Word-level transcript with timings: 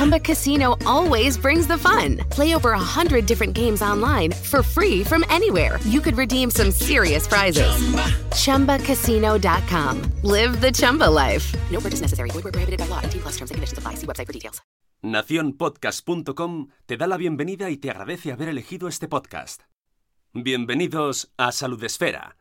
Chumba 0.00 0.18
Casino 0.18 0.78
always 0.86 1.36
brings 1.36 1.66
the 1.66 1.76
fun. 1.76 2.16
Play 2.30 2.54
over 2.54 2.72
a 2.72 2.78
hundred 2.78 3.26
different 3.26 3.52
games 3.52 3.82
online 3.82 4.32
for 4.32 4.62
free 4.62 5.04
from 5.04 5.26
anywhere. 5.28 5.78
You 5.84 6.00
could 6.00 6.16
redeem 6.16 6.50
some 6.50 6.70
serious 6.70 7.26
prizes. 7.26 7.68
Chumba. 8.32 8.78
ChumbaCasino.com. 8.78 10.00
Live 10.22 10.58
the 10.62 10.72
Chumba 10.72 11.04
life. 11.04 11.54
No 11.70 11.80
purchase 11.80 12.00
necessary. 12.00 12.30
Void 12.30 12.44
where 12.44 12.52
prohibited 12.52 12.78
by 12.78 12.86
law. 12.86 13.02
T 13.02 13.18
plus 13.18 13.32
terms 13.36 13.50
and 13.50 13.56
conditions 13.56 13.76
apply. 13.76 13.96
See 13.96 14.06
website 14.06 14.26
for 14.26 14.32
details. 14.32 14.62
Naciónpodcast.com 15.02 16.68
te 16.86 16.96
da 16.96 17.06
la 17.06 17.18
bienvenida 17.18 17.68
y 17.68 17.76
te 17.76 17.90
agradece 17.90 18.32
haber 18.32 18.48
elegido 18.48 18.88
este 18.88 19.06
podcast. 19.06 19.64
Bienvenidos 20.32 21.30
a 21.36 21.52
Salud 21.52 21.84
Esfera. 21.84 22.39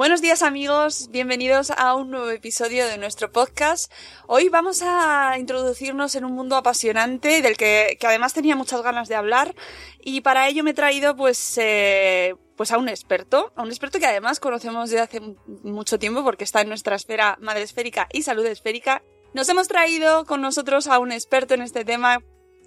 Buenos 0.00 0.22
días 0.22 0.40
amigos, 0.40 1.10
bienvenidos 1.10 1.70
a 1.72 1.94
un 1.94 2.10
nuevo 2.10 2.30
episodio 2.30 2.86
de 2.86 2.96
nuestro 2.96 3.30
podcast. 3.30 3.92
Hoy 4.26 4.48
vamos 4.48 4.80
a 4.82 5.36
introducirnos 5.38 6.14
en 6.14 6.24
un 6.24 6.32
mundo 6.32 6.56
apasionante 6.56 7.42
del 7.42 7.58
que, 7.58 7.98
que 8.00 8.06
además 8.06 8.32
tenía 8.32 8.56
muchas 8.56 8.80
ganas 8.80 9.10
de 9.10 9.14
hablar 9.14 9.54
y 10.00 10.22
para 10.22 10.48
ello 10.48 10.64
me 10.64 10.70
he 10.70 10.72
traído 10.72 11.16
pues, 11.16 11.58
eh, 11.58 12.34
pues 12.56 12.72
a 12.72 12.78
un 12.78 12.88
experto, 12.88 13.52
a 13.56 13.62
un 13.62 13.68
experto 13.68 13.98
que 13.98 14.06
además 14.06 14.40
conocemos 14.40 14.88
desde 14.88 15.02
hace 15.02 15.20
mucho 15.64 15.98
tiempo 15.98 16.24
porque 16.24 16.44
está 16.44 16.62
en 16.62 16.70
nuestra 16.70 16.96
esfera 16.96 17.36
madre 17.42 17.60
esférica 17.60 18.08
y 18.10 18.22
salud 18.22 18.46
esférica. 18.46 19.02
Nos 19.34 19.50
hemos 19.50 19.68
traído 19.68 20.24
con 20.24 20.40
nosotros 20.40 20.86
a 20.86 20.98
un 20.98 21.12
experto 21.12 21.52
en 21.52 21.60
este 21.60 21.84
tema 21.84 22.22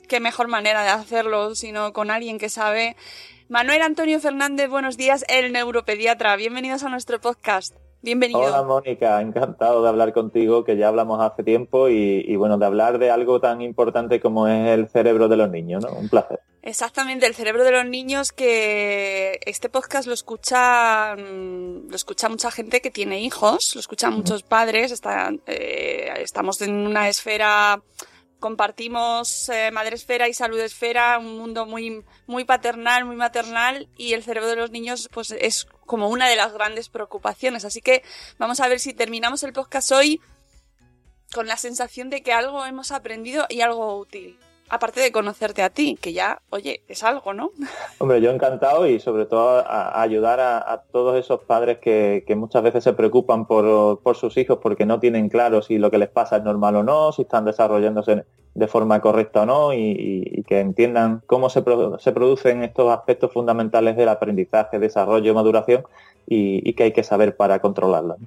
qué 0.08 0.20
mejor 0.20 0.50
manera 0.50 0.84
de 0.84 0.90
hacerlo 0.90 1.56
sino 1.56 1.94
con 1.94 2.12
alguien 2.12 2.38
que 2.38 2.50
sabe 2.50 2.96
Manuel 3.50 3.82
Antonio 3.82 4.20
Fernández, 4.20 4.70
buenos 4.70 4.96
días, 4.96 5.26
el 5.28 5.52
neuropediatra. 5.52 6.36
Bienvenidos 6.38 6.84
a 6.84 6.90
nuestro 6.90 7.20
podcast. 7.20 7.76
Bienvenido. 8.02 8.40
Hola 8.40 8.64
Mónica, 8.64 9.22
encantado 9.22 9.84
de 9.84 9.90
hablar 9.90 10.14
contigo, 10.14 10.64
que 10.64 10.78
ya 10.78 10.88
hablamos 10.88 11.22
hace 11.22 11.44
tiempo 11.44 11.90
y, 11.90 12.36
bueno, 12.38 12.58
de 12.58 12.66
hablar 12.66 13.00
de 13.00 13.12
algo 13.12 13.42
tan 13.42 13.62
importante 13.62 14.22
como 14.22 14.48
es 14.48 14.70
el 14.70 14.88
cerebro 14.88 15.28
de 15.28 15.38
los 15.38 15.50
niños, 15.50 15.84
¿no? 15.84 15.92
Un 15.92 16.10
placer. 16.10 16.40
Exactamente, 16.62 17.26
el 17.28 17.36
cerebro 17.36 17.66
de 17.66 17.72
los 17.72 17.86
niños 17.86 18.32
que 18.32 19.40
este 19.46 19.68
podcast 19.70 20.08
lo 20.08 20.14
escucha 20.14 21.16
mm, 21.18 21.90
lo 21.90 21.96
escucha 21.96 22.30
mucha 22.30 22.50
gente 22.52 22.80
que 22.82 22.92
tiene 22.92 23.20
hijos, 23.20 23.76
lo 23.76 23.82
escuchan 23.82 24.14
muchos 24.14 24.44
padres, 24.44 25.02
eh, 25.48 26.14
estamos 26.20 26.62
en 26.62 26.74
una 26.74 27.10
esfera 27.10 27.82
compartimos 28.44 29.48
eh, 29.48 29.72
madre 29.72 29.96
esfera 29.96 30.28
y 30.28 30.34
salud 30.34 30.60
esfera, 30.60 31.18
un 31.18 31.38
mundo 31.38 31.66
muy, 31.66 32.04
muy 32.28 32.44
paternal, 32.44 33.06
muy 33.06 33.16
maternal 33.16 33.88
y 33.96 34.12
el 34.12 34.22
cerebro 34.22 34.50
de 34.50 34.58
los 34.58 34.70
niños 34.70 35.08
pues 35.14 35.32
es 35.32 35.66
como 35.86 36.10
una 36.10 36.28
de 36.28 36.36
las 36.36 36.52
grandes 36.52 36.90
preocupaciones. 36.90 37.64
Así 37.64 37.80
que 37.80 38.04
vamos 38.40 38.60
a 38.60 38.68
ver 38.68 38.82
si 38.82 38.94
terminamos 38.94 39.44
el 39.44 39.54
podcast 39.54 39.94
hoy 39.94 40.20
con 41.34 41.48
la 41.48 41.56
sensación 41.56 42.10
de 42.10 42.22
que 42.22 42.34
algo 42.34 42.66
hemos 42.66 42.92
aprendido 42.92 43.46
y 43.48 43.62
algo 43.62 43.98
útil 43.98 44.38
aparte 44.74 45.02
de 45.02 45.12
conocerte 45.12 45.62
a 45.62 45.70
ti, 45.70 46.00
que 46.02 46.14
ya, 46.14 46.42
oye, 46.50 46.82
es 46.88 47.04
algo, 47.04 47.32
¿no? 47.36 47.52
Hombre, 48.00 48.22
yo 48.22 48.32
encantado 48.32 48.88
y 48.88 49.00
sobre 49.00 49.28
todo 49.28 49.60
a, 49.60 50.02
ayudar 50.02 50.40
a, 50.40 50.84
todos 50.92 51.16
esos 51.16 51.42
padres 51.42 51.78
que, 51.78 52.26
muchas 52.36 52.64
veces 52.64 52.84
se 52.84 52.94
preocupan 52.94 53.46
por, 53.46 54.00
sus 54.16 54.36
hijos 54.36 54.58
porque 54.64 54.88
no 54.88 55.00
tienen 55.00 55.30
claro 55.30 55.62
si 55.62 55.78
lo 55.78 55.92
que 55.92 56.00
les 56.00 56.10
pasa 56.10 56.38
es 56.38 56.44
normal 56.44 56.76
o 56.78 56.84
no, 56.84 57.12
si 57.12 57.22
están 57.22 57.46
desarrollándose 57.46 58.26
de 58.56 58.68
forma 58.68 59.00
correcta 59.00 59.44
o 59.44 59.46
no 59.46 59.74
y, 59.74 60.44
que 60.48 60.60
entiendan 60.60 61.22
cómo 61.28 61.52
se, 61.52 61.64
se, 62.00 62.12
producen 62.12 62.64
estos 62.64 62.92
aspectos 62.92 63.32
fundamentales 63.32 63.96
del 63.96 64.10
aprendizaje, 64.10 64.80
desarrollo, 64.80 65.36
maduración 65.36 65.84
y, 66.28 66.68
y 66.68 66.74
que 66.74 66.84
hay 66.84 66.94
que 66.94 67.04
saber 67.04 67.36
para 67.36 67.60
controlarlo. 67.60 68.18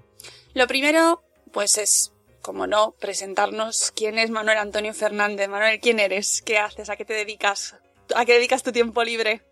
Lo 0.55 0.69
primero, 0.69 1.23
pues 1.51 1.77
es 1.77 2.12
como 2.47 2.69
no, 2.69 2.95
presentarnos 3.01 3.91
quién 3.91 4.21
es 4.21 4.31
Manuel 4.31 4.59
Antonio 4.59 4.95
Fernández. 4.95 5.49
Manuel, 5.49 5.81
¿quién 5.81 5.99
eres? 5.99 6.43
¿Qué 6.43 6.59
haces? 6.59 6.89
¿A 6.89 6.95
qué 6.95 7.05
te 7.05 7.12
dedicas? 7.12 7.75
¿A 8.15 8.25
qué 8.25 8.34
dedicas 8.34 8.62
tu 8.62 8.71
tiempo 8.71 9.03
libre? 9.03 9.43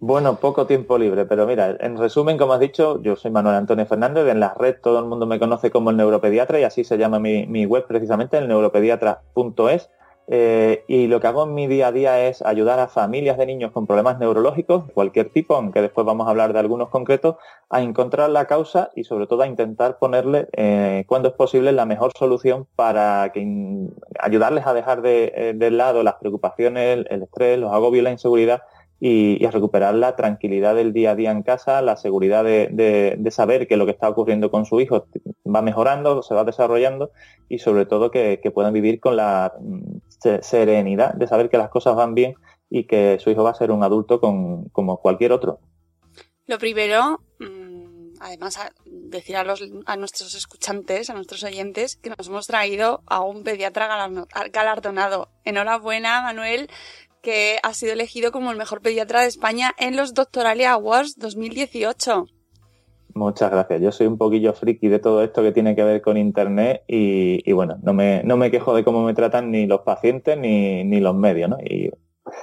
Bueno, 0.00 0.36
poco 0.36 0.66
tiempo 0.66 0.96
libre, 0.96 1.26
pero 1.26 1.46
mira, 1.46 1.76
en 1.78 1.98
resumen, 1.98 2.38
como 2.38 2.54
has 2.54 2.60
dicho, 2.60 3.02
yo 3.02 3.16
soy 3.16 3.30
Manuel 3.30 3.56
Antonio 3.56 3.84
Fernández, 3.84 4.26
en 4.28 4.40
la 4.40 4.54
red 4.54 4.76
todo 4.82 4.98
el 4.98 5.04
mundo 5.04 5.26
me 5.26 5.38
conoce 5.38 5.70
como 5.70 5.90
el 5.90 5.98
neuropediatra 5.98 6.58
y 6.58 6.64
así 6.64 6.84
se 6.84 6.96
llama 6.96 7.18
mi, 7.18 7.46
mi 7.46 7.66
web 7.66 7.84
precisamente, 7.86 8.38
el 8.38 8.48
neuropediatra.es. 8.48 9.90
Eh, 10.30 10.84
y 10.88 11.06
lo 11.06 11.20
que 11.20 11.26
hago 11.26 11.44
en 11.44 11.54
mi 11.54 11.66
día 11.66 11.86
a 11.86 11.92
día 11.92 12.26
es 12.28 12.42
ayudar 12.42 12.78
a 12.80 12.88
familias 12.88 13.38
de 13.38 13.46
niños 13.46 13.72
con 13.72 13.86
problemas 13.86 14.18
neurológicos 14.18 14.86
de 14.86 14.92
cualquier 14.92 15.30
tipo, 15.30 15.54
aunque 15.54 15.80
después 15.80 16.06
vamos 16.06 16.26
a 16.26 16.30
hablar 16.30 16.52
de 16.52 16.58
algunos 16.58 16.90
concretos, 16.90 17.36
a 17.70 17.80
encontrar 17.80 18.28
la 18.28 18.46
causa 18.46 18.90
y 18.94 19.04
sobre 19.04 19.26
todo 19.26 19.42
a 19.42 19.46
intentar 19.46 19.98
ponerle, 19.98 20.48
eh, 20.52 21.04
cuando 21.06 21.28
es 21.28 21.34
posible, 21.34 21.72
la 21.72 21.86
mejor 21.86 22.12
solución 22.18 22.66
para 22.76 23.32
ayudarles 24.20 24.66
a 24.66 24.74
dejar 24.74 25.00
de, 25.00 25.32
eh, 25.34 25.70
lado 25.70 26.02
las 26.02 26.14
preocupaciones, 26.16 27.06
el, 27.08 27.22
estrés, 27.22 27.58
los 27.58 27.72
agobios, 27.72 28.04
la 28.04 28.10
inseguridad 28.10 28.62
y, 29.00 29.44
a 29.44 29.50
recuperar 29.50 29.94
la 29.94 30.16
tranquilidad 30.16 30.74
del 30.74 30.92
día 30.92 31.12
a 31.12 31.14
día 31.14 31.30
en 31.30 31.42
casa, 31.42 31.82
la 31.82 31.96
seguridad 31.96 32.44
de, 32.44 33.28
saber 33.30 33.68
que 33.68 33.76
lo 33.76 33.86
que 33.86 33.92
está 33.92 34.08
ocurriendo 34.08 34.50
con 34.50 34.64
su 34.64 34.80
hijo 34.80 35.06
va 35.46 35.62
mejorando, 35.62 36.22
se 36.22 36.34
va 36.34 36.44
desarrollando 36.44 37.12
y 37.48 37.58
sobre 37.58 37.86
todo 37.86 38.10
que, 38.10 38.40
que 38.42 38.50
puedan 38.50 38.72
vivir 38.72 39.00
con 39.00 39.16
la 39.16 39.52
serenidad 40.40 41.14
de 41.14 41.26
saber 41.26 41.48
que 41.48 41.58
las 41.58 41.68
cosas 41.68 41.94
van 41.94 42.14
bien 42.14 42.34
y 42.70 42.84
que 42.84 43.18
su 43.20 43.30
hijo 43.30 43.42
va 43.42 43.50
a 43.50 43.54
ser 43.54 43.70
un 43.70 43.82
adulto 43.82 44.20
con, 44.20 44.68
como 44.70 44.98
cualquier 44.98 45.32
otro. 45.32 45.60
Lo 46.46 46.58
primero, 46.58 47.20
mm, 47.38 48.14
además, 48.20 48.58
decir 48.84 49.36
a, 49.36 49.44
los, 49.44 49.62
a 49.86 49.96
nuestros 49.96 50.34
escuchantes, 50.34 51.10
a 51.10 51.14
nuestros 51.14 51.44
oyentes, 51.44 51.96
que 51.96 52.10
nos 52.10 52.28
hemos 52.28 52.46
traído 52.46 53.02
a 53.06 53.20
un 53.20 53.44
pediatra 53.44 54.08
galardonado. 54.50 55.28
Enhorabuena, 55.44 56.22
Manuel, 56.22 56.68
que 57.22 57.58
ha 57.62 57.74
sido 57.74 57.92
elegido 57.92 58.32
como 58.32 58.50
el 58.50 58.56
mejor 58.56 58.80
pediatra 58.80 59.22
de 59.22 59.28
España 59.28 59.72
en 59.78 59.96
los 59.96 60.14
Doctoralia 60.14 60.72
Awards 60.72 61.16
2018. 61.18 62.26
Muchas 63.14 63.50
gracias. 63.50 63.80
Yo 63.80 63.90
soy 63.90 64.06
un 64.06 64.16
poquillo 64.16 64.52
friki 64.52 64.88
de 64.88 64.98
todo 64.98 65.22
esto 65.24 65.42
que 65.42 65.52
tiene 65.52 65.74
que 65.74 65.82
ver 65.82 66.00
con 66.02 66.16
Internet 66.16 66.84
y, 66.86 67.52
bueno, 67.52 67.78
no 67.82 67.92
me, 67.92 68.22
no 68.22 68.36
me 68.36 68.50
quejo 68.50 68.74
de 68.74 68.84
cómo 68.84 69.02
me 69.02 69.14
tratan 69.14 69.50
ni 69.50 69.66
los 69.66 69.80
pacientes 69.80 70.38
ni, 70.38 70.84
ni 70.84 71.00
los 71.00 71.16
medios, 71.16 71.50
¿no? 71.50 71.58
Y 71.58 71.90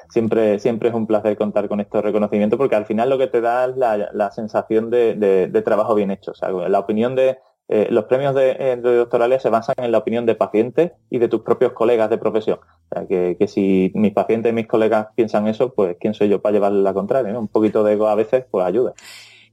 siempre, 0.09 0.59
siempre 0.59 0.89
es 0.89 0.95
un 0.95 1.07
placer 1.07 1.37
contar 1.37 1.67
con 1.67 1.79
estos 1.79 2.03
reconocimientos 2.03 2.57
porque 2.57 2.75
al 2.75 2.85
final 2.85 3.09
lo 3.09 3.17
que 3.17 3.27
te 3.27 3.41
da 3.41 3.65
es 3.65 3.77
la, 3.77 4.31
sensación 4.31 4.89
de, 4.89 5.61
trabajo 5.63 5.95
bien 5.95 6.11
hecho. 6.11 6.31
O 6.31 6.35
sea, 6.35 6.49
la 6.49 6.79
opinión 6.79 7.15
de, 7.15 7.37
eh, 7.67 7.87
los 7.89 8.05
premios 8.05 8.35
de, 8.35 8.75
doctorales 8.77 9.41
se 9.41 9.49
basan 9.49 9.75
en 9.77 9.91
la 9.91 9.97
opinión 9.97 10.25
de 10.25 10.35
pacientes 10.35 10.91
y 11.09 11.17
de 11.17 11.27
tus 11.27 11.41
propios 11.41 11.73
colegas 11.73 12.09
de 12.09 12.17
profesión. 12.17 12.59
O 12.61 12.95
sea, 12.95 13.07
que, 13.07 13.35
que, 13.39 13.47
si 13.47 13.91
mis 13.95 14.13
pacientes 14.13 14.51
y 14.51 14.55
mis 14.55 14.67
colegas 14.67 15.07
piensan 15.15 15.47
eso, 15.47 15.73
pues 15.73 15.97
quién 15.99 16.13
soy 16.13 16.29
yo 16.29 16.41
para 16.41 16.53
llevarle 16.53 16.83
la 16.83 16.93
contraria, 16.93 17.33
¿no? 17.33 17.39
Un 17.39 17.47
poquito 17.47 17.83
de 17.83 17.93
ego 17.93 18.07
a 18.07 18.15
veces, 18.15 18.45
pues 18.49 18.65
ayuda. 18.65 18.93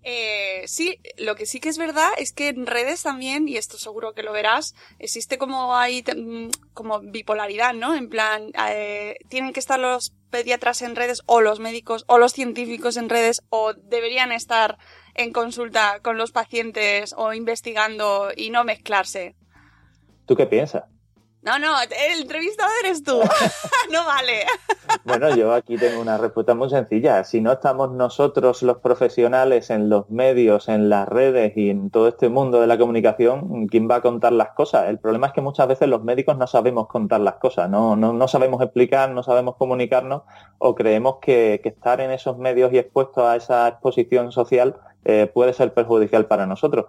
Eh, 0.05 0.62
sí, 0.67 0.99
lo 1.17 1.37
que 1.37 1.47
sí 1.47 1.61
que 1.61 1.69
es 1.69 1.78
verdad 1.78 2.11
es 2.19 2.33
que 2.33 2.49
en 2.49 2.67
redes 2.67 3.03
también, 3.03 3.49
y 3.49 3.56
esto 3.56 3.78
seguro 3.78 4.15
que 4.15 4.25
lo 4.25 4.33
verás, 4.33 4.75
existe 4.99 5.39
como 5.39 5.77
hay 5.77 6.03
mm, 6.03 6.49
como 6.75 7.00
bipolaridad, 7.00 7.73
¿no? 7.73 7.94
En 7.94 8.09
plan, 8.09 8.50
eh, 8.69 9.17
tienen 9.29 9.53
que 9.53 9.61
estar 9.61 9.79
los 9.79 10.12
pediatras 10.31 10.83
en 10.83 10.97
redes 10.97 11.23
o 11.27 11.41
los 11.41 11.61
médicos 11.61 12.05
o 12.09 12.19
los 12.19 12.33
científicos 12.33 12.97
en 12.97 13.09
redes 13.09 13.43
o 13.50 13.75
deberían 13.75 14.33
estar 14.33 14.79
en 15.15 15.33
consulta 15.33 16.00
con 16.03 16.19
los 16.19 16.33
pacientes 16.33 17.15
o 17.17 17.33
investigando 17.33 18.31
y 18.37 18.50
no 18.50 18.64
mezclarse. 18.64 19.35
¿Tú 20.26 20.37
qué 20.37 20.47
piensas? 20.47 20.85
No, 21.43 21.59
no, 21.59 21.75
el 21.82 22.23
entrevistador 22.23 22.73
eres 22.85 23.03
tú. 23.03 23.20
no 23.93 24.06
vale. 24.06 24.44
bueno, 25.05 25.35
yo 25.35 25.53
aquí 25.53 25.76
tengo 25.76 26.00
una 26.00 26.17
respuesta 26.17 26.55
muy 26.55 26.70
sencilla. 26.70 27.25
Si 27.25 27.41
no 27.41 27.50
estamos 27.50 27.91
nosotros 27.91 28.62
los 28.62 28.79
profesionales 28.79 29.70
en 29.70 29.88
los 29.88 30.09
medios, 30.09 30.69
en 30.69 30.88
las 30.88 31.09
redes 31.09 31.56
y 31.56 31.70
en 31.70 31.91
todo 31.91 32.06
este 32.06 32.29
mundo 32.29 32.61
de 32.61 32.69
la 32.69 32.79
comunicación, 32.79 33.67
¿quién 33.67 33.91
va 33.91 33.97
a 33.97 34.00
contar 34.03 34.32
las 34.32 34.50
cosas? 34.50 34.88
El 34.88 35.00
problema 35.00 35.26
es 35.26 35.32
que 35.32 35.41
muchas 35.41 35.67
veces 35.67 35.88
los 35.88 36.05
médicos 36.05 36.38
no 36.38 36.47
sabemos 36.47 36.87
contar 36.87 37.20
las 37.20 37.35
cosas, 37.35 37.69
no, 37.69 37.97
no, 37.97 38.12
no 38.12 38.29
sabemos 38.29 38.62
explicar, 38.62 39.11
no 39.11 39.25
sabemos 39.25 39.56
comunicarnos 39.56 40.23
o 40.59 40.76
creemos 40.76 41.17
que, 41.20 41.61
estar 41.64 42.00
en 42.00 42.12
esos 42.12 42.38
medios 42.38 42.73
y 42.73 42.79
expuestos 42.79 43.25
a 43.25 43.35
esa 43.35 43.67
exposición 43.67 44.31
social 44.31 44.76
eh, 45.04 45.31
puede 45.32 45.52
ser 45.52 45.75
perjudicial 45.75 46.26
para 46.26 46.46
nosotros 46.46 46.87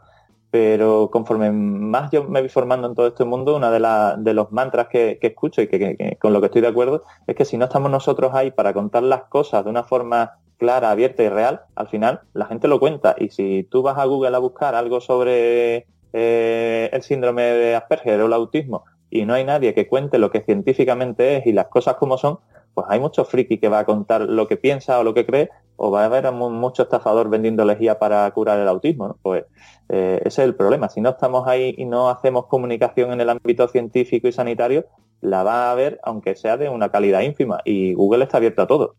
pero 0.53 1.09
conforme 1.11 1.51
más 1.51 2.11
yo 2.11 2.25
me 2.25 2.39
voy 2.39 2.47
formando 2.47 2.87
en 2.87 2.93
todo 2.93 3.07
este 3.07 3.23
mundo, 3.23 3.55
una 3.55 3.71
de, 3.71 4.21
de 4.21 4.33
los 4.35 4.51
mantras 4.51 4.87
que, 4.87 5.17
escucho 5.19 5.63
y 5.63 5.67
que, 5.67 6.15
con 6.21 6.31
lo 6.31 6.41
que 6.41 6.45
estoy 6.45 6.61
de 6.61 6.67
acuerdo 6.67 7.05
es 7.25 7.35
que 7.35 7.43
si 7.43 7.57
no 7.57 7.65
estamos 7.65 7.89
nosotros 7.89 8.35
ahí 8.35 8.51
para 8.51 8.71
contar 8.71 9.01
las 9.01 9.23
cosas 9.23 9.63
de 9.63 9.71
una 9.71 9.83
forma 9.83 10.37
clara, 10.57 10.91
abierta 10.91 11.23
y 11.23 11.29
real, 11.29 11.61
al 11.73 11.87
final 11.87 12.21
la 12.33 12.45
gente 12.45 12.67
lo 12.67 12.79
cuenta. 12.79 13.15
Y 13.17 13.29
si 13.29 13.63
tú 13.63 13.81
vas 13.81 13.97
a 13.97 14.05
Google 14.05 14.35
a 14.35 14.39
buscar 14.39 14.75
algo 14.75 15.01
sobre 15.01 15.87
eh, 16.13 16.89
el 16.93 17.01
síndrome 17.01 17.41
de 17.41 17.75
Asperger 17.75 18.21
o 18.21 18.27
el 18.27 18.33
autismo 18.33 18.83
y 19.09 19.25
no 19.25 19.33
hay 19.33 19.45
nadie 19.45 19.73
que 19.73 19.87
cuente 19.87 20.19
lo 20.19 20.29
que 20.29 20.41
científicamente 20.41 21.37
es 21.37 21.47
y 21.47 21.51
las 21.51 21.65
cosas 21.69 21.95
como 21.95 22.19
son, 22.19 22.37
pues 22.73 22.87
hay 22.89 22.99
mucho 22.99 23.25
friki 23.25 23.57
que 23.57 23.69
va 23.69 23.79
a 23.79 23.85
contar 23.85 24.21
lo 24.21 24.47
que 24.47 24.57
piensa 24.57 24.99
o 24.99 25.03
lo 25.03 25.13
que 25.13 25.25
cree, 25.25 25.49
o 25.75 25.91
va 25.91 26.03
a 26.03 26.05
haber 26.05 26.31
mucho 26.31 26.83
estafador 26.83 27.29
vendiendo 27.29 27.65
lejía 27.65 27.99
para 27.99 28.29
curar 28.31 28.59
el 28.59 28.67
autismo. 28.67 29.17
Pues 29.21 29.45
eh, 29.89 30.19
ese 30.21 30.41
es 30.41 30.47
el 30.47 30.55
problema. 30.55 30.89
Si 30.89 31.01
no 31.01 31.09
estamos 31.09 31.47
ahí 31.47 31.75
y 31.77 31.85
no 31.85 32.09
hacemos 32.09 32.47
comunicación 32.47 33.11
en 33.11 33.21
el 33.21 33.29
ámbito 33.29 33.67
científico 33.67 34.27
y 34.27 34.31
sanitario, 34.31 34.85
la 35.21 35.43
va 35.43 35.67
a 35.67 35.71
haber, 35.71 35.99
aunque 36.03 36.35
sea 36.35 36.57
de 36.57 36.69
una 36.69 36.89
calidad 36.89 37.21
ínfima. 37.21 37.61
Y 37.65 37.93
Google 37.93 38.23
está 38.23 38.37
abierto 38.37 38.61
a 38.61 38.67
todo. 38.67 38.95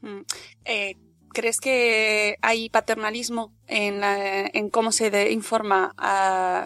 Mm. 0.00 0.20
Eh, 0.64 0.96
¿Crees 1.34 1.60
que 1.60 2.36
hay 2.42 2.68
paternalismo 2.68 3.54
en, 3.66 4.02
en 4.04 4.68
cómo 4.68 4.92
se 4.92 5.32
informa 5.32 5.94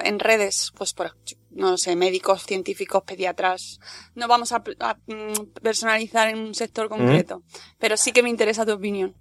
en 0.02 0.18
redes? 0.18 0.72
Pues 0.76 0.92
por, 0.92 1.12
no 1.56 1.76
sé, 1.78 1.96
médicos, 1.96 2.44
científicos, 2.44 3.02
pediatras. 3.02 3.80
No 4.14 4.28
vamos 4.28 4.52
a, 4.52 4.60
mm, 4.60 5.60
personalizar 5.62 6.28
en 6.28 6.38
un 6.38 6.54
sector 6.54 6.88
concreto, 6.88 7.42
pero 7.78 7.96
sí 7.96 8.12
que 8.12 8.22
me 8.22 8.30
interesa 8.30 8.64
tu 8.64 8.72
opinión. 8.72 9.14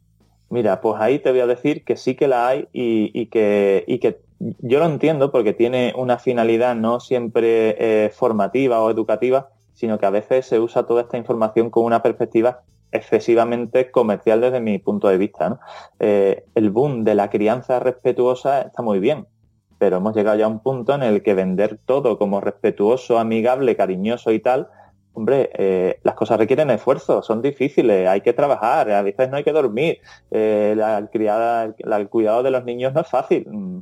Mira, 0.50 0.80
pues 0.80 1.02
ahí 1.02 1.20
te 1.20 1.32
voy 1.32 1.40
a 1.40 1.48
decir 1.48 1.84
que 1.84 1.98
sí 1.98 2.16
que 2.16 2.28
la 2.28 2.48
hay 2.48 2.68
y, 2.72 3.26
que, 3.28 3.84
y 3.88 4.00
que 4.00 4.20
yo 4.40 4.80
lo 4.80 4.86
entiendo 4.86 5.32
porque 5.32 5.54
tiene 5.54 5.94
una 5.96 6.20
finalidad 6.20 6.76
no 6.76 7.00
siempre 7.00 7.76
eh, 7.80 8.10
formativa 8.10 8.82
o 8.82 8.92
educativa, 8.92 9.50
sino 9.74 9.98
que 9.98 10.06
a 10.06 10.12
veces 10.12 10.46
se 10.46 10.60
usa 10.60 10.86
toda 10.86 11.02
esta 11.02 11.18
información 11.18 11.70
con 11.70 11.84
una 11.84 12.04
perspectiva 12.04 12.62
excesivamente 12.92 13.92
comercial 13.92 14.42
desde 14.42 14.60
mi 14.60 14.78
punto 14.80 15.08
de 15.08 15.18
vista. 15.18 15.60
Eh, 16.00 16.46
el 16.56 16.70
boom 16.70 17.04
de 17.04 17.16
la 17.16 17.30
crianza 17.30 17.80
respetuosa 17.80 18.62
está 18.62 18.82
muy 18.82 19.00
bien, 19.00 19.28
pero 19.78 19.98
hemos 19.98 20.16
llegado 20.16 20.38
ya 20.38 20.46
a 20.46 20.50
un 20.50 20.60
punto 20.60 20.94
en 20.94 21.04
el 21.04 21.24
que 21.24 21.34
vender 21.34 21.80
todo 21.86 22.18
como 22.18 22.42
respetuoso, 22.42 23.20
amigable, 23.20 23.76
cariñoso 23.76 24.32
y 24.32 24.40
tal, 24.40 24.70
hombre, 25.14 25.50
eh, 25.58 26.00
las 26.04 26.16
cosas 26.16 26.38
requieren 26.38 26.70
esfuerzo, 26.70 27.22
son 27.22 27.42
difíciles, 27.42 28.08
hay 28.08 28.22
que 28.22 28.34
trabajar, 28.34 28.92
a 28.92 29.02
veces 29.02 29.30
no 29.30 29.38
hay 29.38 29.44
que 29.44 29.52
dormir, 29.52 30.00
eh, 30.32 30.74
la, 30.76 31.08
criada, 31.12 31.74
el 31.78 32.10
cuidado 32.10 32.44
de 32.44 32.52
los 32.52 32.66
niños 32.66 32.94
no 32.94 33.02
es 33.02 33.08
fácil. 33.08 33.48
Mm, 33.50 33.80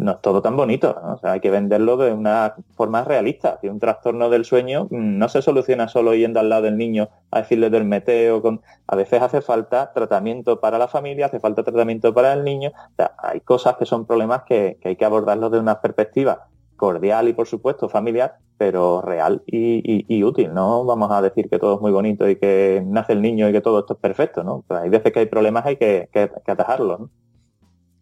no 0.00 0.12
es 0.12 0.20
todo 0.20 0.42
tan 0.42 0.56
bonito. 0.56 0.96
O 1.02 1.18
sea, 1.18 1.32
hay 1.32 1.40
que 1.40 1.50
venderlo 1.50 1.96
de 1.96 2.12
una 2.12 2.54
forma 2.74 3.04
realista. 3.04 3.58
Un 3.62 3.78
trastorno 3.78 4.30
del 4.30 4.44
sueño 4.44 4.84
mm, 4.90 5.18
no 5.18 5.28
se 5.28 5.42
soluciona 5.42 5.88
solo 5.88 6.14
yendo 6.14 6.40
al 6.40 6.48
lado 6.48 6.62
del 6.62 6.78
niño 6.78 7.08
a 7.30 7.40
decirle 7.40 7.70
del 7.70 7.84
meteo. 7.84 8.42
A 8.86 8.96
veces 8.96 9.22
hace 9.22 9.40
falta 9.40 9.92
tratamiento 9.92 10.60
para 10.60 10.78
la 10.78 10.88
familia, 10.88 11.26
hace 11.26 11.40
falta 11.40 11.62
tratamiento 11.62 12.14
para 12.14 12.32
el 12.32 12.44
niño. 12.44 12.72
Hay 13.18 13.40
cosas 13.40 13.76
que 13.76 13.86
son 13.86 14.06
problemas 14.06 14.42
que, 14.44 14.78
hay 14.82 14.96
que 14.96 15.04
abordarlos 15.04 15.52
de 15.52 15.58
una 15.58 15.80
perspectiva 15.80 16.46
cordial 16.76 17.28
y, 17.28 17.34
por 17.34 17.46
supuesto, 17.46 17.90
familiar, 17.90 18.38
pero 18.56 19.02
real 19.02 19.42
y, 19.46 20.22
útil. 20.24 20.54
No 20.54 20.84
vamos 20.84 21.10
a 21.10 21.20
decir 21.20 21.50
que 21.50 21.58
todo 21.58 21.74
es 21.74 21.80
muy 21.80 21.92
bonito 21.92 22.28
y 22.28 22.36
que 22.36 22.82
nace 22.86 23.12
el 23.12 23.20
niño 23.20 23.48
y 23.48 23.52
que 23.52 23.60
todo 23.60 23.80
esto 23.80 23.94
es 23.94 24.00
perfecto. 24.00 24.42
¿no? 24.42 24.64
Pues 24.66 24.80
hay 24.80 24.88
veces 24.88 25.12
que 25.12 25.20
hay 25.20 25.26
problemas 25.26 25.66
hay 25.66 25.76
que, 25.76 26.08
que, 26.12 26.30
atajarlos. 26.46 27.00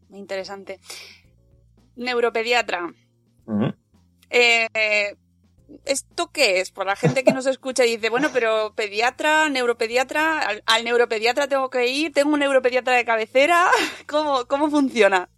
Muy 0.09 0.21
interesante 0.21 0.79
neuropediatra. 1.99 2.95
Eh, 4.31 5.15
¿Esto 5.85 6.31
qué 6.33 6.61
es? 6.61 6.71
Por 6.71 6.87
la 6.87 6.97
gente 6.97 7.25
que 7.25 7.33
nos 7.33 7.47
escucha 7.47 7.85
y 7.85 7.97
dice, 7.97 8.09
bueno, 8.09 8.29
pero 8.33 8.73
pediatra, 8.75 9.49
neuropediatra, 9.51 10.63
al, 10.65 10.85
neuropediatra 10.85 11.47
tengo 11.49 11.69
que 11.69 11.87
ir, 11.89 12.13
tengo 12.13 12.33
un 12.33 12.41
neuropediatra 12.41 12.95
de 12.95 13.05
cabecera, 13.05 13.69
¿cómo, 14.07 14.47
cómo 14.47 14.71
funciona? 14.71 15.29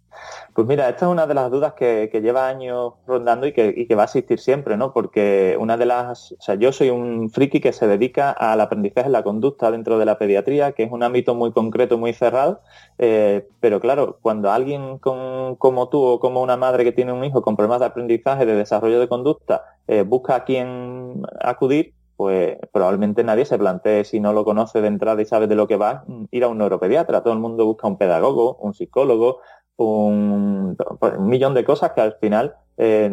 Pues 0.53 0.67
mira, 0.67 0.89
esta 0.89 1.05
es 1.05 1.11
una 1.11 1.27
de 1.27 1.33
las 1.33 1.49
dudas 1.49 1.73
que, 1.73 2.09
lleva 2.21 2.47
años 2.47 2.93
rondando 3.07 3.47
y 3.47 3.53
que, 3.53 3.95
va 3.95 4.03
a 4.03 4.05
existir 4.05 4.39
siempre, 4.39 4.77
¿no? 4.77 4.93
Porque 4.93 5.57
una 5.59 5.77
de 5.77 5.85
las, 5.85 6.33
o 6.33 6.41
sea, 6.41 6.55
yo 6.55 6.71
soy 6.71 6.89
un 6.89 7.29
friki 7.29 7.61
que 7.61 7.73
se 7.73 7.87
dedica 7.87 8.31
al 8.31 8.61
aprendizaje 8.61 9.07
de 9.07 9.13
la 9.13 9.23
conducta 9.23 9.71
dentro 9.71 9.97
de 9.97 10.05
la 10.05 10.17
pediatría, 10.17 10.73
que 10.73 10.83
es 10.83 10.91
un 10.91 11.03
ámbito 11.03 11.35
muy 11.35 11.51
concreto, 11.51 11.97
muy 11.97 12.13
cerrado, 12.13 12.61
eh, 12.97 13.47
pero 13.59 13.79
claro, 13.79 14.19
cuando 14.21 14.51
alguien 14.51 14.97
como 14.99 15.89
tú 15.89 16.01
o 16.01 16.19
como 16.19 16.41
una 16.41 16.57
madre 16.57 16.83
que 16.83 16.91
tiene 16.91 17.13
un 17.13 17.23
hijo 17.23 17.41
con 17.41 17.55
problemas 17.55 17.79
de 17.79 17.85
aprendizaje, 17.87 18.45
de 18.45 18.55
desarrollo 18.55 18.99
de 18.99 19.07
conducta, 19.07 19.63
eh, 19.87 20.03
busca 20.03 20.35
a 20.35 20.43
quién 20.43 21.23
acudir, 21.41 21.93
pues 22.21 22.55
probablemente 22.71 23.23
nadie 23.23 23.45
se 23.45 23.57
plantee, 23.57 24.03
si 24.03 24.19
no 24.19 24.31
lo 24.31 24.45
conoce 24.45 24.79
de 24.79 24.87
entrada 24.87 25.19
y 25.23 25.25
sabe 25.25 25.47
de 25.47 25.55
lo 25.55 25.67
que 25.67 25.75
va, 25.75 26.05
ir 26.29 26.43
a 26.43 26.49
un 26.49 26.59
neuropediatra. 26.59 27.23
Todo 27.23 27.33
el 27.33 27.39
mundo 27.39 27.65
busca 27.65 27.87
un 27.87 27.97
pedagogo, 27.97 28.57
un 28.57 28.75
psicólogo, 28.75 29.39
un, 29.77 30.77
millón 31.19 31.53
de 31.53 31.63
cosas 31.63 31.91
que 31.91 32.01
al 32.01 32.13
final 32.13 32.55
eh, 32.77 33.11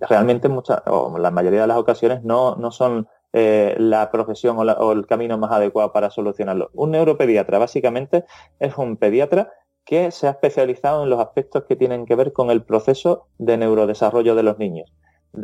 realmente 0.00 0.48
muchas, 0.48 0.82
o 0.86 1.18
la 1.18 1.30
mayoría 1.30 1.62
de 1.62 1.66
las 1.66 1.78
ocasiones 1.78 2.22
no, 2.22 2.56
no 2.56 2.70
son 2.70 3.08
eh, 3.32 3.76
la 3.78 4.10
profesión 4.10 4.56
o, 4.58 4.92
el 4.92 5.06
camino 5.06 5.38
más 5.38 5.52
adecuado 5.52 5.92
para 5.92 6.10
solucionarlo. 6.10 6.70
Un 6.74 6.90
neuropediatra 6.90 7.58
básicamente 7.58 8.24
es 8.58 8.76
un 8.76 8.96
pediatra 8.96 9.52
que 9.84 10.10
se 10.10 10.26
ha 10.26 10.30
especializado 10.30 11.04
en 11.04 11.10
los 11.10 11.20
aspectos 11.20 11.64
que 11.64 11.76
tienen 11.76 12.06
que 12.06 12.16
ver 12.16 12.32
con 12.32 12.50
el 12.50 12.62
proceso 12.62 13.28
de 13.38 13.56
neurodesarrollo 13.56 14.34
de 14.34 14.42
los 14.42 14.58
niños. 14.58 14.92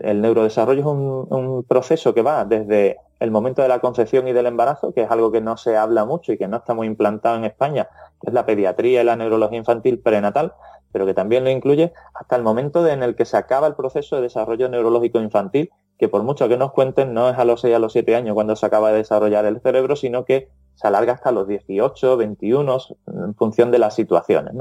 El 0.03 0.21
neurodesarrollo 0.21 0.81
es 0.81 0.87
un, 0.87 1.65
proceso 1.69 2.12
que 2.12 2.23
va 2.23 2.44
desde 2.44 2.99
el 3.21 3.31
momento 3.31 3.62
de 3.62 3.69
la 3.69 3.79
concepción 3.79 4.27
y 4.29 4.33
del 4.33 4.47
embarazo, 4.47 4.93
que 4.93 5.03
es 5.03 5.11
algo 5.11 5.31
que 5.31 5.41
no 5.41 5.56
se 5.56 5.77
habla 5.77 6.05
mucho 6.05 6.33
y 6.33 6.38
que 6.38 6.49
no 6.49 6.56
está 6.59 6.75
muy 6.75 6.87
implantado 6.87 7.37
en 7.37 7.44
España, 7.44 7.88
que 8.21 8.31
es 8.31 8.35
la 8.35 8.44
pediatría 8.47 9.03
y 9.03 9.05
la 9.05 9.17
neurología 9.17 9.59
infantil 9.59 10.00
prenatal, 10.00 10.55
pero 10.93 11.06
que 11.06 11.15
también 11.15 11.44
lo 11.44 11.50
incluye 11.50 11.93
hasta 12.15 12.37
el 12.37 12.43
momento 12.43 12.87
en 12.87 13.03
el 13.03 13.15
que 13.15 13.25
se 13.25 13.37
acaba 13.37 13.67
el 13.67 13.75
proceso 13.75 14.17
de 14.17 14.23
desarrollo 14.23 14.69
neurológico 14.69 15.21
infantil, 15.21 15.71
que 15.99 16.09
por 16.09 16.23
mucho 16.23 16.49
que 16.49 16.56
nos 16.56 16.73
cuenten, 16.73 17.15
no 17.15 17.31
es 17.31 17.39
a 17.39 17.44
los 17.44 17.61
6 17.61 17.77
a 17.77 17.79
los 17.79 17.93
7 17.93 18.17
años 18.17 18.35
cuando 18.35 18.56
se 18.56 18.67
acaba 18.67 18.91
de 18.91 18.99
desarrollar 18.99 19.47
el 19.47 19.61
cerebro, 19.61 19.97
sino 19.97 20.25
que 20.25 20.49
se 20.76 20.87
alarga 20.87 21.14
hasta 21.14 21.32
los 21.32 21.49
18, 21.49 22.17
21, 22.17 22.78
en 23.06 23.34
función 23.34 23.70
de 23.70 23.78
las 23.78 23.94
situaciones. 23.94 24.55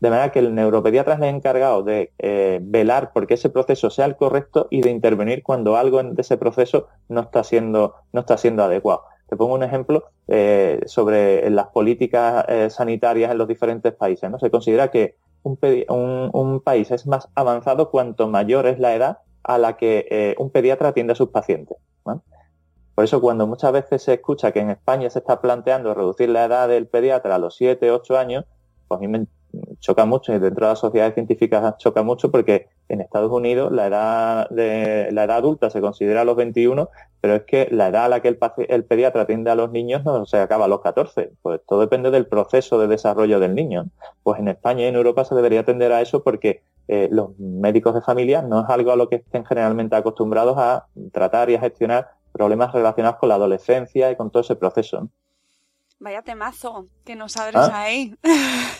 De 0.00 0.10
manera 0.10 0.32
que 0.32 0.40
el 0.40 0.54
neuropediatra 0.54 1.14
es 1.14 1.20
el 1.20 1.26
encargado 1.26 1.84
de 1.84 2.12
eh, 2.18 2.58
velar 2.62 3.12
porque 3.14 3.34
ese 3.34 3.48
proceso 3.48 3.88
sea 3.88 4.06
el 4.06 4.16
correcto 4.16 4.66
y 4.70 4.82
de 4.82 4.90
intervenir 4.90 5.42
cuando 5.42 5.76
algo 5.76 6.02
de 6.02 6.20
ese 6.20 6.36
proceso 6.36 6.88
no 7.08 7.20
está 7.20 7.44
siendo, 7.44 7.94
no 8.12 8.20
está 8.20 8.36
siendo 8.36 8.64
adecuado. 8.64 9.04
Te 9.28 9.36
pongo 9.36 9.54
un 9.54 9.62
ejemplo 9.62 10.04
eh, 10.26 10.80
sobre 10.86 11.48
las 11.50 11.68
políticas 11.68 12.44
eh, 12.48 12.68
sanitarias 12.68 13.30
en 13.30 13.38
los 13.38 13.48
diferentes 13.48 13.94
países. 13.94 14.28
¿no? 14.30 14.38
Se 14.40 14.50
considera 14.50 14.90
que 14.90 15.14
un, 15.44 15.58
un, 16.32 16.60
país 16.60 16.90
es 16.90 17.06
más 17.06 17.28
avanzado 17.34 17.90
cuanto 17.90 18.28
mayor 18.28 18.66
es 18.66 18.78
la 18.78 18.94
edad 18.94 19.18
a 19.42 19.58
la 19.58 19.76
que 19.76 20.36
un 20.38 20.50
pediatra 20.50 20.90
atiende 20.90 21.14
a 21.14 21.16
sus 21.16 21.30
pacientes. 21.30 21.78
Por 22.94 23.04
eso 23.04 23.20
cuando 23.20 23.46
muchas 23.46 23.72
veces 23.72 24.02
se 24.02 24.14
escucha 24.14 24.52
que 24.52 24.60
en 24.60 24.70
España 24.70 25.08
se 25.10 25.20
está 25.20 25.40
planteando 25.40 25.94
reducir 25.94 26.28
la 26.28 26.44
edad 26.44 26.68
del 26.68 26.86
pediatra 26.86 27.36
a 27.36 27.38
los 27.38 27.56
7, 27.56 27.90
8 27.90 28.18
años, 28.18 28.44
pues 28.88 28.98
a 28.98 29.00
mí 29.00 29.08
me 29.08 29.26
choca 29.80 30.04
mucho 30.04 30.32
y 30.32 30.38
dentro 30.38 30.66
de 30.66 30.72
las 30.72 30.78
sociedades 30.78 31.14
científicas 31.14 31.76
choca 31.78 32.02
mucho 32.02 32.30
porque 32.30 32.68
en 32.88 33.00
Estados 33.00 33.30
Unidos 33.30 33.72
la 33.72 33.86
edad 33.86 34.48
de 34.50 35.08
la 35.12 35.24
edad 35.24 35.38
adulta 35.38 35.70
se 35.70 35.80
considera 35.80 36.22
a 36.22 36.24
los 36.24 36.36
21, 36.36 36.88
pero 37.20 37.34
es 37.34 37.42
que 37.42 37.68
la 37.70 37.88
edad 37.88 38.06
a 38.06 38.08
la 38.08 38.20
que 38.20 38.28
el, 38.28 38.84
pediatra 38.84 39.22
atiende 39.22 39.50
a 39.50 39.54
los 39.54 39.70
niños 39.70 40.04
no 40.04 40.26
se 40.26 40.38
acaba 40.38 40.66
a 40.66 40.68
los 40.68 40.80
14. 40.80 41.32
Pues 41.42 41.60
todo 41.66 41.80
depende 41.80 42.10
del 42.10 42.26
proceso 42.26 42.78
de 42.78 42.88
desarrollo 42.88 43.40
del 43.40 43.54
niño. 43.54 43.86
Pues 44.22 44.40
en 44.40 44.48
España 44.48 44.84
y 44.84 44.86
en 44.86 44.96
Europa 44.96 45.24
se 45.24 45.34
debería 45.34 45.60
atender 45.60 45.92
a 45.92 46.00
eso 46.00 46.22
porque 46.22 46.62
eh, 46.88 47.08
los 47.10 47.38
médicos 47.38 47.94
de 47.94 48.02
familia 48.02 48.42
no 48.42 48.60
es 48.62 48.68
algo 48.68 48.92
a 48.92 48.96
lo 48.96 49.08
que 49.08 49.16
estén 49.16 49.44
generalmente 49.44 49.96
acostumbrados 49.96 50.56
a 50.58 50.86
tratar 51.12 51.48
y 51.50 51.54
a 51.54 51.60
gestionar 51.60 52.08
problemas 52.32 52.72
relacionados 52.72 53.18
con 53.18 53.28
la 53.28 53.36
adolescencia 53.36 54.10
y 54.10 54.16
con 54.16 54.30
todo 54.30 54.42
ese 54.42 54.56
proceso. 54.56 55.08
Vaya 56.00 56.22
temazo 56.22 56.86
que 57.04 57.14
nos 57.14 57.36
abres 57.36 57.62
ah. 57.62 57.82
ahí. 57.82 58.16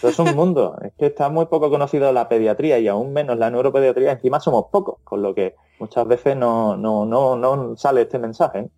es 0.03 0.19
un 0.19 0.35
mundo. 0.37 0.77
Es 0.83 0.93
que 0.99 1.07
está 1.07 1.29
muy 1.29 1.47
poco 1.47 1.71
conocido 1.71 2.11
la 2.13 2.29
pediatría 2.29 2.79
y 2.81 2.89
aún 2.89 3.13
menos 3.13 3.39
la 3.39 3.51
neuropediatría. 3.51 4.13
Encima 4.13 4.41
somos 4.41 4.67
pocos, 4.73 4.99
con 5.05 5.23
lo 5.23 5.35
que 5.35 5.55
muchas 5.79 6.07
veces 6.09 6.37
no, 6.37 6.77
no, 6.77 7.05
no, 7.05 7.37
no 7.37 7.77
sale 7.77 8.03
este 8.03 8.19
mensaje. 8.19 8.71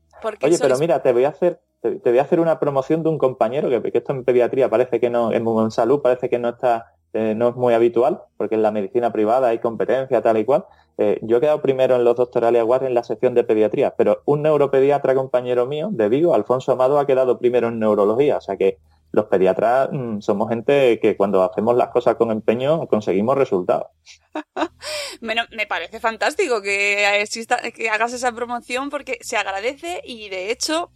Oye, 0.42 0.58
pero 0.60 0.76
mira, 0.78 1.02
te 1.02 1.12
voy 1.12 1.24
a 1.24 1.28
hacer 1.30 1.60
te, 1.80 2.10
voy 2.10 2.18
a 2.18 2.22
hacer 2.22 2.40
una 2.40 2.58
promoción 2.58 3.02
de 3.02 3.10
un 3.10 3.18
compañero 3.18 3.68
que, 3.68 3.92
que 3.92 3.98
esto 3.98 4.12
en 4.12 4.24
pediatría 4.24 4.70
parece 4.70 5.00
que 5.00 5.10
no, 5.10 5.32
en 5.32 5.70
salud 5.70 6.00
parece 6.00 6.30
que 6.30 6.38
no 6.38 6.48
está 6.50 6.94
eh, 7.14 7.34
no 7.34 7.48
es 7.48 7.56
muy 7.56 7.72
habitual, 7.74 8.22
porque 8.36 8.56
en 8.56 8.62
la 8.62 8.72
medicina 8.72 9.12
privada 9.12 9.48
hay 9.48 9.58
competencia 9.60 10.20
tal 10.20 10.36
y 10.38 10.44
cual. 10.44 10.66
Eh, 10.98 11.18
yo 11.22 11.38
he 11.38 11.40
quedado 11.40 11.62
primero 11.62 11.96
en 11.96 12.04
los 12.04 12.16
doctorales 12.16 12.60
Aguar 12.60 12.84
en 12.84 12.94
la 12.94 13.02
sección 13.02 13.34
de 13.34 13.44
pediatría, 13.44 13.94
pero 13.96 14.22
un 14.26 14.42
neuropediatra 14.42 15.14
compañero 15.14 15.66
mío 15.66 15.88
de 15.90 16.08
Vigo, 16.08 16.34
Alfonso 16.34 16.72
Amado, 16.72 16.98
ha 16.98 17.06
quedado 17.06 17.38
primero 17.38 17.68
en 17.68 17.78
neurología. 17.78 18.36
O 18.36 18.40
sea 18.40 18.56
que 18.56 18.78
los 19.12 19.26
pediatras 19.26 19.88
mm, 19.92 20.20
somos 20.20 20.48
gente 20.48 20.98
que 21.00 21.16
cuando 21.16 21.42
hacemos 21.42 21.76
las 21.76 21.88
cosas 21.88 22.16
con 22.16 22.30
empeño 22.30 22.86
conseguimos 22.88 23.36
resultados. 23.36 23.86
me 25.20 25.66
parece 25.66 26.00
fantástico 26.00 26.60
que 26.62 27.20
exista, 27.20 27.58
que 27.72 27.88
hagas 27.90 28.12
esa 28.12 28.32
promoción 28.32 28.90
porque 28.90 29.18
se 29.20 29.36
agradece 29.36 30.00
y 30.04 30.28
de 30.28 30.50
hecho 30.50 30.90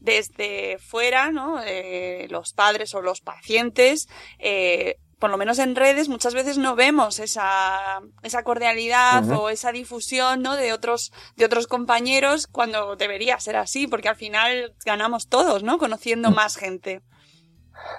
desde 0.00 0.78
fuera, 0.78 1.30
¿no? 1.30 1.62
Eh, 1.62 2.26
los 2.30 2.52
padres 2.52 2.94
o 2.94 3.02
los 3.02 3.20
pacientes 3.20 4.08
eh, 4.38 4.96
por 5.20 5.30
lo 5.30 5.36
menos 5.36 5.58
en 5.58 5.76
redes, 5.76 6.08
muchas 6.08 6.32
veces 6.32 6.56
no 6.56 6.74
vemos 6.74 7.18
esa, 7.18 8.00
esa 8.22 8.42
cordialidad 8.42 9.30
o 9.30 9.50
esa 9.50 9.70
difusión, 9.70 10.40
¿no? 10.40 10.56
De 10.56 10.72
otros, 10.72 11.12
de 11.36 11.44
otros 11.44 11.66
compañeros 11.66 12.46
cuando 12.46 12.96
debería 12.96 13.38
ser 13.38 13.56
así, 13.56 13.86
porque 13.86 14.08
al 14.08 14.16
final 14.16 14.74
ganamos 14.84 15.28
todos, 15.28 15.62
¿no? 15.62 15.76
Conociendo 15.76 16.30
mm. 16.30 16.34
más 16.34 16.56
gente. 16.56 17.02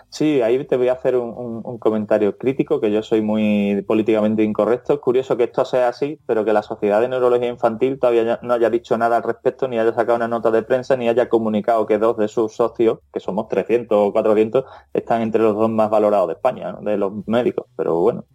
Sí, 0.09 0.41
ahí 0.41 0.63
te 0.65 0.75
voy 0.75 0.89
a 0.89 0.93
hacer 0.93 1.15
un, 1.15 1.77
comentario 1.79 2.37
crítico, 2.37 2.81
que 2.81 2.91
yo 2.91 3.01
soy 3.01 3.21
muy 3.21 3.81
políticamente 3.87 4.43
incorrecto. 4.43 4.93
Es 4.93 4.99
curioso 4.99 5.37
que 5.37 5.45
esto 5.45 5.63
sea 5.63 5.87
así, 5.87 6.19
pero 6.25 6.43
que 6.43 6.53
la 6.53 6.63
Sociedad 6.63 6.99
de 6.99 7.07
Neurología 7.07 7.47
Infantil 7.47 7.99
todavía 7.99 8.39
no 8.41 8.53
haya 8.53 8.69
dicho 8.69 8.97
nada 8.97 9.17
al 9.17 9.23
respecto, 9.23 9.67
ni 9.67 9.79
haya 9.79 9.93
sacado 9.93 10.17
una 10.17 10.27
nota 10.27 10.51
de 10.51 10.63
prensa, 10.63 10.97
ni 10.97 11.07
haya 11.07 11.29
comunicado 11.29 11.85
que 11.85 11.97
dos 11.97 12.17
de 12.17 12.27
sus 12.27 12.53
socios, 12.53 12.99
que 13.13 13.19
somos 13.19 13.47
300 13.47 13.97
o 13.97 14.11
400, 14.11 14.65
están 14.93 15.21
entre 15.21 15.41
los 15.41 15.55
dos 15.55 15.69
más 15.69 15.89
valorados 15.89 16.27
de 16.27 16.33
España, 16.33 16.75
de 16.81 16.97
los 16.97 17.25
médicos. 17.27 17.67
Pero 17.77 18.01
bueno, 18.01 18.25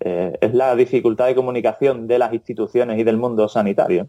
eh, 0.00 0.38
es 0.40 0.54
la 0.54 0.76
dificultad 0.76 1.26
de 1.26 1.34
comunicación 1.34 2.06
de 2.06 2.18
las 2.18 2.32
instituciones 2.32 2.98
y 2.98 3.04
del 3.04 3.16
mundo 3.16 3.48
sanitario. 3.48 4.08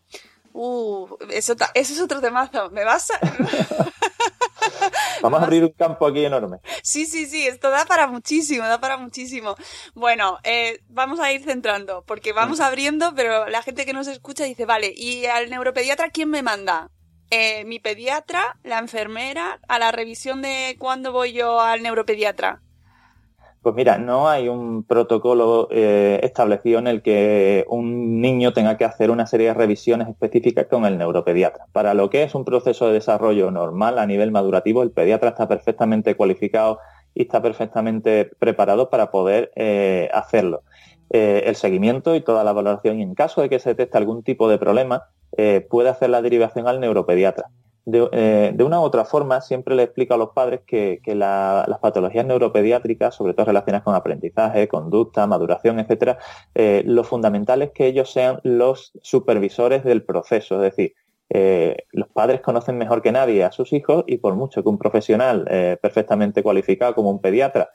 Uh, 0.54 1.08
eso, 1.32 1.54
eso 1.74 1.94
es 1.94 2.02
otro 2.02 2.20
temazo. 2.22 2.70
¿Me 2.72 2.84
vas 2.84 3.12
a...? 3.12 3.20
Vamos 5.22 5.42
a 5.42 5.46
abrir 5.46 5.64
un 5.64 5.72
campo 5.72 6.08
aquí 6.08 6.26
enorme. 6.26 6.60
Sí, 6.84 7.06
sí, 7.06 7.26
sí, 7.26 7.48
esto 7.48 7.70
da 7.70 7.86
para 7.86 8.08
muchísimo, 8.08 8.66
da 8.66 8.80
para 8.80 8.98
muchísimo. 8.98 9.56
Bueno, 9.94 10.38
eh, 10.44 10.80
vamos 10.90 11.20
a 11.20 11.32
ir 11.32 11.44
centrando, 11.44 12.04
porque 12.06 12.34
vamos 12.34 12.60
abriendo, 12.60 13.14
pero 13.16 13.48
la 13.48 13.62
gente 13.62 13.86
que 13.86 13.94
nos 13.94 14.08
escucha 14.08 14.44
dice, 14.44 14.66
vale, 14.66 14.94
¿y 14.96 15.26
al 15.26 15.50
neuropediatra 15.50 16.10
quién 16.10 16.30
me 16.30 16.44
manda? 16.44 16.92
Eh, 17.30 17.66
mi 17.66 17.80
pediatra, 17.80 18.58
la 18.64 18.80
enfermera, 18.80 19.60
a 19.68 19.80
la 19.80 19.92
revisión 19.92 20.42
de 20.42 20.78
cuándo 20.80 21.12
voy 21.12 21.34
yo 21.34 21.60
al 21.60 21.84
neuropediatra. 21.84 22.62
Pues 23.68 23.76
mira, 23.76 23.98
no 23.98 24.30
hay 24.30 24.48
un 24.48 24.86
protocolo 24.86 25.68
eh, 25.72 26.22
establecido 26.24 26.80
en 26.80 26.88
el 26.88 27.02
que 27.02 27.66
un 27.68 28.22
niño 28.22 28.54
tenga 28.54 28.78
que 28.78 28.86
hacer 28.86 29.12
una 29.12 29.28
serie 29.28 29.48
de 29.48 29.56
revisiones 29.56 30.08
específicas 30.08 30.68
con 30.68 30.86
el 30.86 30.98
neuropediatra. 30.98 31.66
Para 31.74 31.94
lo 31.94 32.10
que 32.10 32.24
es 32.24 32.34
un 32.34 32.46
proceso 32.46 32.88
de 32.88 32.94
desarrollo 32.94 33.52
normal 33.52 34.00
a 34.00 34.06
nivel 34.06 34.32
madurativo, 34.32 34.84
el 34.84 34.92
pediatra 34.92 35.32
está 35.32 35.50
perfectamente 35.50 36.16
cualificado 36.16 36.80
y 37.14 37.24
está 37.24 37.42
perfectamente 37.42 38.32
preparado 38.40 38.90
para 38.90 39.12
poder 39.12 39.52
eh, 39.58 40.10
hacerlo. 40.14 40.62
Eh, 41.10 41.44
el 41.48 41.58
seguimiento 41.58 42.16
y 42.16 42.22
toda 42.22 42.46
la 42.46 42.54
valoración 42.54 43.00
y 43.00 43.04
en 43.04 43.16
caso 43.16 43.42
de 43.42 43.50
que 43.50 43.60
se 43.60 43.72
detecte 43.72 43.98
algún 43.98 44.24
tipo 44.24 44.48
de 44.48 44.60
problema, 44.60 45.10
puede 45.70 45.90
hacer 45.90 46.10
la 46.10 46.22
derivación 46.22 46.70
al 46.70 46.80
neuropediatra. 46.80 47.50
Eh, 47.90 48.52
de, 48.54 48.64
una 48.66 48.82
u 48.82 48.84
otra 48.84 49.06
forma, 49.06 49.40
siempre 49.40 49.74
le 49.74 49.84
explico 49.84 50.14
a 50.14 50.18
los 50.18 50.32
padres 50.32 50.62
que, 50.68 51.00
las 51.16 51.80
patologías 51.80 52.26
neuropediátricas, 52.26 53.16
sobre 53.16 53.34
todo 53.34 53.46
relacionadas 53.46 53.86
con 53.86 53.96
aprendizaje, 53.96 54.68
conducta, 54.68 55.26
maduración, 55.26 55.80
etcétera, 55.80 56.18
eh, 56.54 56.84
lo 56.86 57.04
fundamental 57.04 57.62
es 57.62 57.72
que 57.72 57.88
ellos 57.88 58.12
sean 58.12 58.40
los 58.44 58.92
supervisores 59.02 59.86
del 59.86 60.04
proceso. 60.04 60.56
Es 60.56 60.76
decir, 60.76 60.96
eh, 61.30 61.86
los 61.92 62.10
padres 62.10 62.42
conocen 62.42 62.78
mejor 62.78 63.02
que 63.02 63.12
nadie 63.12 63.44
a 63.44 63.52
sus 63.52 63.72
hijos 63.72 64.04
y 64.08 64.18
por 64.18 64.36
mucho 64.36 64.64
que 64.64 64.70
un 64.70 64.78
profesional 64.78 65.46
perfectamente 65.82 66.44
cualificado 66.44 66.94
como 66.96 67.10
un 67.10 67.22
pediatra 67.22 67.70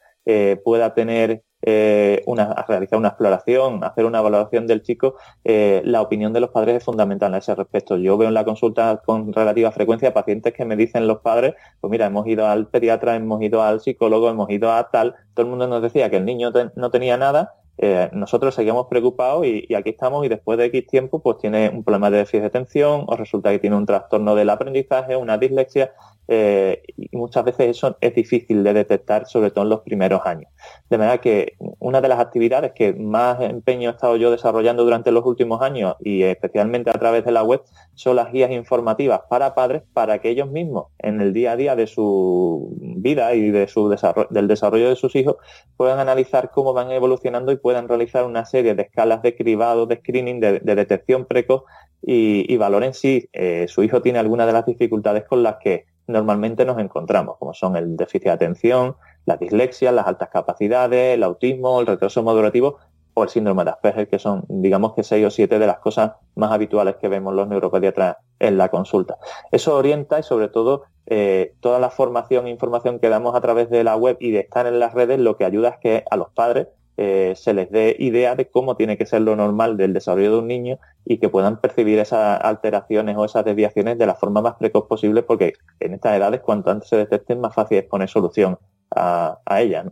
pueda 0.64 0.94
tener 0.94 1.42
eh, 1.64 2.22
una, 2.26 2.54
realizar 2.66 2.98
una 2.98 3.08
exploración, 3.08 3.84
hacer 3.84 4.04
una 4.04 4.18
evaluación 4.18 4.66
del 4.66 4.82
chico, 4.82 5.14
eh, 5.44 5.80
la 5.84 6.02
opinión 6.02 6.32
de 6.32 6.40
los 6.40 6.50
padres 6.50 6.78
es 6.78 6.84
fundamental 6.84 7.32
a 7.34 7.38
ese 7.38 7.54
respecto. 7.54 7.96
Yo 7.96 8.18
veo 8.18 8.28
en 8.28 8.34
la 8.34 8.44
consulta 8.44 9.00
con 9.04 9.32
relativa 9.32 9.70
frecuencia 9.70 10.12
pacientes 10.12 10.52
que 10.54 10.64
me 10.64 10.76
dicen 10.76 11.06
los 11.06 11.20
padres, 11.20 11.54
pues 11.80 11.90
mira, 11.90 12.06
hemos 12.06 12.26
ido 12.26 12.46
al 12.46 12.66
pediatra, 12.66 13.14
hemos 13.14 13.40
ido 13.42 13.62
al 13.62 13.80
psicólogo, 13.80 14.28
hemos 14.28 14.50
ido 14.50 14.72
a 14.72 14.90
tal, 14.90 15.14
todo 15.34 15.46
el 15.46 15.50
mundo 15.50 15.68
nos 15.68 15.82
decía 15.82 16.10
que 16.10 16.16
el 16.16 16.24
niño 16.24 16.50
no 16.74 16.90
tenía 16.90 17.16
nada, 17.16 17.54
eh, 17.78 18.10
nosotros 18.12 18.54
seguimos 18.54 18.86
preocupados 18.88 19.46
y, 19.46 19.64
y, 19.68 19.74
aquí 19.74 19.90
estamos 19.90 20.26
y 20.26 20.28
después 20.28 20.58
de 20.58 20.66
X 20.66 20.86
tiempo 20.88 21.22
pues 21.22 21.38
tiene 21.38 21.70
un 21.70 21.84
problema 21.84 22.10
de 22.10 22.18
déficit 22.18 22.40
de 22.40 22.46
atención 22.46 23.04
o 23.06 23.16
resulta 23.16 23.50
que 23.50 23.58
tiene 23.60 23.76
un 23.76 23.86
trastorno 23.86 24.34
del 24.34 24.50
aprendizaje, 24.50 25.16
una 25.16 25.38
dislexia 25.38 25.92
eh, 26.28 26.82
y 26.96 27.16
muchas 27.16 27.44
veces 27.44 27.70
eso 27.70 27.96
es 28.00 28.14
difícil 28.14 28.62
de 28.62 28.72
detectar, 28.72 29.26
sobre 29.26 29.50
todo 29.50 29.64
en 29.64 29.70
los 29.70 29.80
primeros 29.80 30.24
años. 30.24 30.50
De 30.88 30.98
manera 30.98 31.18
que 31.18 31.56
una 31.78 32.00
de 32.00 32.08
las 32.08 32.20
actividades 32.20 32.72
que 32.74 32.92
más 32.94 33.40
empeño 33.40 33.90
he 33.90 33.92
estado 33.92 34.16
yo 34.16 34.30
desarrollando 34.30 34.84
durante 34.84 35.10
los 35.10 35.24
últimos 35.26 35.62
años 35.62 35.96
y 36.00 36.22
especialmente 36.22 36.90
a 36.90 36.94
través 36.94 37.24
de 37.24 37.32
la 37.32 37.42
web 37.42 37.62
son 37.94 38.16
las 38.16 38.32
guías 38.32 38.50
informativas 38.50 39.22
para 39.28 39.54
padres 39.54 39.82
para 39.92 40.20
que 40.20 40.30
ellos 40.30 40.50
mismos 40.50 40.86
en 40.98 41.20
el 41.20 41.32
día 41.32 41.52
a 41.52 41.56
día 41.56 41.76
de 41.76 41.86
su 41.86 42.74
vida 42.78 43.34
y 43.34 43.50
de 43.50 43.66
su 43.66 43.88
desarrollo, 43.88 44.28
del 44.30 44.48
desarrollo 44.48 44.88
de 44.88 44.96
sus 44.96 45.14
hijos 45.16 45.36
puedan 45.76 45.98
analizar 45.98 46.50
cómo 46.50 46.72
van 46.72 46.90
evolucionando 46.92 47.52
y 47.52 47.56
puedan 47.56 47.88
realizar 47.88 48.24
una 48.24 48.44
serie 48.44 48.74
de 48.74 48.82
escalas 48.82 49.22
de 49.22 49.36
cribado, 49.36 49.86
de 49.86 49.96
screening, 49.96 50.40
de, 50.40 50.60
detección 50.60 51.26
precoz 51.26 51.64
y, 52.00 52.56
valoren 52.56 52.94
si 52.94 53.28
eh, 53.32 53.66
su 53.68 53.82
hijo 53.82 54.02
tiene 54.02 54.18
alguna 54.18 54.46
de 54.46 54.52
las 54.52 54.66
dificultades 54.66 55.24
con 55.24 55.42
las 55.42 55.56
que 55.62 55.86
normalmente 56.06 56.64
nos 56.64 56.78
encontramos, 56.78 57.36
como 57.38 57.54
son 57.54 57.76
el 57.76 57.96
déficit 57.96 58.24
de 58.24 58.30
atención, 58.30 58.96
la 59.24 59.36
dislexia, 59.36 59.92
las 59.92 60.06
altas 60.06 60.28
capacidades, 60.30 61.14
el 61.14 61.22
autismo, 61.22 61.80
el 61.80 61.86
retraso 61.86 62.22
madurativo 62.22 62.78
o 63.14 63.22
el 63.22 63.28
síndrome 63.28 63.64
de 63.64 63.70
Asperger, 63.70 64.08
que 64.08 64.18
son, 64.18 64.44
digamos 64.48 64.94
que 64.94 65.02
seis 65.02 65.26
o 65.26 65.30
siete 65.30 65.58
de 65.58 65.66
las 65.66 65.78
cosas 65.78 66.12
más 66.34 66.50
habituales 66.50 66.96
que 66.96 67.08
vemos 67.08 67.34
los 67.34 67.46
neuropediatras 67.46 68.16
en 68.38 68.56
la 68.56 68.68
consulta. 68.68 69.18
Eso 69.50 69.76
orienta 69.76 70.18
y 70.18 70.22
sobre 70.22 70.48
todo 70.48 70.84
eh, 71.06 71.54
toda 71.60 71.78
la 71.78 71.90
formación 71.90 72.46
e 72.46 72.50
información 72.50 72.98
que 72.98 73.08
damos 73.08 73.34
a 73.34 73.40
través 73.40 73.68
de 73.70 73.84
la 73.84 73.96
web 73.96 74.16
y 74.20 74.30
de 74.30 74.40
estar 74.40 74.66
en 74.66 74.78
las 74.78 74.94
redes 74.94 75.18
lo 75.18 75.36
que 75.36 75.44
ayuda 75.44 75.70
es 75.70 75.78
que 75.78 76.04
a 76.10 76.16
los 76.16 76.30
padres 76.30 76.68
eh, 76.96 77.34
se 77.36 77.54
les 77.54 77.70
dé 77.70 77.96
idea 77.98 78.34
de 78.34 78.48
cómo 78.48 78.76
tiene 78.76 78.98
que 78.98 79.06
ser 79.06 79.22
lo 79.22 79.34
normal 79.34 79.76
del 79.76 79.94
desarrollo 79.94 80.32
de 80.32 80.38
un 80.38 80.46
niño 80.46 80.78
y 81.04 81.18
que 81.18 81.28
puedan 81.28 81.60
percibir 81.60 81.98
esas 81.98 82.40
alteraciones 82.42 83.16
o 83.16 83.24
esas 83.24 83.44
desviaciones 83.44 83.98
de 83.98 84.06
la 84.06 84.14
forma 84.14 84.42
más 84.42 84.56
precoz 84.56 84.86
posible, 84.86 85.22
porque 85.22 85.54
en 85.80 85.94
estas 85.94 86.16
edades, 86.16 86.40
cuanto 86.40 86.70
antes 86.70 86.88
se 86.88 86.96
detecten, 86.96 87.40
más 87.40 87.54
fácil 87.54 87.78
es 87.78 87.84
poner 87.84 88.08
solución 88.08 88.58
a, 88.94 89.38
a 89.44 89.60
ella. 89.62 89.84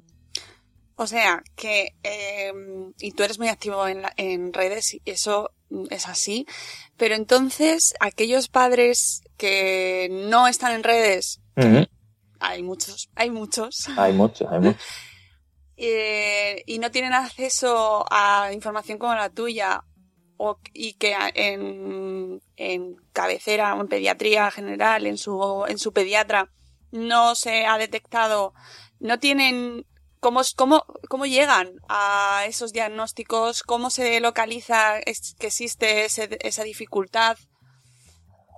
O 0.96 1.06
sea, 1.06 1.42
que, 1.56 1.94
em, 2.02 2.92
y 2.98 3.12
tú 3.12 3.22
eres 3.22 3.38
muy 3.38 3.48
activo 3.48 3.88
en, 3.88 4.02
en 4.18 4.52
redes, 4.52 4.92
y 4.92 5.00
eso 5.06 5.50
es 5.88 6.06
así, 6.06 6.46
pero 6.98 7.14
entonces 7.14 7.94
aquellos 8.00 8.48
padres 8.48 9.22
que 9.38 10.08
no 10.28 10.46
están 10.46 10.72
en 10.72 10.82
redes, 10.82 11.40
hay 12.40 12.62
muchos, 12.62 13.08
hay 13.14 13.30
muchos. 13.30 13.88
Hay 13.96 14.12
muchos, 14.12 14.50
hay 14.50 14.60
muchos. 14.60 14.82
Eh, 15.82 16.62
y 16.66 16.78
no 16.78 16.90
tienen 16.90 17.14
acceso 17.14 18.04
a 18.10 18.50
información 18.52 18.98
como 18.98 19.14
la 19.14 19.30
tuya 19.30 19.82
o, 20.36 20.58
y 20.74 20.92
que 20.98 21.16
en, 21.34 22.42
en 22.56 22.96
cabecera 23.14 23.74
o 23.74 23.80
en 23.80 23.88
pediatría 23.88 24.50
general, 24.50 25.06
en 25.06 25.16
su, 25.16 25.64
en 25.66 25.78
su 25.78 25.94
pediatra, 25.94 26.50
no 26.92 27.34
se 27.34 27.64
ha 27.64 27.78
detectado, 27.78 28.52
no 28.98 29.18
tienen 29.18 29.86
¿Cómo, 30.20 30.42
cómo, 30.54 30.84
¿Cómo 31.08 31.24
llegan 31.24 31.70
a 31.88 32.44
esos 32.46 32.74
diagnósticos? 32.74 33.62
¿Cómo 33.62 33.88
se 33.88 34.20
localiza 34.20 35.00
que 35.38 35.46
existe 35.46 36.04
esa 36.04 36.62
dificultad? 36.62 37.38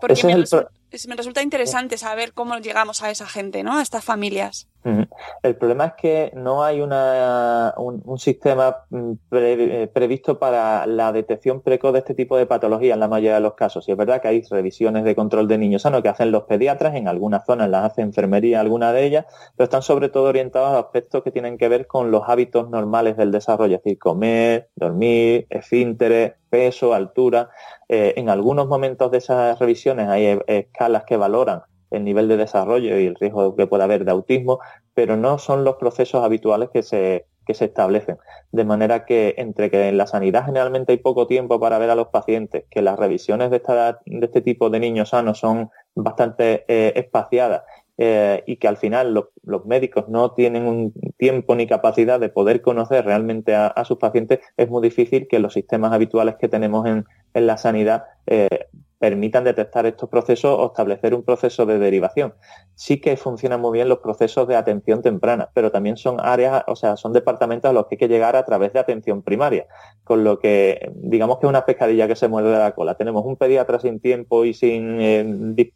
Porque 0.01 0.25
me, 0.25 0.35
me, 0.35 1.17
resulta 1.17 1.41
interesante 1.41 1.99
saber 1.99 2.33
cómo 2.33 2.59
llegamos 2.59 3.05
a 3.05 3.13
esa 3.13 3.29
gente, 3.29 3.63
¿no? 3.63 3.79
A 3.79 3.83
estas 3.83 4.05
familias. 4.05 4.67
El 4.85 5.57
problema 5.57 5.87
es 5.87 5.93
que 5.95 6.33
no 6.35 6.65
hay 6.65 6.81
una, 6.81 7.75
un, 7.77 8.19
sistema 8.19 8.85
mm, 8.91 9.13
eh, 9.33 9.91
previsto 9.93 10.39
para 10.39 10.87
la 10.87 11.13
detección 11.13 11.61
precoz 11.61 11.93
de 11.93 12.01
este 12.01 12.15
tipo 12.15 12.37
de 12.37 12.47
patología 12.47 12.95
en 12.95 13.01
la 13.01 13.09
mayoría 13.09 13.35
de 13.35 13.41
los 13.41 13.55
casos. 13.55 13.89
Y 13.89 13.93
es 13.93 13.97
verdad 13.97 14.21
que 14.21 14.29
hay 14.29 14.43
revisiones 14.43 15.05
de 15.05 15.15
control 15.15 15.47
de 15.47 15.59
niños 15.59 15.83
sanos 15.83 16.03
que 16.03 16.09
hacen 16.09 16.33
los 16.33 16.45
pediatras, 16.45 16.95
en 16.97 17.09
algunas 17.09 17.45
zonas 17.47 17.69
las 17.69 17.93
hace 17.93 18.03
enfermería, 18.03 18.61
alguna 18.61 18.93
de 18.93 19.05
ellas, 19.05 19.27
pero 19.57 19.65
están 19.65 19.83
sobre 19.83 20.09
todo 20.09 20.25
orientados 20.25 20.71
a 20.71 20.79
aspectos 20.81 21.23
que 21.23 21.31
tienen 21.31 21.59
que 21.59 21.69
ver 21.69 21.87
con 21.87 22.11
los 22.11 22.29
hábitos 22.29 22.69
normales 22.69 23.17
del 23.17 23.31
desarrollo, 23.31 23.77
es 23.77 23.83
decir, 23.83 23.99
comer, 23.99 24.71
dormir, 24.75 25.47
esfínteres, 25.51 26.35
peso, 26.51 26.93
altura. 26.93 27.51
Eh, 27.89 28.15
en 28.17 28.29
algunos 28.29 28.67
momentos 28.67 29.11
de 29.11 29.19
esas 29.19 29.59
revisiones 29.59 30.09
hay 30.09 30.27
eh, 30.27 30.43
escalas 30.47 31.05
que 31.05 31.17
valoran 31.17 31.63
el 31.93 32.05
nivel 32.05 32.29
de 32.29 32.37
desarrollo 32.37 32.99
y 32.99 33.07
el 33.07 33.15
riesgo 33.15 33.55
que 33.55 33.67
pueda 33.67 33.85
haber 33.85 34.05
de 34.05 34.11
autismo, 34.11 34.59
pero 34.95 35.17
no 35.17 35.39
son 35.39 35.65
los 35.65 35.77
procesos 35.77 36.25
habituales 36.25 36.71
que 36.73 36.83
se, 36.83 37.27
que 37.47 37.55
se 37.55 37.67
establecen. 37.67 38.19
De 38.51 38.65
manera 38.65 39.05
que 39.05 39.35
entre 39.39 39.71
que 39.71 39.89
en 39.89 39.99
la 39.99 40.07
sanidad 40.07 40.47
generalmente 40.47 40.93
hay 40.93 40.99
poco 40.99 41.27
tiempo 41.27 41.61
para 41.61 41.79
ver 41.79 41.91
a 41.91 41.95
los 41.95 42.09
pacientes, 42.09 42.65
que 42.71 42.83
las 42.83 42.99
revisiones 42.99 43.51
de, 43.51 43.57
esta, 43.57 44.01
de 44.05 44.27
este 44.27 44.41
tipo 44.41 44.71
de 44.71 44.81
niños 44.81 45.11
sanos 45.11 45.39
son 45.39 45.71
bastante 45.95 46.65
eh, 46.69 46.93
espaciadas 46.97 47.63
eh, 47.99 48.43
y 48.47 48.57
que 48.57 48.69
al 48.69 48.77
final 48.79 49.13
los, 49.13 49.67
médicos 49.67 50.09
no 50.09 50.33
tienen 50.33 50.67
un 50.67 50.95
tiempo 51.19 51.55
ni 51.55 51.67
capacidad 51.67 52.19
de 52.19 52.31
poder 52.31 52.63
conocer 52.63 53.05
realmente 53.05 53.55
a, 53.55 53.85
sus 53.85 53.99
pacientes, 53.99 54.41
es 54.57 54.69
muy 54.69 54.83
difícil 54.83 55.29
que 55.29 55.39
los 55.39 55.53
sistemas 55.53 55.93
habituales 55.93 56.37
que 56.37 56.49
tenemos 56.49 56.87
en, 56.87 57.05
la 57.35 57.57
sanidad 57.57 58.05
eh, 58.27 58.67
permitan 59.03 59.43
detectar 59.43 59.85
estos 59.85 60.09
procesos 60.09 60.57
o 60.57 60.67
establecer 60.67 61.13
un 61.13 61.25
proceso 61.25 61.67
de 61.67 61.81
derivación. 61.81 62.35
Sí 62.77 63.01
que 63.01 63.17
funcionan 63.17 63.61
muy 63.61 63.73
bien 63.73 63.89
los 63.89 63.99
procesos 63.99 64.47
de 64.47 64.55
atención 64.55 65.03
temprana, 65.03 65.51
pero 65.55 65.73
también 65.73 65.97
son 65.97 66.19
áreas, 66.21 66.63
o 66.69 66.77
sea, 66.77 66.97
son 66.97 67.13
departamentos 67.13 67.69
a 67.69 67.73
los 67.73 67.87
que 67.87 67.97
hay 67.97 67.99
que 67.99 68.09
llegar 68.09 68.37
a 68.37 68.45
través 68.45 68.73
de 68.73 68.79
atención 68.79 69.23
primaria, 69.23 69.67
con 70.05 70.23
lo 70.23 70.39
que 70.39 70.89
digamos 70.95 71.39
que 71.39 71.47
es 71.47 71.51
una 71.51 71.67
pescadilla 71.67 72.07
que 72.07 72.15
se 72.15 72.29
muerde 72.29 72.57
la 72.57 72.77
cola. 72.77 72.95
Tenemos 72.95 73.25
un 73.27 73.37
pediatra 73.37 73.81
sin 73.81 73.99
tiempo 73.99 74.45
y 74.45 74.55
sin 74.55 75.01
eh, 75.01 75.67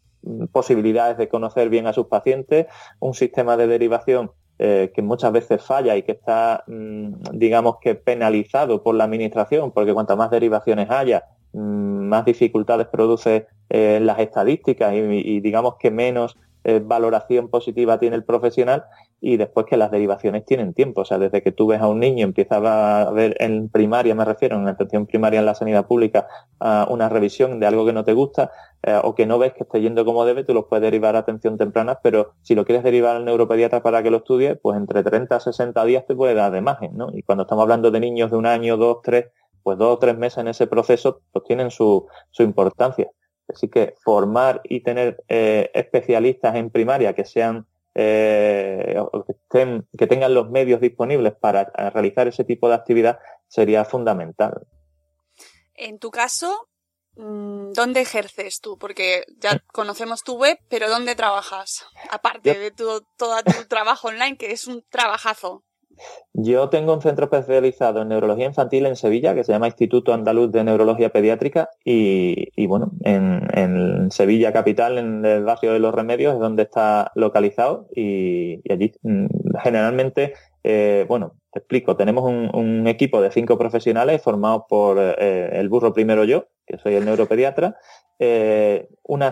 posibilidades 0.51 1.17
de 1.17 1.29
conocer 1.29 1.69
bien 1.69 1.87
a 1.87 1.93
sus 1.93 2.07
pacientes, 2.07 2.67
un 2.99 3.13
sistema 3.13 3.57
de 3.57 3.67
derivación 3.67 4.31
eh, 4.59 4.91
que 4.95 5.01
muchas 5.01 5.31
veces 5.31 5.61
falla 5.61 5.95
y 5.95 6.03
que 6.03 6.13
está, 6.13 6.63
mm, 6.67 7.13
digamos 7.33 7.77
que 7.79 7.95
penalizado 7.95 8.81
por 8.81 8.95
la 8.95 9.03
administración, 9.03 9.71
porque 9.71 9.93
cuantas 9.93 10.17
más 10.17 10.31
derivaciones 10.31 10.89
haya, 10.89 11.25
Mm, 11.53 12.07
más 12.07 12.25
dificultades 12.25 12.87
produce 12.87 13.47
en 13.69 14.05
las 14.05 14.19
estadísticas 14.19 14.93
y, 14.93 15.39
digamos 15.39 15.75
que 15.79 15.91
menos 15.91 16.37
eh, 16.63 16.81
valoración 16.83 17.49
positiva 17.49 17.99
tiene 17.99 18.15
el 18.15 18.23
profesional 18.23 18.83
y 19.19 19.37
después 19.37 19.65
que 19.65 19.77
las 19.77 19.91
derivaciones 19.91 20.45
tienen 20.45 20.73
tiempo. 20.73 21.01
O 21.01 21.05
sea, 21.05 21.17
desde 21.17 21.41
que 21.41 21.51
tú 21.51 21.67
ves 21.67 21.81
a 21.81 21.87
un 21.87 21.99
niño, 21.99 22.23
empiezas 22.25 22.63
a 22.63 23.11
ver 23.11 23.35
en 23.39 23.69
primaria, 23.69 24.13
me 24.15 24.25
refiero, 24.25 24.57
en 24.57 24.67
atención 24.67 25.07
primaria 25.07 25.39
en 25.39 25.45
la 25.45 25.55
sanidad 25.55 25.87
pública, 25.87 26.27
una 26.59 27.09
revisión 27.09 27.59
de 27.59 27.65
algo 27.65 27.85
que 27.85 27.93
no 27.93 28.03
te 28.03 28.13
gusta 28.13 28.51
eh, 28.83 28.99
o 29.03 29.15
que 29.15 29.25
no 29.25 29.39
ves 29.39 29.53
que 29.53 29.63
esté 29.63 29.81
yendo 29.81 30.05
como 30.05 30.23
debe, 30.23 30.43
tú 30.43 30.53
los 30.53 30.65
puedes 30.65 30.83
derivar 30.83 31.15
a 31.15 31.19
atención 31.19 31.57
temprana, 31.57 31.99
pero 32.01 32.33
si 32.41 32.53
lo 32.53 32.63
quieres 32.63 32.83
derivar 32.83 33.15
al 33.15 33.25
neuropediatra 33.25 33.81
para 33.81 34.03
que 34.03 34.11
lo 34.11 34.17
estudie, 34.17 34.55
pues 34.55 34.77
entre 34.77 35.03
30 35.03 35.35
a 35.35 35.39
60 35.39 35.83
días 35.85 36.05
te 36.05 36.15
puede 36.15 36.35
dar 36.35 36.51
de 36.51 36.59
imagen, 36.59 36.95
¿no? 36.95 37.09
Y 37.13 37.23
cuando 37.23 37.43
estamos 37.43 37.63
hablando 37.63 37.89
de 37.89 37.99
niños 37.99 38.29
de 38.29 38.37
un 38.37 38.45
año, 38.45 38.77
dos, 38.77 38.99
tres, 39.03 39.27
pues 39.63 39.77
dos 39.77 39.95
o 39.95 39.99
tres 39.99 40.17
meses 40.17 40.37
en 40.37 40.47
ese 40.47 40.67
proceso 40.67 41.21
pues 41.31 41.43
tienen 41.45 41.71
su, 41.71 42.07
importancia. 42.39 43.09
Así 43.49 43.69
que 43.69 43.95
formar 44.03 44.61
y 44.63 44.81
tener 44.81 45.23
eh, 45.27 45.71
especialistas 45.73 46.55
en 46.55 46.69
primaria 46.69 47.13
que 47.13 47.25
sean 47.25 47.65
eh, 47.99 48.95
que, 49.49 49.81
que 49.97 50.07
tengan 50.07 50.35
los 50.35 50.51
medios 50.51 50.79
disponibles 50.79 51.33
para 51.33 51.63
realizar 51.89 52.27
ese 52.27 52.43
tipo 52.43 52.69
de 52.69 52.75
actividad 52.75 53.17
sería 53.47 53.85
fundamental. 53.85 54.67
En 55.73 55.97
tu 55.97 56.11
caso, 56.11 56.69
mm, 57.15 57.71
¿dónde 57.71 58.01
ejerces 58.01 58.61
tú? 58.61 58.77
Porque 58.77 59.23
ya 59.39 59.59
conocemos 59.73 60.23
tu 60.23 60.37
web, 60.37 60.59
pero 60.69 60.89
¿dónde 60.89 61.15
trabajas? 61.15 61.87
Aparte 62.11 62.59
de 62.59 62.69
todo 62.69 63.01
tu 63.17 63.65
trabajo 63.67 64.09
online, 64.09 64.37
que 64.37 64.51
es 64.51 64.67
un 64.67 64.83
trabajazo. 64.89 65.63
Yo 66.33 66.69
tengo 66.69 66.93
un 66.93 67.01
centro 67.01 67.25
especializado 67.25 68.01
en 68.01 68.09
neurología 68.09 68.45
infantil 68.45 68.85
en 68.85 68.95
Sevilla 68.95 69.33
que 69.33 69.43
se 69.43 69.51
llama 69.51 69.67
Instituto 69.67 70.13
Andaluz 70.13 70.51
de 70.51 70.63
Neurología 70.63 71.09
Pediátrica 71.09 71.69
y, 71.83 72.67
bueno, 72.67 72.91
en, 73.03 74.11
Sevilla 74.11 74.53
capital, 74.53 74.97
en 74.97 75.25
el 75.25 75.43
barrio 75.43 75.73
de 75.73 75.79
Los 75.79 75.93
Remedios, 75.93 76.33
es 76.33 76.39
donde 76.39 76.63
está 76.63 77.11
localizado 77.15 77.87
y, 77.93 78.61
allí 78.71 78.93
mm, 79.01 79.25
generalmente, 79.63 80.33
eh, 80.63 81.05
bueno, 81.09 81.33
explico, 81.57 81.95
tenemos 81.95 82.23
un, 82.23 82.87
equipo 82.87 83.21
de 83.21 83.31
cinco 83.31 83.57
profesionales 83.57 84.21
formados 84.21 84.63
por 84.69 84.97
eh, 84.99 85.49
el 85.59 85.69
burro 85.69 85.93
primero 85.93 86.23
yo, 86.23 86.47
que 86.65 86.77
soy 86.77 86.95
el 86.95 87.05
neuropediatra, 87.05 87.77
eh, 88.19 88.87
una, 89.03 89.31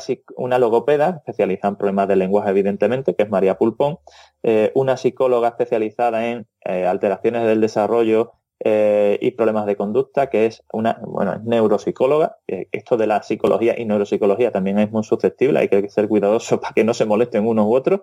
logopeda 0.60 1.22
especializada 1.26 1.70
en 1.70 1.78
problemas 1.78 2.08
de 2.08 2.16
lenguaje, 2.16 2.50
evidentemente, 2.50 3.16
que 3.16 3.24
es 3.24 3.30
María 3.30 3.58
Pulpón, 3.58 4.00
eh, 4.44 4.72
una 4.76 4.98
psicóloga 4.98 5.50
especializada 5.50 6.28
en 6.28 6.48
alteraciones 6.66 7.44
del 7.46 7.62
desarrollo 7.62 8.34
y 8.60 9.32
problemas 9.32 9.66
de 9.66 9.76
conducta, 9.76 10.28
que 10.30 10.46
es 10.46 10.64
una 10.72 11.00
bueno, 11.02 11.40
neuropsicóloga. 11.44 12.38
esto 12.48 12.98
de 12.98 13.06
la 13.06 13.22
psicología 13.22 13.76
y 13.78 13.86
neuropsicología 13.86 14.52
también 14.52 14.80
es 14.80 14.92
muy 14.92 15.04
susceptible, 15.04 15.60
hay 15.60 15.68
que 15.68 15.90
ser 15.90 16.08
cuidadoso 16.08 16.60
para 16.62 16.74
que 16.74 16.84
no 16.84 16.94
se 16.94 17.06
molesten 17.06 17.46
unos 17.46 17.66
u 17.66 17.76
otros. 17.76 18.02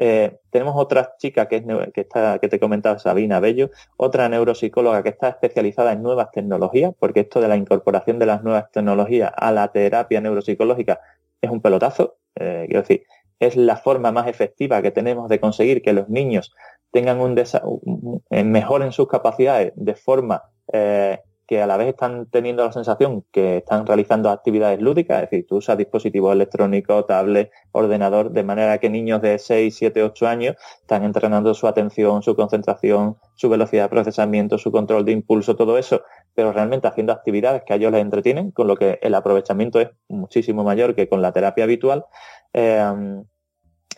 Eh, 0.00 0.38
tenemos 0.50 0.76
otra 0.76 1.16
chica 1.18 1.48
que, 1.48 1.56
es, 1.56 1.64
que, 1.92 2.02
está, 2.02 2.38
que 2.38 2.48
te 2.48 2.60
comentaba, 2.60 3.00
Sabina 3.00 3.40
Bello, 3.40 3.70
otra 3.96 4.28
neuropsicóloga 4.28 5.02
que 5.02 5.08
está 5.08 5.28
especializada 5.28 5.92
en 5.92 6.04
nuevas 6.04 6.30
tecnologías, 6.30 6.92
porque 6.96 7.20
esto 7.20 7.40
de 7.40 7.48
la 7.48 7.56
incorporación 7.56 8.20
de 8.20 8.26
las 8.26 8.44
nuevas 8.44 8.70
tecnologías 8.70 9.32
a 9.36 9.50
la 9.50 9.72
terapia 9.72 10.20
neuropsicológica 10.20 11.00
es 11.42 11.50
un 11.50 11.60
pelotazo. 11.60 12.16
Eh, 12.36 12.66
quiero 12.66 12.82
decir, 12.82 13.02
es 13.40 13.56
la 13.56 13.76
forma 13.76 14.12
más 14.12 14.28
efectiva 14.28 14.80
que 14.82 14.92
tenemos 14.92 15.28
de 15.28 15.40
conseguir 15.40 15.82
que 15.82 15.92
los 15.92 16.08
niños 16.08 16.54
tengan 16.90 17.20
un, 17.20 17.36
un 17.64 18.50
mejoren 18.50 18.92
sus 18.92 19.08
capacidades 19.08 19.72
de 19.76 19.94
forma 19.94 20.42
eh, 20.72 21.18
que 21.48 21.62
a 21.62 21.66
la 21.66 21.78
vez 21.78 21.88
están 21.88 22.26
teniendo 22.26 22.62
la 22.62 22.72
sensación 22.72 23.24
que 23.32 23.56
están 23.56 23.86
realizando 23.86 24.28
actividades 24.28 24.82
lúdicas, 24.82 25.22
es 25.22 25.30
decir, 25.30 25.46
tú 25.48 25.56
usas 25.56 25.78
dispositivos 25.78 26.30
electrónicos, 26.34 27.06
tablet, 27.06 27.50
ordenador, 27.72 28.32
de 28.32 28.44
manera 28.44 28.76
que 28.76 28.90
niños 28.90 29.22
de 29.22 29.38
6, 29.38 29.74
7, 29.74 30.02
8 30.02 30.28
años 30.28 30.56
están 30.82 31.04
entrenando 31.04 31.54
su 31.54 31.66
atención, 31.66 32.22
su 32.22 32.36
concentración, 32.36 33.16
su 33.34 33.48
velocidad 33.48 33.84
de 33.84 33.88
procesamiento, 33.88 34.58
su 34.58 34.70
control 34.70 35.06
de 35.06 35.12
impulso, 35.12 35.56
todo 35.56 35.78
eso, 35.78 36.02
pero 36.34 36.52
realmente 36.52 36.86
haciendo 36.86 37.14
actividades 37.14 37.62
que 37.64 37.72
a 37.72 37.76
ellos 37.76 37.92
les 37.92 38.02
entretienen, 38.02 38.50
con 38.50 38.66
lo 38.66 38.76
que 38.76 38.98
el 39.00 39.14
aprovechamiento 39.14 39.80
es 39.80 39.88
muchísimo 40.06 40.64
mayor 40.64 40.94
que 40.94 41.08
con 41.08 41.22
la 41.22 41.32
terapia 41.32 41.64
habitual. 41.64 42.04
Eh, 42.52 43.22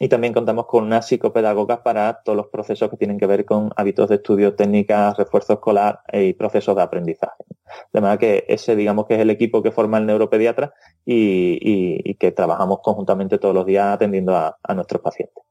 y 0.02 0.08
también 0.08 0.32
contamos 0.32 0.66
con 0.66 0.84
una 0.84 1.02
psicopedagoga 1.02 1.82
para 1.82 2.22
todos 2.22 2.34
los 2.34 2.46
procesos 2.46 2.88
que 2.88 2.96
tienen 2.96 3.18
que 3.18 3.26
ver 3.26 3.44
con 3.44 3.70
hábitos 3.76 4.08
de 4.08 4.14
estudio, 4.14 4.54
técnicas, 4.54 5.14
refuerzo 5.18 5.52
escolar 5.52 6.00
y 6.10 6.32
procesos 6.32 6.74
de 6.74 6.82
aprendizaje. 6.82 7.44
De 7.92 8.00
manera 8.00 8.18
que 8.18 8.46
ese, 8.48 8.74
digamos, 8.76 9.06
que 9.06 9.16
es 9.16 9.20
el 9.20 9.28
equipo 9.28 9.62
que 9.62 9.70
forma 9.70 9.98
el 9.98 10.06
neuropediatra 10.06 10.72
y, 11.04 12.14
que 12.14 12.32
trabajamos 12.32 12.80
conjuntamente 12.82 13.38
todos 13.38 13.54
los 13.54 13.66
días 13.66 13.94
atendiendo 13.94 14.34
a, 14.34 14.74
nuestros 14.74 15.02
pacientes. 15.02 15.44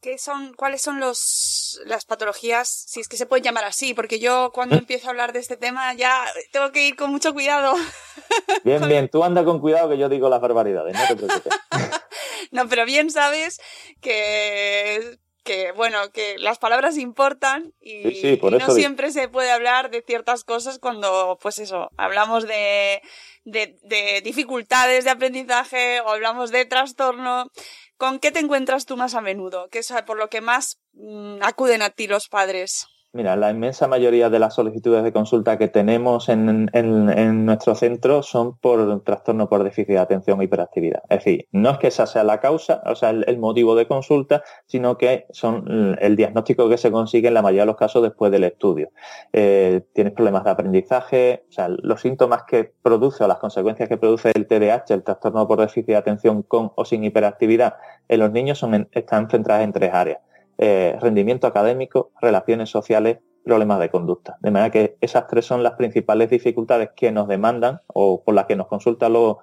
¿Qué 0.00 0.18
son, 0.18 0.54
¿Cuáles 0.54 0.82
son 0.82 0.98
los, 0.98 1.80
las 1.86 2.04
patologías, 2.06 2.68
si 2.68 2.98
es 3.00 3.08
que 3.08 3.16
se 3.16 3.26
pueden 3.26 3.44
llamar 3.44 3.64
así? 3.64 3.94
Porque 3.94 4.18
yo 4.18 4.50
cuando 4.52 4.74
¿Eh? 4.74 4.78
empiezo 4.78 5.06
a 5.06 5.10
hablar 5.10 5.32
de 5.32 5.38
este 5.38 5.56
tema 5.56 5.94
ya 5.94 6.24
tengo 6.52 6.72
que 6.72 6.88
ir 6.88 6.96
con 6.96 7.12
mucho 7.12 7.32
cuidado. 7.32 7.74
Bien, 8.64 8.82
bien, 8.88 9.08
tú 9.08 9.22
anda 9.22 9.44
con 9.44 9.60
cuidado 9.60 9.90
que 9.90 9.98
yo 9.98 10.08
digo 10.08 10.28
las 10.28 10.40
barbaridades, 10.40 10.96
no 10.96 11.06
te 11.06 11.14
preocupes. 11.14 11.52
no, 12.52 12.68
pero 12.68 12.84
bien 12.84 13.10
sabes 13.10 13.60
que 14.00 15.18
que 15.48 15.72
bueno, 15.72 16.10
que 16.12 16.36
las 16.36 16.58
palabras 16.58 16.98
importan 16.98 17.72
y, 17.80 18.38
no 18.42 18.70
siempre 18.70 19.10
se 19.10 19.28
puede 19.28 19.50
hablar 19.50 19.90
de 19.90 20.02
ciertas 20.06 20.44
cosas 20.44 20.78
cuando, 20.78 21.38
pues 21.40 21.58
eso, 21.58 21.90
hablamos 21.96 22.46
de, 22.46 23.00
de, 23.46 24.20
dificultades 24.22 25.04
de 25.04 25.10
aprendizaje 25.10 26.02
o 26.02 26.10
hablamos 26.10 26.50
de 26.50 26.66
trastorno. 26.66 27.50
¿Con 27.96 28.18
qué 28.18 28.30
te 28.30 28.40
encuentras 28.40 28.84
tú 28.84 28.98
más 28.98 29.14
a 29.14 29.22
menudo? 29.22 29.68
¿Qué 29.70 29.78
es 29.78 29.90
por 30.06 30.18
lo 30.18 30.28
que 30.28 30.42
más 30.42 30.80
mm, 30.92 31.38
acuden 31.40 31.80
a 31.80 31.88
ti 31.88 32.08
los 32.08 32.28
padres? 32.28 32.86
Mira, 33.14 33.36
la 33.36 33.50
inmensa 33.50 33.88
mayoría 33.88 34.28
de 34.28 34.38
las 34.38 34.54
solicitudes 34.54 35.02
de 35.02 35.14
consulta 35.14 35.56
que 35.56 35.68
tenemos 35.68 36.28
en, 36.28 36.66
nuestro 37.46 37.74
centro 37.74 38.22
son 38.22 38.58
por 38.58 39.02
trastorno 39.02 39.48
por 39.48 39.64
déficit 39.64 39.88
de 39.88 39.98
atención 39.98 40.42
e 40.42 40.44
hiperactividad. 40.44 41.00
Es 41.08 41.24
decir, 41.24 41.48
no 41.50 41.70
es 41.70 41.78
que 41.78 41.86
esa 41.86 42.06
sea 42.06 42.22
la 42.22 42.38
causa, 42.38 42.82
o 42.84 42.94
sea, 42.94 43.08
el, 43.08 43.38
motivo 43.38 43.74
de 43.76 43.86
consulta, 43.88 44.42
sino 44.66 44.98
que 44.98 45.24
son 45.30 45.96
el 46.02 46.16
diagnóstico 46.16 46.68
que 46.68 46.76
se 46.76 46.90
consigue 46.90 47.28
en 47.28 47.34
la 47.34 47.40
mayoría 47.40 47.62
de 47.62 47.66
los 47.68 47.76
casos 47.76 48.02
después 48.02 48.30
del 48.30 48.44
estudio. 48.44 48.90
Eh, 49.32 49.86
tienes 49.94 50.12
problemas 50.12 50.44
de 50.44 50.50
aprendizaje, 50.50 51.46
o 51.48 51.52
sea, 51.52 51.68
los 51.70 52.02
síntomas 52.02 52.42
que 52.42 52.74
produce 52.82 53.24
o 53.24 53.26
las 53.26 53.38
consecuencias 53.38 53.88
que 53.88 53.96
produce 53.96 54.32
el 54.34 54.46
TDAH, 54.46 54.92
el 54.92 55.02
trastorno 55.02 55.48
por 55.48 55.60
déficit 55.60 55.86
de 55.86 55.96
atención 55.96 56.42
con 56.42 56.72
o 56.74 56.84
sin 56.84 57.04
hiperactividad, 57.04 57.76
en 58.06 58.20
los 58.20 58.32
niños 58.32 58.62
están 58.92 59.30
centradas 59.30 59.64
en 59.64 59.72
tres 59.72 59.94
áreas 59.94 60.18
eh, 60.58 60.96
rendimiento 61.00 61.46
académico, 61.46 62.10
relaciones 62.20 62.68
sociales, 62.70 63.18
problemas 63.44 63.80
de 63.80 63.88
conducta. 63.88 64.36
De 64.40 64.50
manera 64.50 64.70
que 64.70 64.96
esas 65.00 65.26
tres 65.26 65.46
son 65.46 65.62
las 65.62 65.72
principales 65.74 66.28
dificultades 66.28 66.90
que 66.94 67.10
nos 67.10 67.28
demandan 67.28 67.80
o 67.86 68.22
por 68.22 68.34
las 68.34 68.44
que 68.46 68.56
nos 68.56 68.66
consultan 68.66 69.12
los, 69.12 69.38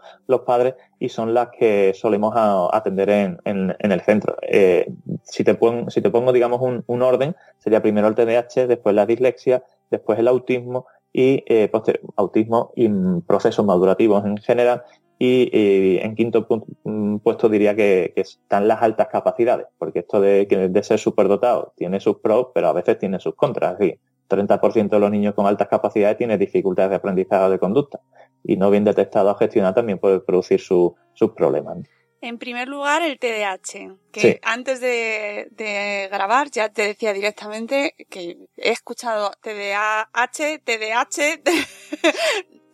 padres 0.45 0.75
y 0.99 1.09
son 1.09 1.33
las 1.33 1.49
que 1.49 1.93
solemos 1.95 2.33
atender 2.71 3.09
en, 3.09 3.75
el 3.79 4.01
centro. 4.01 4.35
Eh, 4.43 4.93
si, 5.23 5.43
te 5.43 5.55
pongo, 5.55 5.89
si 5.89 6.01
te 6.01 6.11
pongo, 6.11 6.33
digamos, 6.33 6.61
un, 6.85 7.01
orden, 7.01 7.35
sería 7.57 7.81
primero 7.81 8.07
el 8.07 8.15
TDAH, 8.15 8.67
después 8.67 8.93
la 8.93 9.05
dislexia, 9.05 9.63
después 9.89 10.19
el 10.19 10.27
autismo 10.27 10.85
y 11.11 11.43
eh, 11.47 11.71
autismo 12.17 12.71
y 12.75 12.89
procesos 13.25 13.65
madurativos 13.65 14.23
en 14.25 14.37
general 14.37 14.83
y 15.17 15.97
en 16.01 16.15
quinto 16.15 16.47
mm, 16.83 17.17
puesto 17.17 17.49
diría 17.49 17.75
que, 17.75 18.13
están 18.15 18.67
las 18.67 18.81
altas 18.81 19.07
capacidades, 19.07 19.67
porque 19.77 19.99
esto 19.99 20.19
de, 20.19 20.45
de 20.45 20.83
ser 20.83 20.99
superdotado 20.99 21.73
tiene 21.77 21.99
sus 21.99 22.17
pros, 22.17 22.47
pero 22.53 22.67
a 22.67 22.73
veces 22.73 22.99
tiene 22.99 23.19
sus 23.19 23.35
contras. 23.35 23.79
Es 23.79 23.95
30% 24.29 24.89
de 24.89 24.99
los 24.99 25.11
niños 25.11 25.33
con 25.35 25.45
altas 25.45 25.67
capacidades 25.67 26.17
tienen 26.17 26.39
dificultades 26.39 26.89
de 26.89 26.95
aprendizaje 26.97 27.45
o 27.45 27.49
de 27.49 27.59
conducta. 27.59 27.99
Y 28.43 28.57
no 28.57 28.69
bien 28.69 28.83
detectado 28.83 29.31
o 29.31 29.35
gestionado 29.35 29.75
también 29.75 29.99
puede 29.99 30.19
producir 30.19 30.59
sus 30.59 30.93
problemas. 31.35 31.77
En 32.21 32.39
primer 32.39 32.67
lugar, 32.67 33.03
el 33.03 33.19
TDAH, 33.19 33.97
que 34.11 34.39
antes 34.41 34.81
de, 34.81 36.07
grabar 36.11 36.49
ya 36.49 36.69
te 36.69 36.81
decía 36.81 37.13
directamente 37.13 37.93
que 38.09 38.37
he 38.57 38.71
escuchado 38.71 39.31
TDAH, 39.41 40.59
TDAH, 40.63 41.41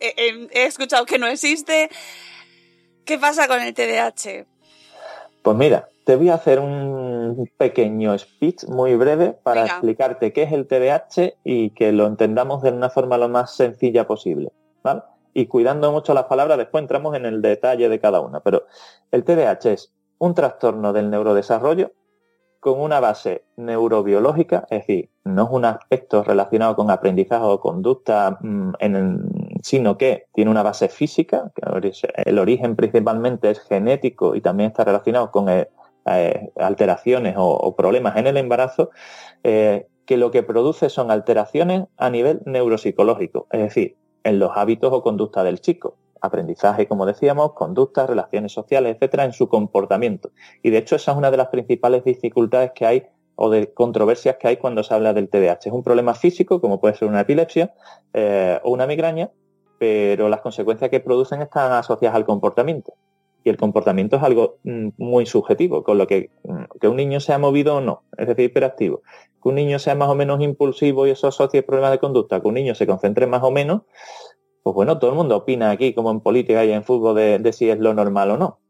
he 0.00 0.64
escuchado 0.64 1.04
que 1.04 1.18
no 1.18 1.26
existe. 1.26 1.90
¿Qué 3.04 3.18
pasa 3.18 3.48
con 3.48 3.60
el 3.60 3.74
TDAH? 3.74 4.46
Pues 5.42 5.56
mira, 5.56 5.88
te 6.04 6.16
voy 6.16 6.28
a 6.28 6.34
hacer 6.34 6.60
un 6.60 7.50
pequeño 7.58 8.16
speech 8.18 8.64
muy 8.64 8.94
breve 8.96 9.36
para 9.42 9.64
explicarte 9.64 10.32
qué 10.32 10.44
es 10.44 10.52
el 10.52 10.66
TDAH 10.66 11.34
y 11.44 11.70
que 11.70 11.92
lo 11.92 12.06
entendamos 12.06 12.62
de 12.62 12.70
una 12.70 12.90
forma 12.90 13.18
lo 13.18 13.28
más 13.28 13.54
sencilla 13.54 14.06
posible. 14.06 14.52
¿vale? 14.82 15.02
y 15.34 15.46
cuidando 15.46 15.92
mucho 15.92 16.14
las 16.14 16.24
palabras, 16.24 16.58
después 16.58 16.82
entramos 16.82 17.14
en 17.16 17.26
el 17.26 17.42
detalle 17.42 17.88
de 17.88 18.00
cada 18.00 18.20
una. 18.20 18.40
Pero 18.40 18.66
el 19.10 19.24
TDAH 19.24 19.72
es 19.72 19.92
un 20.18 20.34
trastorno 20.34 20.92
del 20.92 21.10
neurodesarrollo 21.10 21.92
con 22.60 22.80
una 22.80 23.00
base 23.00 23.44
neurobiológica, 23.56 24.66
es 24.70 24.86
decir, 24.86 25.10
no 25.24 25.44
es 25.44 25.48
un 25.50 25.64
aspecto 25.64 26.22
relacionado 26.22 26.76
con 26.76 26.92
aprendizaje 26.92 27.44
o 27.44 27.58
conducta, 27.58 28.38
mm, 28.40 28.74
sino 29.62 29.96
que 29.96 30.26
tiene 30.34 30.50
una 30.50 30.62
base 30.62 30.88
física, 30.88 31.52
que 31.54 31.62
el 32.16 32.38
origen 32.38 32.76
principalmente 32.76 33.50
es 33.50 33.60
genético 33.60 34.34
y 34.34 34.40
también 34.40 34.70
está 34.70 34.84
relacionado 34.84 35.30
con 35.30 35.48
eh, 35.48 35.68
eh, 36.06 36.50
alteraciones 36.56 37.34
o, 37.38 37.74
problemas 37.76 38.16
en 38.16 38.26
el 38.26 38.36
embarazo, 38.36 38.90
eh, 39.44 39.86
que 40.04 40.16
lo 40.16 40.32
que 40.32 40.42
produce 40.42 40.90
son 40.90 41.10
alteraciones 41.12 41.84
a 41.96 42.10
nivel 42.10 42.42
neuropsicológico, 42.44 43.46
es 43.52 43.60
decir, 43.60 43.96
en 44.24 44.40
los 44.40 44.50
hábitos 44.56 44.92
o 44.92 45.02
conducta 45.02 45.44
del 45.44 45.60
chico. 45.60 45.96
Aprendizaje, 46.20 46.86
como 46.86 47.06
decíamos, 47.06 47.52
conductas, 47.52 48.08
relaciones 48.08 48.52
sociales, 48.52 48.96
etcétera, 48.96 49.24
en 49.24 49.32
su 49.32 49.48
comportamiento. 49.48 50.30
Y 50.62 50.70
de 50.70 50.78
hecho, 50.78 50.96
esa 50.96 51.12
es 51.12 51.18
una 51.18 51.30
de 51.30 51.36
las 51.36 51.48
principales 51.48 52.04
dificultades 52.04 52.72
que 52.74 52.86
hay 52.86 53.06
o 53.34 53.50
de 53.50 53.72
controversias 53.72 54.36
que 54.36 54.48
hay 54.48 54.56
cuando 54.56 54.82
se 54.82 54.94
habla 54.94 55.14
del 55.14 55.28
TDAH. 55.28 55.66
Es 55.66 55.72
un 55.72 55.82
problema 55.82 56.14
físico, 56.14 56.60
como 56.60 56.80
puede 56.80 56.94
ser 56.94 57.08
una 57.08 57.22
epilepsia 57.22 57.74
o 58.62 58.70
una 58.70 58.86
migraña, 58.86 59.30
pero 59.82 60.28
las 60.28 60.42
consecuencias 60.42 60.90
que 60.90 61.00
producen 61.00 61.42
están 61.42 61.72
asociadas 61.72 62.14
al 62.14 62.24
comportamiento. 62.24 62.92
Y 63.42 63.50
el 63.50 63.56
comportamiento 63.56 64.14
es 64.14 64.22
algo 64.22 64.58
mm, 64.62 64.90
muy 64.96 65.26
subjetivo, 65.26 65.82
con 65.82 65.98
lo 65.98 66.06
que 66.06 66.30
mm, 66.44 66.78
que 66.80 66.86
un 66.86 66.94
niño 66.94 67.18
sea 67.18 67.38
movido 67.38 67.74
o 67.74 67.80
no, 67.80 68.04
es 68.16 68.28
decir, 68.28 68.44
hiperactivo, 68.44 69.02
que 69.42 69.48
un 69.48 69.56
niño 69.56 69.80
sea 69.80 69.96
más 69.96 70.08
o 70.08 70.14
menos 70.14 70.40
impulsivo 70.40 71.04
y 71.08 71.10
eso 71.10 71.26
asocie 71.26 71.64
problemas 71.64 71.90
de 71.90 71.98
conducta, 71.98 72.40
que 72.40 72.46
un 72.46 72.54
niño 72.54 72.76
se 72.76 72.86
concentre 72.86 73.26
más 73.26 73.42
o 73.42 73.50
menos, 73.50 73.82
pues 74.62 74.72
bueno, 74.72 75.00
todo 75.00 75.10
el 75.10 75.16
mundo 75.16 75.34
opina 75.34 75.72
aquí, 75.72 75.94
como 75.94 76.12
en 76.12 76.20
política 76.20 76.64
y 76.64 76.70
en 76.70 76.84
fútbol, 76.84 77.16
de, 77.16 77.52
si 77.52 77.68
es 77.68 77.80
lo 77.80 77.92
normal 77.92 78.30
o 78.30 78.36
no. 78.36 78.60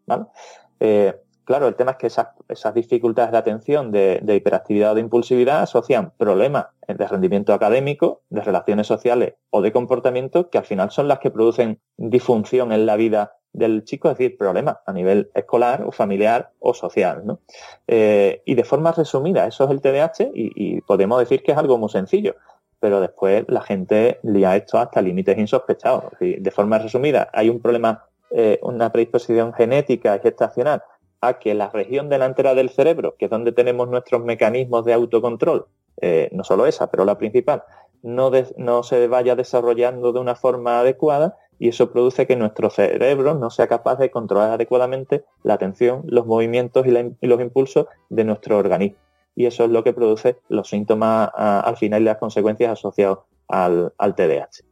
Eh, 0.81 1.14
claro, 1.44 1.68
el 1.68 1.74
tema 1.74 1.92
es 1.92 1.96
que 1.98 2.07
esas, 2.07 2.74
dificultades 2.74 3.33
de 3.33 3.38
atención, 3.38 3.90
de, 3.90 4.22
hiperactividad 4.35 4.92
o 4.92 4.94
de 4.94 5.00
impulsividad 5.00 5.62
asocian 5.62 6.12
problemas 6.16 6.66
de 6.87 7.07
rendimiento 7.07 7.52
académico, 7.52 8.22
de 8.31 8.40
relaciones 8.40 8.87
sociales 8.87 9.35
o 9.50 9.62
de 9.62 9.72
comportamiento, 9.72 10.50
que 10.50 10.59
al 10.59 10.64
final 10.64 10.90
son 10.90 11.09
las 11.09 11.18
que 11.18 11.31
producen 11.31 11.81
disfunción 11.96 12.72
en 12.72 12.87
la 12.87 12.96
vida 12.96 13.37
del 13.52 13.85
chico, 13.85 14.11
es 14.11 14.16
decir, 14.16 14.38
problemas 14.38 14.78
a 14.87 14.92
nivel 14.92 15.31
escolar 15.35 15.85
o 15.85 15.92
familiar 15.92 16.50
o 16.59 16.74
social. 16.74 17.22
¿no? 17.24 17.40
Eh, 17.87 18.42
y 18.44 18.55
de 18.55 18.64
forma 18.64 18.92
resumida, 18.92 19.46
eso 19.46 19.64
es 19.64 19.70
el 19.70 19.81
TDAH 19.81 20.31
y, 20.35 20.81
podemos 20.83 21.18
decir 21.18 21.42
que 21.42 21.52
es 21.52 21.59
algo 21.59 21.78
muy 21.78 21.90
sencillo, 21.90 22.37
pero 22.81 23.00
después 23.00 23.44
la 23.48 23.61
gente 23.61 24.20
ha 24.44 24.57
hecho 24.57 24.78
hasta 24.78 25.02
límites 25.02 25.38
insospechados. 25.38 26.05
de 26.18 26.50
forma 26.50 26.78
resumida, 26.78 27.28
hay 27.33 27.48
un 27.48 27.61
problema, 27.61 28.07
eh, 28.31 28.59
una 28.62 28.90
predisposición 28.90 29.52
genética 29.52 30.18
gestacional 30.18 30.83
a 31.23 31.39
que 31.39 31.55
la 31.55 31.71
región 31.71 32.11
delantera 32.11 32.55
del 32.55 32.69
cerebro, 32.69 33.15
que 33.17 33.27
es 33.27 33.31
donde 33.31 33.53
tenemos 33.53 33.89
nuestros 33.89 34.23
mecanismos 34.23 34.85
de 34.85 34.93
autocontrol, 34.93 35.67
eh, 36.01 36.29
no 36.33 36.45
solo 36.45 36.67
esa, 36.67 36.91
pero 36.91 37.05
la 37.05 37.17
principal, 37.17 37.63
no, 38.03 38.83
se 38.83 39.07
vaya 39.07 39.37
desarrollando 39.37 40.13
de 40.13 40.19
una 40.19 40.35
forma 40.35 40.81
adecuada 40.81 41.39
y 41.61 41.69
eso 41.69 41.93
produce 41.93 42.27
que 42.27 42.35
nuestro 42.35 42.71
cerebro 42.71 43.35
no 43.35 43.51
sea 43.51 43.69
capaz 43.69 43.97
de 43.97 44.11
controlar 44.11 44.51
adecuadamente 44.51 45.25
la 45.45 45.55
atención, 45.55 46.03
los 46.07 46.27
movimientos 46.27 46.85
y, 46.87 46.91
los 47.27 47.41
impulsos 47.41 47.87
de 48.11 48.25
nuestro 48.25 48.59
organismo. 48.59 48.99
Y 49.37 49.47
eso 49.47 49.65
es 49.65 49.71
lo 49.71 49.85
que 49.85 49.93
produce 49.93 50.39
los 50.49 50.69
síntomas 50.69 51.31
al 51.35 51.77
final 51.77 52.03
y 52.03 52.07
las 52.07 52.19
consecuencias 52.19 52.73
asociadas 52.73 53.19
al, 53.47 53.93
al 53.97 54.15
TDAH. 54.17 54.72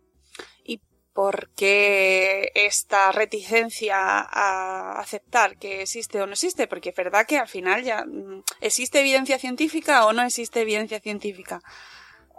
¿Y 1.20 1.22
por 1.22 1.50
qué 1.50 2.50
esta 2.54 3.12
reticencia 3.12 3.96
a 3.98 4.98
aceptar 4.98 5.58
que 5.58 5.82
existe 5.82 6.22
o 6.22 6.26
no 6.26 6.32
existe? 6.32 6.66
Porque 6.66 6.88
es 6.88 6.96
verdad 6.96 7.26
que 7.28 7.36
al 7.36 7.46
final 7.46 7.82
ya 7.82 8.06
mm, 8.06 8.42
existe 8.62 9.00
evidencia 9.00 9.38
científica 9.38 10.06
o 10.06 10.14
no 10.14 10.22
existe 10.22 10.62
evidencia 10.62 10.98
científica. 10.98 11.60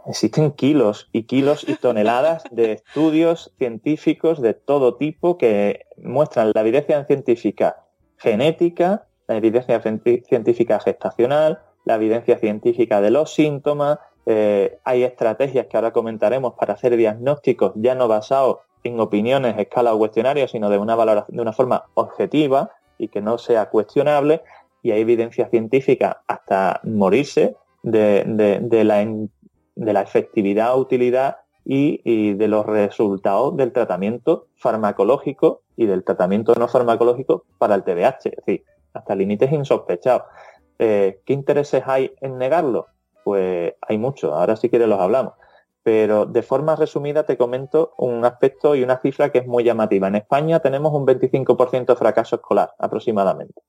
Existen 0.08 0.52
kilos 0.54 1.10
y 1.12 1.26
kilos 1.26 1.64
y 1.70 1.76
toneladas 1.76 2.44
de 2.50 2.72
estudios 2.84 3.54
científicos 3.60 4.42
de 4.42 4.56
todo 4.56 4.96
tipo 4.96 5.38
que 5.38 5.86
muestran 5.98 6.52
la 6.56 6.62
evidencia 6.62 7.06
científica 7.06 7.84
genética, 8.18 9.06
la 9.28 9.38
evidencia 9.38 9.80
científica 9.80 10.80
gestacional, 10.80 11.62
la 11.86 11.96
evidencia 11.96 12.40
científica 12.40 13.00
de 13.00 13.12
los 13.12 13.32
síntomas. 13.32 14.00
Eh, 14.26 14.80
hay 14.84 15.04
estrategias 15.04 15.68
que 15.68 15.78
ahora 15.78 15.94
comentaremos 15.94 16.56
para 16.56 16.74
hacer 16.74 16.98
diagnósticos 16.98 17.74
ya 17.76 17.94
no 17.94 18.08
basados 18.08 18.58
en 18.84 19.00
opiniones, 19.00 19.58
escala 19.58 19.94
o 19.94 19.98
cuestionarios, 19.98 20.52
sino 20.52 20.70
de 20.70 20.78
una, 20.78 21.26
de 21.28 21.42
una 21.42 21.54
forma 21.54 21.86
objetiva 21.94 22.72
y 22.98 23.08
que 23.08 23.22
no 23.22 23.38
sea 23.38 23.70
cuestionable. 23.70 24.42
Y 24.84 24.92
hay 24.92 25.02
evidencia 25.02 25.48
científica 25.50 26.24
hasta 26.28 26.82
morirse 26.84 27.56
de, 27.84 28.24
de, 28.26 28.60
de 28.60 28.84
la 28.84 29.02
de 29.76 29.94
la 29.94 30.02
efectividad, 30.02 30.78
utilidad 30.78 31.38
y, 31.64 32.34
de 32.34 32.48
los 32.48 32.66
resultados 32.66 33.56
del 33.56 33.72
tratamiento 33.72 34.48
farmacológico 34.56 35.62
y 35.76 35.86
del 35.86 36.04
tratamiento 36.04 36.54
no 36.56 36.68
farmacológico 36.68 37.46
para 37.58 37.76
el 37.76 37.84
TDAH, 37.84 38.18
es 38.26 38.36
decir, 38.46 38.64
hasta 38.94 39.16
límites 39.16 39.52
insospechados. 39.52 40.24
Eh, 40.80 41.22
¿Qué 41.26 41.34
intereses 41.34 41.84
hay 41.86 42.14
en 42.22 42.38
negarlo? 42.38 42.88
Pues 43.24 43.74
hay 43.82 43.98
muchos, 43.98 44.34
ahora 44.34 44.56
si 44.56 44.70
quieres 44.70 44.88
los 44.88 45.00
hablamos. 45.00 45.34
Pero 45.84 46.26
de 46.26 46.44
forma 46.44 46.76
resumida 46.76 47.26
te 47.26 47.38
comento 47.38 47.94
un 47.98 48.24
aspecto 48.24 48.76
y 48.76 48.84
una 48.84 49.00
cifra 49.00 49.32
que 49.32 49.40
es 49.40 49.48
muy 49.48 49.64
llamativa. 49.64 50.08
En 50.08 50.16
España 50.16 50.60
tenemos 50.60 50.94
un 50.94 51.06
25% 51.06 51.86
de 51.86 51.96
fracaso 51.96 52.36
escolar 52.36 52.74
aproximadamente. 52.78 53.62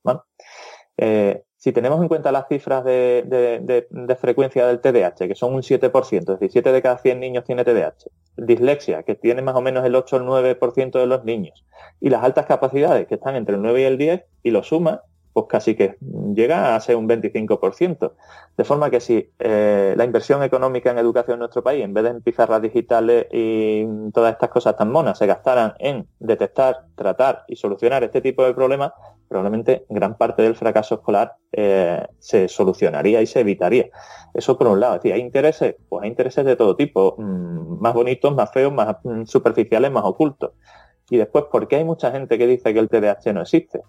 Eh, 0.99 1.43
si 1.57 1.73
tenemos 1.73 2.03
en 2.03 2.09
cuenta 2.09 2.33
las 2.33 2.49
cifras 2.49 2.85
de, 2.85 3.87
frecuencia 4.21 4.67
del 4.67 4.81
TDAH, 4.81 5.29
que 5.29 5.35
son 5.37 5.55
un 5.55 5.63
7%, 5.63 6.19
es 6.19 6.27
decir, 6.27 6.51
7 6.51 6.73
de 6.73 6.83
cada 6.83 6.99
100 6.99 7.21
niños 7.21 7.45
tiene 7.45 7.65
TDAH, 7.65 8.09
dislexia, 8.37 9.05
que 9.05 9.15
tiene 9.15 9.43
más 9.43 9.55
o 9.55 9.61
menos 9.61 9.85
el 9.85 9.95
8 9.95 10.17
o 10.17 10.39
el 10.39 10.59
9% 10.59 10.99
de 10.99 11.07
los 11.07 11.25
niños, 11.25 11.65
y 12.01 12.11
las 12.11 12.25
altas 12.25 12.47
capacidades, 12.47 13.07
que 13.07 13.15
están 13.15 13.37
entre 13.37 13.55
el 13.55 13.63
9 13.63 13.81
y 13.81 13.85
el 13.85 13.97
10, 13.97 14.25
y 14.43 14.51
lo 14.51 14.65
suma, 14.65 15.03
pues 15.33 15.47
casi 15.49 15.75
que 15.75 15.97
llega 16.35 16.75
a 16.75 16.81
ser 16.81 16.97
un 16.97 17.09
25%. 17.09 18.13
De 18.57 18.65
forma 18.65 18.91
que 18.91 19.01
si 19.01 19.31
eh, 19.39 19.95
la 19.97 20.05
inversión 20.05 20.43
económica 20.43 20.91
en 20.91 20.99
educación 20.99 21.35
en 21.35 21.41
nuestro 21.41 21.63
país, 21.63 21.85
en 21.85 21.95
vez 21.95 22.05
de 22.05 22.11
en 22.11 22.23
pizarras 22.23 22.61
digitales 22.61 23.27
y 23.33 23.87
todas 24.13 24.33
estas 24.33 24.51
cosas 24.51 24.77
tan 24.77 24.91
monas, 24.91 25.19
se 25.19 25.27
gastaran 25.27 25.75
en 25.79 26.07
detectar, 26.19 26.85
tratar 26.95 27.45
y 27.49 27.57
solucionar 27.57 28.05
este 28.05 28.21
tipo 28.21 28.45
de 28.45 28.53
problemas, 28.53 28.93
probablemente 29.29 29.87
gran 29.89 30.19
parte 30.19 30.43
del 30.43 30.55
fracaso 30.55 30.97
escolar 30.97 31.37
eh, 31.53 32.07
se 32.19 32.49
solucionaría 32.49 33.23
y 33.23 33.27
se 33.27 33.41
evitaría. 33.41 33.87
Eso 34.35 34.59
por 34.59 34.69
un 34.69 34.81
lado. 34.81 34.97
Es 34.97 35.03
decir, 35.03 35.15
¿hay 35.15 35.21
intereses? 35.21 35.77
Pues 35.89 36.03
hay 36.03 36.11
intereses 36.11 36.45
de 36.45 36.57
todo 36.57 36.77
tipo, 36.77 37.15
mm, 37.17 37.81
más 37.81 37.95
bonitos, 37.95 38.35
más 38.35 38.53
feos, 38.53 38.73
más 38.73 38.97
mm, 39.03 39.25
superficiales, 39.25 39.91
más 39.91 40.05
ocultos. 40.05 40.53
Y 41.09 41.17
después, 41.17 41.45
¿por 41.51 41.69
qué 41.69 41.77
hay 41.77 41.85
mucha 41.85 42.11
gente 42.11 42.39
que 42.39 42.47
dice 42.47 42.73
que 42.73 42.81
el 42.81 42.89
TDAH 42.89 43.33
no 43.33 43.43
existe? 43.43 43.81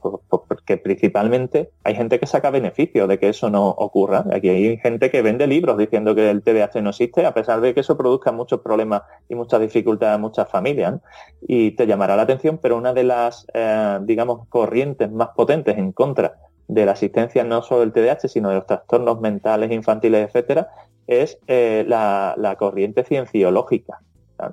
Pues, 0.00 0.16
pues, 0.28 0.42
porque 0.48 0.76
principalmente 0.76 1.70
hay 1.84 1.94
gente 1.94 2.18
que 2.18 2.26
saca 2.26 2.50
beneficio 2.50 3.06
de 3.06 3.18
que 3.18 3.28
eso 3.28 3.50
no 3.50 3.68
ocurra. 3.68 4.24
Aquí 4.32 4.48
hay 4.48 4.76
gente 4.78 5.10
que 5.10 5.22
vende 5.22 5.46
libros 5.46 5.78
diciendo 5.78 6.14
que 6.14 6.30
el 6.30 6.42
TDAH 6.42 6.80
no 6.82 6.90
existe, 6.90 7.26
a 7.26 7.34
pesar 7.34 7.60
de 7.60 7.74
que 7.74 7.80
eso 7.80 7.96
produzca 7.96 8.32
muchos 8.32 8.60
problemas 8.60 9.02
y 9.28 9.34
muchas 9.34 9.60
dificultades 9.60 10.14
a 10.14 10.18
muchas 10.18 10.48
familias. 10.48 11.00
Y 11.42 11.72
te 11.72 11.86
llamará 11.86 12.16
la 12.16 12.22
atención, 12.22 12.58
pero 12.58 12.76
una 12.76 12.92
de 12.92 13.04
las, 13.04 13.46
eh, 13.54 13.98
digamos, 14.02 14.46
corrientes 14.48 15.10
más 15.10 15.30
potentes 15.30 15.76
en 15.78 15.92
contra 15.92 16.36
de 16.68 16.86
la 16.86 16.92
asistencia 16.92 17.42
no 17.44 17.62
solo 17.62 17.80
del 17.80 17.92
TDAH, 17.92 18.28
sino 18.28 18.48
de 18.48 18.56
los 18.56 18.66
trastornos 18.66 19.20
mentales, 19.20 19.72
infantiles, 19.72 20.28
etcétera, 20.28 20.68
es 21.06 21.38
eh, 21.48 21.84
la, 21.88 22.56
corriente 22.58 23.02
cienciológica, 23.02 24.00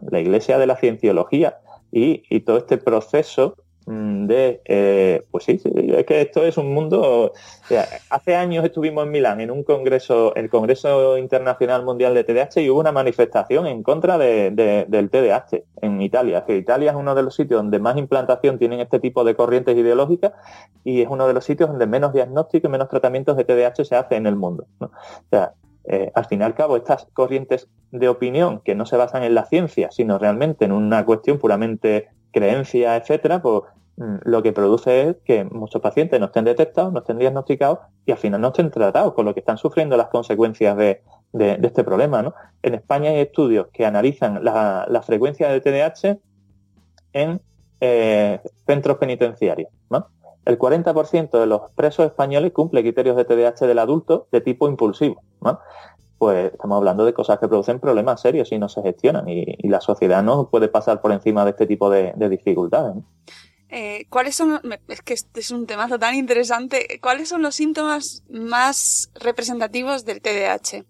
la 0.09 0.19
iglesia 0.19 0.57
de 0.57 0.65
la 0.65 0.75
cienciología 0.75 1.59
y, 1.91 2.39
todo 2.41 2.57
este 2.57 2.77
proceso 2.77 3.55
de, 3.87 4.61
eh, 4.65 5.23
pues 5.31 5.45
sí, 5.45 5.61
es 5.63 6.05
que 6.05 6.21
esto 6.21 6.43
es 6.43 6.57
un 6.57 6.73
mundo, 6.73 7.31
hace 8.09 8.35
años 8.35 8.65
estuvimos 8.65 9.05
en 9.05 9.11
Milán 9.11 9.39
en 9.39 9.49
un 9.49 9.63
congreso, 9.63 10.35
el 10.35 10.49
Congreso 10.49 11.17
Internacional 11.17 11.85
Mundial 11.85 12.13
de 12.13 12.25
TDAH 12.25 12.59
y 12.59 12.69
hubo 12.69 12.81
una 12.81 12.91
manifestación 12.91 13.65
en 13.65 13.83
contra 13.83 14.17
del 14.17 15.09
TDAH 15.09 15.63
en 15.81 16.01
Italia, 16.01 16.43
que 16.45 16.57
Italia 16.57 16.91
es 16.91 16.97
uno 16.97 17.15
de 17.15 17.23
los 17.23 17.35
sitios 17.35 17.61
donde 17.61 17.79
más 17.79 17.95
implantación 17.97 18.59
tienen 18.59 18.81
este 18.81 18.99
tipo 18.99 19.23
de 19.23 19.35
corrientes 19.35 19.77
ideológicas 19.77 20.33
y 20.83 21.01
es 21.01 21.07
uno 21.09 21.25
de 21.25 21.33
los 21.33 21.45
sitios 21.45 21.69
donde 21.69 21.87
menos 21.87 22.11
diagnóstico 22.11 22.67
y 22.67 22.71
menos 22.71 22.89
tratamientos 22.89 23.37
de 23.37 23.45
TDAH 23.45 23.85
se 23.85 23.95
hace 23.95 24.15
en 24.17 24.27
el 24.27 24.35
mundo. 24.35 24.65
O 24.79 24.89
sea, 25.29 25.53
eh, 25.85 26.11
al 26.13 26.25
fin 26.25 26.41
y 26.41 26.43
al 26.43 26.55
cabo, 26.55 26.75
estas 26.75 27.07
corrientes 27.13 27.69
de 27.91 28.09
opinión 28.09 28.59
que 28.59 28.75
no 28.75 28.85
se 28.85 28.97
basan 28.97 29.23
en 29.23 29.33
la 29.33 29.45
ciencia, 29.45 29.91
sino 29.91 30.19
realmente 30.19 30.65
en 30.65 30.73
una 30.73 31.05
cuestión 31.05 31.39
puramente 31.39 32.09
creencia, 32.37 32.95
etcétera, 32.95 33.41
pues 33.41 33.63
mm, 33.97 34.15
lo 34.23 34.43
que 34.43 34.53
produce 34.53 35.09
es 35.09 35.15
que 35.25 35.45
muchos 35.45 35.81
pacientes 35.81 36.19
no 36.19 36.27
estén 36.27 36.45
detectados, 36.45 36.93
no 36.93 36.99
estén 36.99 37.17
diagnosticados 37.17 37.79
y 38.05 38.11
al 38.11 38.17
final 38.17 38.41
no 38.41 38.49
estén 38.49 38.71
tratados, 38.71 39.13
con 39.13 39.25
lo 39.25 39.33
que 39.33 39.39
están 39.41 39.57
sufriendo 39.57 39.97
las 39.97 40.07
consecuencias 40.07 40.77
de, 40.77 41.01
este 41.33 41.83
problema. 41.83 42.33
En 42.63 42.73
España 42.73 43.09
hay 43.09 43.19
estudios 43.19 43.67
que 43.73 43.85
analizan 43.85 44.43
la, 44.43 45.03
frecuencia 45.05 45.49
de 45.49 45.61
TDAH 45.61 46.17
en 47.13 47.41
eh, 47.81 48.39
centros 48.65 48.97
penitenciarios. 48.97 49.69
El 50.47 50.57
40% 50.57 51.41
de 51.41 51.45
los 51.45 51.71
presos 51.75 52.05
españoles 52.05 52.53
cumple 52.53 52.81
criterios 52.81 53.17
de 53.17 53.25
TDAH 53.25 53.67
del 53.67 53.79
adulto 53.79 54.27
de 54.31 54.39
tipo 54.39 54.69
impulsivo. 54.69 55.21
Pues 56.17 56.51
estamos 56.51 56.77
hablando 56.77 57.05
de 57.05 57.13
cosas 57.13 57.39
que 57.39 57.47
producen 57.47 57.79
problemas 57.79 58.21
serios 58.21 58.51
y 58.51 58.57
no 58.57 58.69
se 58.69 58.81
gestionan 58.81 59.27
y, 59.29 59.45
la 59.67 59.81
sociedad 59.81 60.23
no 60.23 60.49
puede 60.49 60.67
pasar 60.67 61.01
por 61.01 61.11
encima 61.11 61.43
de 61.43 61.51
este 61.51 61.67
tipo 61.67 61.89
de, 61.89 62.13
dificultades. 62.29 62.95
Eh, 63.69 64.05
¿Cuáles 64.09 64.35
son, 64.35 64.61
es 64.87 65.01
que 65.01 65.13
este 65.13 65.41
es 65.41 65.51
un 65.51 65.67
tema 65.67 65.87
tan 65.99 66.15
interesante, 66.15 66.99
cuáles 67.01 67.29
son 67.29 67.41
los 67.41 67.55
síntomas 67.55 68.23
más 68.29 69.11
representativos 69.19 70.05
del 70.05 70.21
TDAH? 70.21 70.85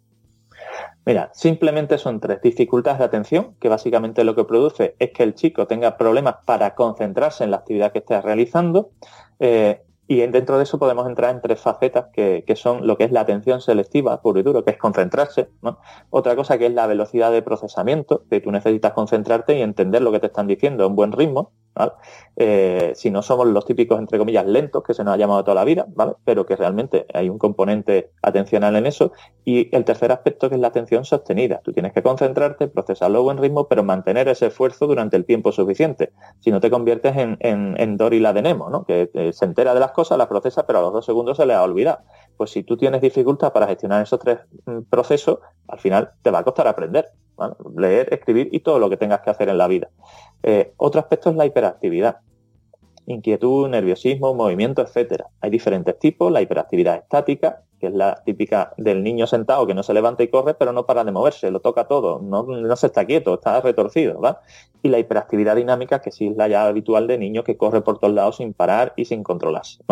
Mira, 1.05 1.31
simplemente 1.33 1.97
son 1.97 2.19
tres. 2.19 2.41
Dificultades 2.41 2.99
de 2.99 3.05
atención, 3.05 3.55
que 3.59 3.69
básicamente 3.69 4.23
lo 4.23 4.35
que 4.35 4.43
produce 4.43 4.95
es 4.99 5.11
que 5.11 5.23
el 5.23 5.35
chico 5.35 5.65
tenga 5.65 5.97
problemas 5.97 6.35
para 6.45 6.75
concentrarse 6.75 7.45
en 7.45 7.51
la 7.51 7.57
actividad 7.57 7.93
que 7.93 7.99
esté 7.99 8.21
realizando. 8.21 8.91
Eh, 9.39 9.81
y 10.07 10.25
dentro 10.27 10.57
de 10.57 10.63
eso 10.63 10.79
podemos 10.79 11.07
entrar 11.07 11.35
en 11.35 11.41
tres 11.41 11.59
facetas 11.59 12.05
que, 12.13 12.43
son 12.55 12.87
lo 12.87 12.97
que 12.97 13.03
es 13.03 13.11
la 13.11 13.21
atención 13.21 13.59
selectiva, 13.59 14.21
puro 14.21 14.39
y 14.39 14.43
duro, 14.43 14.63
que 14.63 14.71
es 14.71 14.77
concentrarse. 14.77 15.49
Otra 16.09 16.35
cosa 16.35 16.57
que 16.57 16.67
es 16.67 16.73
la 16.73 16.87
velocidad 16.87 17.31
de 17.31 17.41
procesamiento, 17.41 18.23
que 18.29 18.39
tú 18.39 18.51
necesitas 18.51 18.93
concentrarte 18.93 19.57
y 19.57 19.61
entender 19.61 20.01
lo 20.01 20.11
que 20.11 20.19
te 20.19 20.27
están 20.27 20.47
diciendo 20.47 20.85
a 20.85 20.87
un 20.87 20.95
buen 20.95 21.11
ritmo. 21.11 21.51
Eh, 22.35 22.91
si 22.95 23.09
no 23.09 23.21
somos 23.23 23.47
los 23.47 23.65
típicos, 23.65 23.97
entre 23.99 24.19
comillas, 24.19 24.45
lentos, 24.45 24.83
que 24.83 24.93
se 24.93 25.03
nos 25.03 25.15
ha 25.15 25.17
llamado 25.17 25.43
toda 25.43 25.55
la 25.55 25.63
vida, 25.63 25.85
¿vale? 25.89 26.13
pero 26.23 26.45
que 26.45 26.55
realmente 26.55 27.07
hay 27.13 27.29
un 27.29 27.39
componente 27.39 28.11
atencional 28.21 28.75
en 28.75 28.85
eso. 28.85 29.11
Y 29.43 29.75
el 29.75 29.85
tercer 29.85 30.11
aspecto 30.11 30.49
que 30.49 30.55
es 30.55 30.61
la 30.61 30.67
atención 30.67 31.05
sostenida. 31.05 31.61
Tú 31.63 31.73
tienes 31.73 31.93
que 31.93 32.03
concentrarte, 32.03 32.67
procesarlo 32.67 33.19
a 33.19 33.21
buen 33.21 33.37
ritmo, 33.37 33.67
pero 33.67 33.83
mantener 33.83 34.27
ese 34.27 34.47
esfuerzo 34.47 34.87
durante 34.87 35.17
el 35.17 35.25
tiempo 35.25 35.51
suficiente. 35.51 36.11
Si 36.39 36.51
no 36.51 36.59
te 36.59 36.69
conviertes 36.69 37.15
en, 37.17 37.37
en, 37.39 37.97
Dory 37.97 38.19
la 38.19 38.33
de 38.33 38.41
Nemo, 38.43 38.69
¿no? 38.69 38.85
que 38.85 39.09
se 39.33 39.45
entera 39.45 39.73
de 39.73 39.79
las 39.79 39.91
cosas, 39.91 40.17
las 40.17 40.27
procesa, 40.27 40.67
pero 40.67 40.79
a 40.79 40.81
los 40.83 40.93
dos 40.93 41.05
segundos 41.05 41.37
se 41.37 41.45
le 41.45 41.53
ha 41.53 41.63
olvidado. 41.63 41.99
Pues 42.37 42.51
si 42.51 42.63
tú 42.63 42.77
tienes 42.77 43.01
dificultad 43.01 43.51
para 43.51 43.67
gestionar 43.67 44.03
esos 44.03 44.19
tres 44.19 44.39
mm, 44.65 44.81
procesos, 44.89 45.39
al 45.67 45.79
final 45.79 46.11
te 46.21 46.29
va 46.31 46.39
a 46.39 46.43
costar 46.43 46.67
aprender. 46.67 47.07
Leer, 47.75 48.11
escribir 48.13 48.49
y 48.51 48.61
todo 48.61 48.79
lo 48.79 48.89
que 48.89 48.97
tengas 48.97 49.21
que 49.21 49.29
hacer 49.29 49.49
en 49.49 49.59
la 49.59 49.67
vida. 49.67 49.89
Eh, 50.43 50.73
otro 50.77 50.99
aspecto 50.99 51.29
es 51.29 51.35
la 51.35 51.45
hiperactividad. 51.45 52.17
Inquietud, 53.05 53.69
nerviosismo, 53.69 54.33
movimiento, 54.33 54.81
etcétera. 54.81 55.27
Hay 55.41 55.49
diferentes 55.49 55.97
tipos, 55.97 56.31
la 56.31 56.41
hiperactividad 56.41 56.95
estática, 56.95 57.63
que 57.79 57.87
es 57.87 57.93
la 57.93 58.23
típica 58.23 58.73
del 58.77 59.03
niño 59.03 59.27
sentado 59.27 59.67
que 59.67 59.73
no 59.73 59.83
se 59.83 59.93
levanta 59.93 60.23
y 60.23 60.29
corre, 60.29 60.55
pero 60.55 60.73
no 60.73 60.85
para 60.85 61.03
de 61.03 61.11
moverse, 61.11 61.51
lo 61.51 61.59
toca 61.59 61.85
todo, 61.85 62.19
no, 62.19 62.43
no 62.43 62.75
se 62.75 62.87
está 62.87 63.05
quieto, 63.05 63.35
está 63.35 63.61
retorcido, 63.61 64.19
¿va? 64.19 64.41
Y 64.81 64.89
la 64.89 64.99
hiperactividad 64.99 65.55
dinámica, 65.55 66.01
que 66.01 66.11
sí 66.11 66.27
es 66.27 66.35
la 66.35 66.47
ya 66.47 66.65
habitual 66.65 67.07
de 67.07 67.17
niño 67.17 67.43
que 67.43 67.57
corre 67.57 67.81
por 67.81 67.99
todos 67.99 68.13
lados 68.13 68.37
sin 68.37 68.53
parar 68.53 68.93
y 68.95 69.05
sin 69.05 69.23
controlarse. 69.23 69.83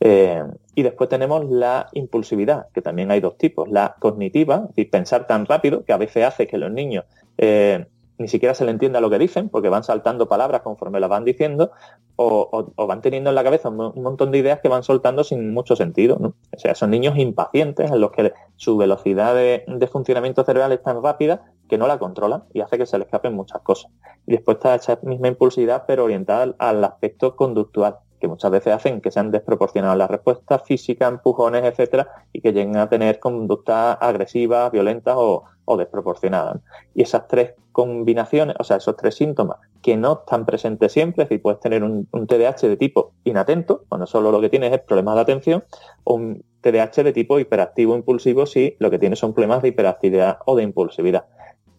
Eh, 0.00 0.42
y 0.74 0.82
después 0.82 1.08
tenemos 1.08 1.44
la 1.48 1.88
impulsividad, 1.92 2.66
que 2.72 2.82
también 2.82 3.10
hay 3.10 3.20
dos 3.20 3.38
tipos. 3.38 3.68
La 3.70 3.96
cognitiva, 3.98 4.56
es 4.56 4.68
decir, 4.68 4.90
pensar 4.90 5.26
tan 5.26 5.46
rápido 5.46 5.84
que 5.84 5.92
a 5.92 5.98
veces 5.98 6.24
hace 6.24 6.46
que 6.46 6.58
los 6.58 6.72
niños 6.72 7.04
eh, 7.38 7.86
ni 8.18 8.28
siquiera 8.28 8.54
se 8.54 8.64
le 8.64 8.70
entienda 8.70 9.00
lo 9.00 9.10
que 9.10 9.18
dicen, 9.18 9.48
porque 9.48 9.68
van 9.68 9.82
saltando 9.82 10.28
palabras 10.28 10.62
conforme 10.62 11.00
las 11.00 11.10
van 11.10 11.24
diciendo, 11.24 11.72
o, 12.16 12.72
van 12.86 13.00
teniendo 13.00 13.30
en 13.30 13.36
la 13.36 13.44
cabeza 13.44 13.68
un, 13.68 14.02
montón 14.02 14.30
de 14.30 14.38
ideas 14.38 14.60
que 14.60 14.68
van 14.68 14.82
soltando 14.82 15.24
sin 15.24 15.52
mucho 15.52 15.74
sentido. 15.76 16.16
O 16.16 16.58
sea, 16.58 16.74
son 16.74 16.90
niños 16.90 17.16
impacientes 17.16 17.90
en 17.90 18.00
los 18.00 18.12
que 18.12 18.32
su 18.56 18.76
velocidad 18.76 19.34
de, 19.34 19.64
funcionamiento 19.90 20.44
cerebral 20.44 20.72
es 20.72 20.82
tan 20.82 21.02
rápida 21.02 21.52
que 21.68 21.78
no 21.78 21.86
la 21.86 21.98
controlan 21.98 22.44
y 22.52 22.60
hace 22.60 22.78
que 22.78 22.86
se 22.86 22.98
le 22.98 23.04
escapen 23.04 23.34
muchas 23.34 23.60
cosas. 23.62 23.90
Y 24.26 24.32
después 24.32 24.56
está 24.56 24.74
esa 24.74 24.98
misma 25.02 25.28
impulsividad, 25.28 25.84
pero 25.86 26.04
orientada 26.04 26.54
al 26.58 26.84
aspecto 26.84 27.36
conductual 27.36 27.98
que 28.24 28.28
muchas 28.28 28.50
veces 28.50 28.72
hacen 28.72 29.02
que 29.02 29.10
sean 29.10 29.30
desproporcionadas 29.30 29.98
las 29.98 30.10
respuestas 30.10 30.62
físicas, 30.62 31.10
empujones, 31.10 31.62
etcétera, 31.62 32.08
y 32.32 32.40
que 32.40 32.52
lleguen 32.52 32.78
a 32.78 32.88
tener 32.88 33.18
conductas 33.18 33.98
agresivas, 34.00 34.72
violentas 34.72 35.14
o, 35.18 35.44
desproporcionadas. 35.76 36.62
Y 36.94 37.02
esas 37.02 37.28
tres 37.28 37.52
combinaciones, 37.72 38.56
o 38.58 38.64
sea, 38.64 38.78
esos 38.78 38.96
tres 38.96 39.16
síntomas 39.16 39.58
que 39.82 39.96
no 39.98 40.20
están 40.20 40.46
presentes 40.46 40.92
siempre, 40.92 41.26
si 41.26 41.36
puedes 41.36 41.60
tener 41.60 41.82
un, 41.82 42.06
TDAH 42.06 42.68
de 42.68 42.76
tipo 42.78 43.12
inatento, 43.24 43.84
cuando 43.90 44.06
solo 44.06 44.32
lo 44.32 44.40
que 44.40 44.48
tienes 44.48 44.72
es 44.72 44.80
problemas 44.80 45.16
de 45.16 45.20
atención, 45.20 45.64
o 46.04 46.14
un 46.14 46.44
TDAH 46.62 47.02
de 47.02 47.12
tipo 47.12 47.38
hiperactivo 47.38 47.94
impulsivo 47.94 48.46
si 48.46 48.74
lo 48.78 48.90
que 48.90 48.98
tienes 48.98 49.18
son 49.18 49.34
problemas 49.34 49.60
de 49.60 49.68
hiperactividad 49.68 50.38
o 50.46 50.56
de 50.56 50.62
impulsividad. 50.62 51.26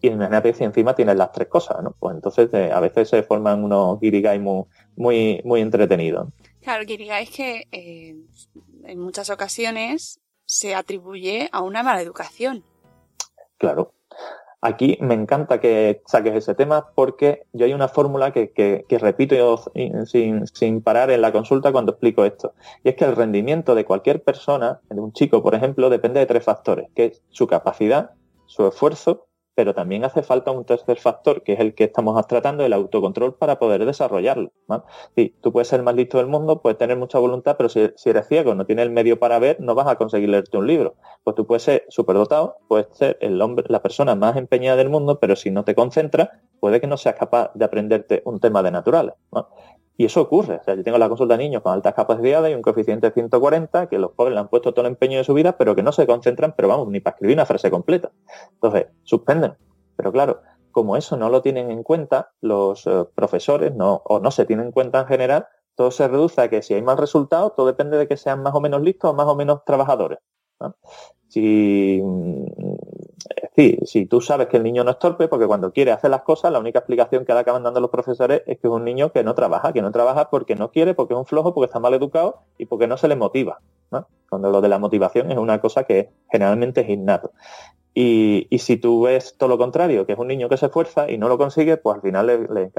Y 0.00 0.08
imagínate 0.08 0.52
si 0.52 0.62
encima 0.62 0.94
tienes 0.94 1.16
las 1.16 1.32
tres 1.32 1.48
cosas, 1.48 1.82
¿no? 1.82 1.94
Pues 1.98 2.14
entonces 2.14 2.52
eh, 2.52 2.70
a 2.72 2.80
veces 2.80 3.08
se 3.08 3.22
forman 3.22 3.64
unos 3.64 3.98
guirigay 3.98 4.38
muy, 4.38 4.64
muy, 4.96 5.40
muy 5.44 5.60
entretenidos. 5.60 6.28
Claro, 6.62 6.84
guirigay 6.84 7.24
es 7.24 7.30
que 7.30 7.68
eh, 7.70 8.16
en 8.84 8.98
muchas 8.98 9.30
ocasiones 9.30 10.20
se 10.44 10.74
atribuye 10.74 11.48
a 11.52 11.60
una 11.60 11.82
mala 11.82 12.00
educación. 12.00 12.64
Claro. 13.58 13.92
Aquí 14.62 14.98
me 15.00 15.14
encanta 15.14 15.60
que 15.60 16.02
saques 16.06 16.34
ese 16.34 16.54
tema 16.54 16.88
porque 16.94 17.46
yo 17.52 17.66
hay 17.66 17.72
una 17.72 17.88
fórmula 17.88 18.32
que, 18.32 18.50
que, 18.50 18.84
que 18.88 18.98
repito 18.98 19.62
sin, 20.06 20.46
sin, 20.46 20.80
parar 20.80 21.10
en 21.10 21.20
la 21.20 21.30
consulta 21.30 21.70
cuando 21.70 21.92
explico 21.92 22.24
esto. 22.24 22.54
Y 22.82 22.88
es 22.88 22.96
que 22.96 23.04
el 23.04 23.14
rendimiento 23.14 23.74
de 23.74 23.84
cualquier 23.84 24.22
persona, 24.22 24.80
de 24.88 25.00
un 25.00 25.12
chico, 25.12 25.42
por 25.42 25.54
ejemplo, 25.54 25.90
depende 25.90 26.20
de 26.20 26.26
tres 26.26 26.42
factores, 26.42 26.88
que 26.96 27.04
es 27.04 27.22
su 27.28 27.46
capacidad, 27.46 28.12
su 28.46 28.66
esfuerzo 28.66 29.28
pero 29.56 29.74
también 29.74 30.04
hace 30.04 30.22
falta 30.22 30.50
un 30.50 30.66
tercer 30.66 30.98
factor, 30.98 31.42
que 31.42 31.54
es 31.54 31.60
el 31.60 31.74
que 31.74 31.84
estamos 31.84 32.24
tratando, 32.26 32.62
el 32.62 32.74
autocontrol 32.74 33.34
para 33.34 33.58
poder 33.58 33.86
desarrollarlo. 33.86 34.52
Sí, 35.16 35.34
tú 35.40 35.50
puedes 35.50 35.68
ser 35.68 35.80
el 35.80 35.84
más 35.84 35.94
listo 35.94 36.18
del 36.18 36.26
mundo, 36.26 36.60
puedes 36.60 36.76
tener 36.76 36.98
mucha 36.98 37.18
voluntad, 37.18 37.56
pero 37.56 37.70
si, 37.70 37.80
eres 37.80 38.28
ciego, 38.28 38.54
no 38.54 38.66
tienes 38.66 38.84
el 38.84 38.90
medio 38.90 39.18
para 39.18 39.38
ver, 39.38 39.58
no 39.58 39.74
vas 39.74 39.86
a 39.86 39.96
conseguir 39.96 40.28
leerte 40.28 40.58
un 40.58 40.66
libro. 40.66 40.96
Pues 41.24 41.34
tú 41.34 41.46
puedes 41.46 41.62
ser 41.62 41.86
superdotado, 41.88 42.58
puedes 42.68 42.88
ser 42.92 43.16
el 43.22 43.40
hombre, 43.40 43.64
la 43.68 43.80
persona 43.80 44.14
más 44.14 44.36
empeñada 44.36 44.76
del 44.76 44.90
mundo, 44.90 45.18
pero 45.20 45.36
si 45.36 45.50
no 45.50 45.64
te 45.64 45.74
concentras, 45.74 46.28
puede 46.60 46.78
que 46.78 46.86
no 46.86 46.98
seas 46.98 47.14
capaz 47.14 47.50
de 47.54 47.64
aprenderte 47.64 48.20
un 48.26 48.40
tema 48.40 48.62
de 48.62 48.70
naturales. 48.70 49.14
Y 49.96 50.04
eso 50.04 50.20
ocurre. 50.20 50.56
O 50.56 50.62
sea, 50.62 50.74
yo 50.74 50.82
tengo 50.82 50.98
la 50.98 51.08
consulta 51.08 51.36
de 51.36 51.44
niños 51.44 51.62
con 51.62 51.72
altas 51.72 51.94
capacidades 51.94 52.52
y 52.52 52.54
un 52.54 52.62
coeficiente 52.62 53.06
de 53.08 53.12
140 53.12 53.88
que 53.88 53.98
los 53.98 54.12
pobres 54.12 54.34
le 54.34 54.40
han 54.40 54.48
puesto 54.48 54.72
todo 54.72 54.84
el 54.86 54.92
empeño 54.92 55.18
de 55.18 55.24
su 55.24 55.32
vida, 55.34 55.56
pero 55.56 55.74
que 55.74 55.82
no 55.82 55.92
se 55.92 56.06
concentran, 56.06 56.54
pero 56.56 56.68
vamos, 56.68 56.88
ni 56.88 57.00
para 57.00 57.14
escribir 57.14 57.36
una 57.36 57.46
frase 57.46 57.70
completa. 57.70 58.10
Entonces, 58.52 58.86
suspenden. 59.04 59.54
Pero 59.96 60.12
claro, 60.12 60.42
como 60.70 60.96
eso 60.96 61.16
no 61.16 61.30
lo 61.30 61.40
tienen 61.40 61.70
en 61.70 61.82
cuenta 61.82 62.32
los 62.42 62.86
eh, 62.86 63.06
profesores, 63.14 63.74
no, 63.74 64.02
o 64.04 64.20
no 64.20 64.30
se 64.30 64.44
tienen 64.44 64.66
en 64.66 64.72
cuenta 64.72 65.00
en 65.00 65.06
general, 65.06 65.46
todo 65.74 65.90
se 65.90 66.06
reduce 66.06 66.40
a 66.40 66.50
que 66.50 66.62
si 66.62 66.74
hay 66.74 66.82
mal 66.82 66.98
resultado, 66.98 67.50
todo 67.50 67.66
depende 67.66 67.96
de 67.96 68.06
que 68.06 68.16
sean 68.16 68.42
más 68.42 68.54
o 68.54 68.60
menos 68.60 68.82
listos 68.82 69.10
o 69.10 69.14
más 69.14 69.26
o 69.26 69.34
menos 69.34 69.64
trabajadores. 69.64 70.18
Si, 71.28 72.02
sí, 73.56 73.78
si 73.84 74.06
tú 74.06 74.20
sabes 74.20 74.48
que 74.48 74.58
el 74.58 74.62
niño 74.62 74.84
no 74.84 74.92
es 74.92 74.98
torpe, 74.98 75.28
porque 75.28 75.46
cuando 75.46 75.72
quiere 75.72 75.92
hacer 75.92 76.10
las 76.10 76.22
cosas, 76.22 76.52
la 76.52 76.58
única 76.58 76.80
explicación 76.80 77.24
que 77.24 77.32
acaban 77.32 77.62
dando 77.62 77.80
los 77.80 77.90
profesores 77.90 78.42
es 78.46 78.58
que 78.58 78.66
es 78.66 78.72
un 78.72 78.84
niño 78.84 79.10
que 79.12 79.24
no 79.24 79.34
trabaja, 79.34 79.72
que 79.72 79.82
no 79.82 79.90
trabaja 79.90 80.30
porque 80.30 80.54
no 80.54 80.70
quiere, 80.70 80.94
porque 80.94 81.14
es 81.14 81.18
un 81.18 81.26
flojo, 81.26 81.54
porque 81.54 81.66
está 81.66 81.80
mal 81.80 81.94
educado 81.94 82.42
y 82.58 82.66
porque 82.66 82.86
no 82.86 82.96
se 82.96 83.08
le 83.08 83.16
motiva. 83.16 83.60
Cuando 84.28 84.50
lo 84.50 84.60
de 84.60 84.68
la 84.68 84.78
motivación 84.78 85.30
es 85.30 85.38
una 85.38 85.60
cosa 85.60 85.84
que 85.84 86.10
generalmente 86.30 86.80
es 86.82 86.88
innato. 86.88 87.30
Y, 87.94 88.48
si 88.58 88.76
tú 88.76 89.02
ves 89.02 89.36
todo 89.38 89.48
lo 89.48 89.56
contrario, 89.56 90.04
que 90.04 90.12
es 90.12 90.18
un 90.18 90.28
niño 90.28 90.50
que 90.50 90.58
se 90.58 90.66
esfuerza 90.66 91.10
y 91.10 91.16
no 91.16 91.28
lo 91.28 91.38
consigue, 91.38 91.78
pues 91.78 91.96
al 91.96 92.02
final 92.02 92.26
le, 92.26 92.38
le 92.40 92.72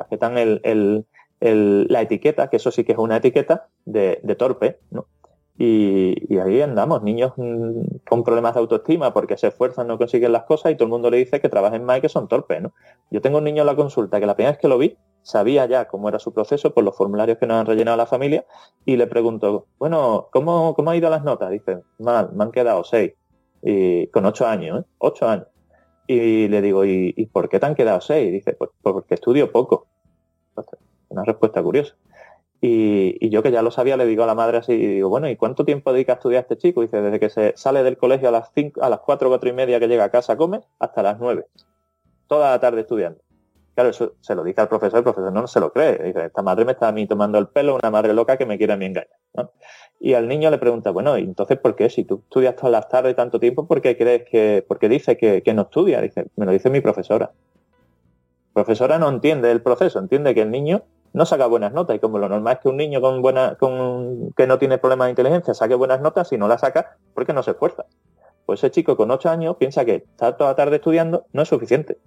el, 1.39 1.87
la 1.89 2.01
etiqueta, 2.01 2.49
que 2.49 2.57
eso 2.57 2.69
sí 2.69 2.83
que 2.83 2.91
es 2.91 2.97
una 2.97 3.17
etiqueta 3.17 3.67
de, 3.85 4.19
torpe, 4.37 4.79
¿no? 4.91 5.07
Y, 5.59 6.37
ahí 6.37 6.61
andamos, 6.61 7.01
niños 7.01 7.33
mm, 7.35 8.05
con 8.07 8.23
problemas 8.23 8.53
de 8.53 8.59
autoestima 8.59 9.11
porque 9.11 9.37
se 9.37 9.47
esfuerzan, 9.47 9.87
no 9.87 9.97
consiguen 9.97 10.31
las 10.31 10.43
cosas 10.43 10.71
y 10.71 10.75
todo 10.75 10.85
el 10.85 10.91
mundo 10.91 11.09
le 11.09 11.17
dice 11.17 11.41
que 11.41 11.49
trabajen 11.49 11.83
más 11.83 11.97
y 11.97 12.01
que 12.01 12.09
son 12.09 12.27
torpes, 12.27 12.61
¿no? 12.61 12.73
Yo 13.09 13.21
tengo 13.21 13.39
un 13.39 13.45
niño 13.45 13.63
en 13.63 13.67
la 13.67 13.75
consulta 13.75 14.19
que 14.19 14.27
la 14.27 14.35
primera 14.35 14.51
vez 14.51 14.59
que 14.59 14.67
lo 14.67 14.77
vi 14.77 14.97
sabía 15.23 15.65
ya 15.65 15.87
cómo 15.87 16.09
era 16.09 16.19
su 16.19 16.31
proceso 16.31 16.73
por 16.73 16.83
los 16.83 16.95
formularios 16.95 17.39
que 17.39 17.47
nos 17.47 17.57
han 17.57 17.65
rellenado 17.65 17.97
la 17.97 18.05
familia 18.05 18.45
y 18.85 18.97
le 18.97 19.07
pregunto, 19.07 19.65
bueno, 19.79 20.27
¿cómo, 20.31 20.75
cómo 20.75 20.91
ha 20.91 20.95
ido 20.95 21.09
las 21.09 21.23
notas? 21.23 21.49
Dice, 21.49 21.81
mal, 21.97 22.29
me 22.33 22.43
han 22.43 22.51
quedado 22.51 22.83
seis. 22.83 23.13
Y 23.63 24.07
con 24.07 24.25
ocho 24.25 24.45
años, 24.45 24.81
¿eh? 24.81 24.83
Ocho 24.99 25.27
años. 25.27 25.47
Y 26.05 26.47
le 26.47 26.61
digo, 26.61 26.85
¿y, 26.85 27.13
¿y 27.17 27.25
por 27.25 27.49
qué 27.49 27.59
te 27.59 27.65
han 27.65 27.75
quedado 27.75 27.99
seis? 27.99 28.31
Dice, 28.31 28.53
pues 28.53 28.69
porque 28.81 29.15
estudio 29.15 29.51
poco. 29.51 29.87
Una 31.09 31.23
respuesta 31.23 31.61
curiosa. 31.63 31.95
Y, 32.59 33.29
yo 33.29 33.43
que 33.43 33.51
ya 33.51 33.61
lo 33.61 33.69
sabía, 33.69 33.97
le 33.97 34.05
digo 34.05 34.23
a 34.23 34.27
la 34.27 34.35
madre 34.35 34.57
así, 34.57 34.73
y 34.73 34.87
digo, 34.87 35.09
bueno, 35.09 35.29
¿y 35.29 35.35
cuánto 35.35 35.63
tiempo 35.63 35.93
dedica 35.93 36.13
a 36.13 36.15
estudiar 36.15 36.41
este 36.41 36.57
chico? 36.57 36.81
dice, 36.81 37.01
desde 37.01 37.19
que 37.19 37.29
se 37.29 37.53
sale 37.55 37.83
del 37.83 37.97
colegio 37.97 38.29
a 38.29 38.31
las 38.31 38.51
cinco, 38.53 38.81
a 38.83 38.89
las 38.89 38.99
cuatro, 39.01 39.29
cuatro 39.29 39.49
y 39.49 39.53
media 39.53 39.79
que 39.79 39.87
llega 39.87 40.05
a 40.05 40.09
casa, 40.09 40.37
come, 40.37 40.61
hasta 40.79 41.03
las 41.03 41.19
nueve. 41.19 41.45
Toda 42.27 42.51
la 42.51 42.59
tarde 42.59 42.81
estudiando. 42.81 43.19
Claro, 43.75 43.91
eso 43.91 44.13
se 44.21 44.33
lo 44.33 44.43
dice 44.43 44.59
al 44.59 44.67
profesor, 44.69 44.97
el 44.97 45.03
profesor 45.03 45.31
no, 45.31 45.45
se 45.45 45.59
lo 45.59 45.71
cree. 45.71 46.01
Dice, 46.03 46.25
esta 46.25 46.41
madre 46.41 46.65
me 46.65 46.71
está 46.71 46.87
a 46.87 46.91
mí 46.91 47.05
tomando 47.05 47.37
el 47.37 47.47
pelo, 47.47 47.75
una 47.75 47.91
madre 47.91 48.11
loca 48.15 48.35
que 48.35 48.47
me 48.47 48.57
quiere 48.57 48.73
a 48.73 48.77
mí 48.77 48.85
engañar. 48.85 49.19
Y 49.99 50.15
al 50.15 50.27
niño 50.27 50.49
le 50.49 50.57
pregunta, 50.57 50.89
bueno, 50.89 51.15
¿y 51.19 51.23
entonces 51.23 51.59
por 51.59 51.75
qué? 51.75 51.91
Si 51.91 52.03
tú 52.03 52.23
estudias 52.23 52.55
todas 52.55 52.71
las 52.71 52.89
tardes 52.89 53.15
tanto 53.15 53.39
tiempo, 53.39 53.67
¿por 53.67 53.81
qué 53.81 53.95
crees 53.95 54.23
que, 54.23 54.65
porque 54.67 54.89
dice 54.89 55.15
que, 55.15 55.43
que 55.43 55.53
no 55.53 55.63
estudia? 55.63 56.01
Dice, 56.01 56.25
me 56.37 56.47
lo 56.47 56.53
dice 56.53 56.71
mi 56.71 56.81
profesora. 56.81 57.31
profesora 58.51 58.97
no 58.97 59.09
entiende 59.09 59.51
el 59.51 59.61
proceso, 59.61 59.99
entiende 59.99 60.33
que 60.33 60.41
el 60.41 60.49
niño 60.49 60.81
no 61.17 61.25
saca 61.25 61.47
buenas 61.47 61.73
notas 61.73 61.95
y 61.95 61.99
como 61.99 62.19
lo 62.19 62.29
normal 62.29 62.53
es 62.53 62.59
que 62.61 62.69
un 62.69 62.77
niño 62.77 63.01
con 63.01 63.21
buena, 63.21 63.55
con, 63.55 64.31
que 64.37 64.45
no 64.45 64.59
tiene 64.59 64.77
problemas 64.77 65.07
de 65.07 65.11
inteligencia 65.11 65.53
saque 65.53 65.73
buenas 65.73 65.99
notas, 65.99 66.29
si 66.29 66.37
no 66.37 66.47
la 66.47 66.59
saca, 66.59 66.97
porque 67.13 67.33
no 67.33 67.41
se 67.41 67.51
esfuerza. 67.51 67.85
Pues 68.45 68.59
ese 68.59 68.71
chico 68.71 68.95
con 68.95 69.09
ocho 69.09 69.29
años 69.29 69.57
piensa 69.57 69.83
que 69.83 69.95
estar 69.95 70.37
toda 70.37 70.51
la 70.51 70.55
tarde 70.55 70.75
estudiando 70.77 71.25
no 71.33 71.41
es 71.41 71.49
suficiente. 71.49 71.97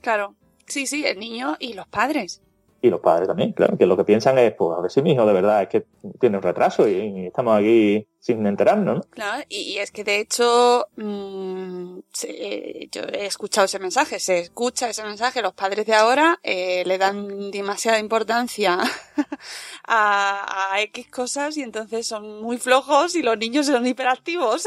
Claro, 0.00 0.36
sí, 0.66 0.86
sí, 0.86 1.04
el 1.04 1.18
niño 1.18 1.56
y 1.58 1.74
los 1.74 1.88
padres 1.88 2.40
y 2.82 2.88
los 2.90 3.00
padres 3.00 3.28
también, 3.28 3.52
claro, 3.52 3.76
que 3.76 3.86
lo 3.86 3.96
que 3.96 4.04
piensan 4.04 4.38
es, 4.38 4.52
pues 4.54 4.76
a 4.76 4.80
ver 4.80 4.90
si 4.90 5.02
mi 5.02 5.12
hijo 5.12 5.26
de 5.26 5.32
verdad 5.32 5.62
es 5.62 5.68
que 5.68 5.86
tiene 6.18 6.38
un 6.38 6.42
retraso 6.42 6.88
y, 6.88 7.26
estamos 7.26 7.58
aquí 7.58 8.06
sin 8.18 8.46
enterarnos, 8.46 8.96
¿no? 8.96 9.02
Claro, 9.10 9.44
y, 9.48 9.78
es 9.78 9.90
que 9.90 10.04
de 10.04 10.20
hecho 10.20 10.86
mm, 10.96 11.98
yo 12.90 13.02
he 13.12 13.26
escuchado 13.26 13.66
ese 13.66 13.78
mensaje, 13.78 14.18
se 14.18 14.38
escucha 14.40 14.88
ese 14.88 15.02
mensaje, 15.02 15.42
los 15.42 15.52
padres 15.52 15.86
de 15.86 15.94
ahora 15.94 16.38
eh, 16.42 16.82
le 16.86 16.98
dan 16.98 17.50
demasiada 17.50 17.98
importancia 17.98 18.78
a, 19.86 20.72
a, 20.72 20.80
X 20.82 21.08
cosas 21.10 21.56
y 21.56 21.62
entonces 21.62 22.06
son 22.06 22.42
muy 22.42 22.58
flojos 22.58 23.14
y 23.14 23.22
los 23.22 23.36
niños 23.36 23.66
son 23.66 23.86
hiperactivos. 23.86 24.66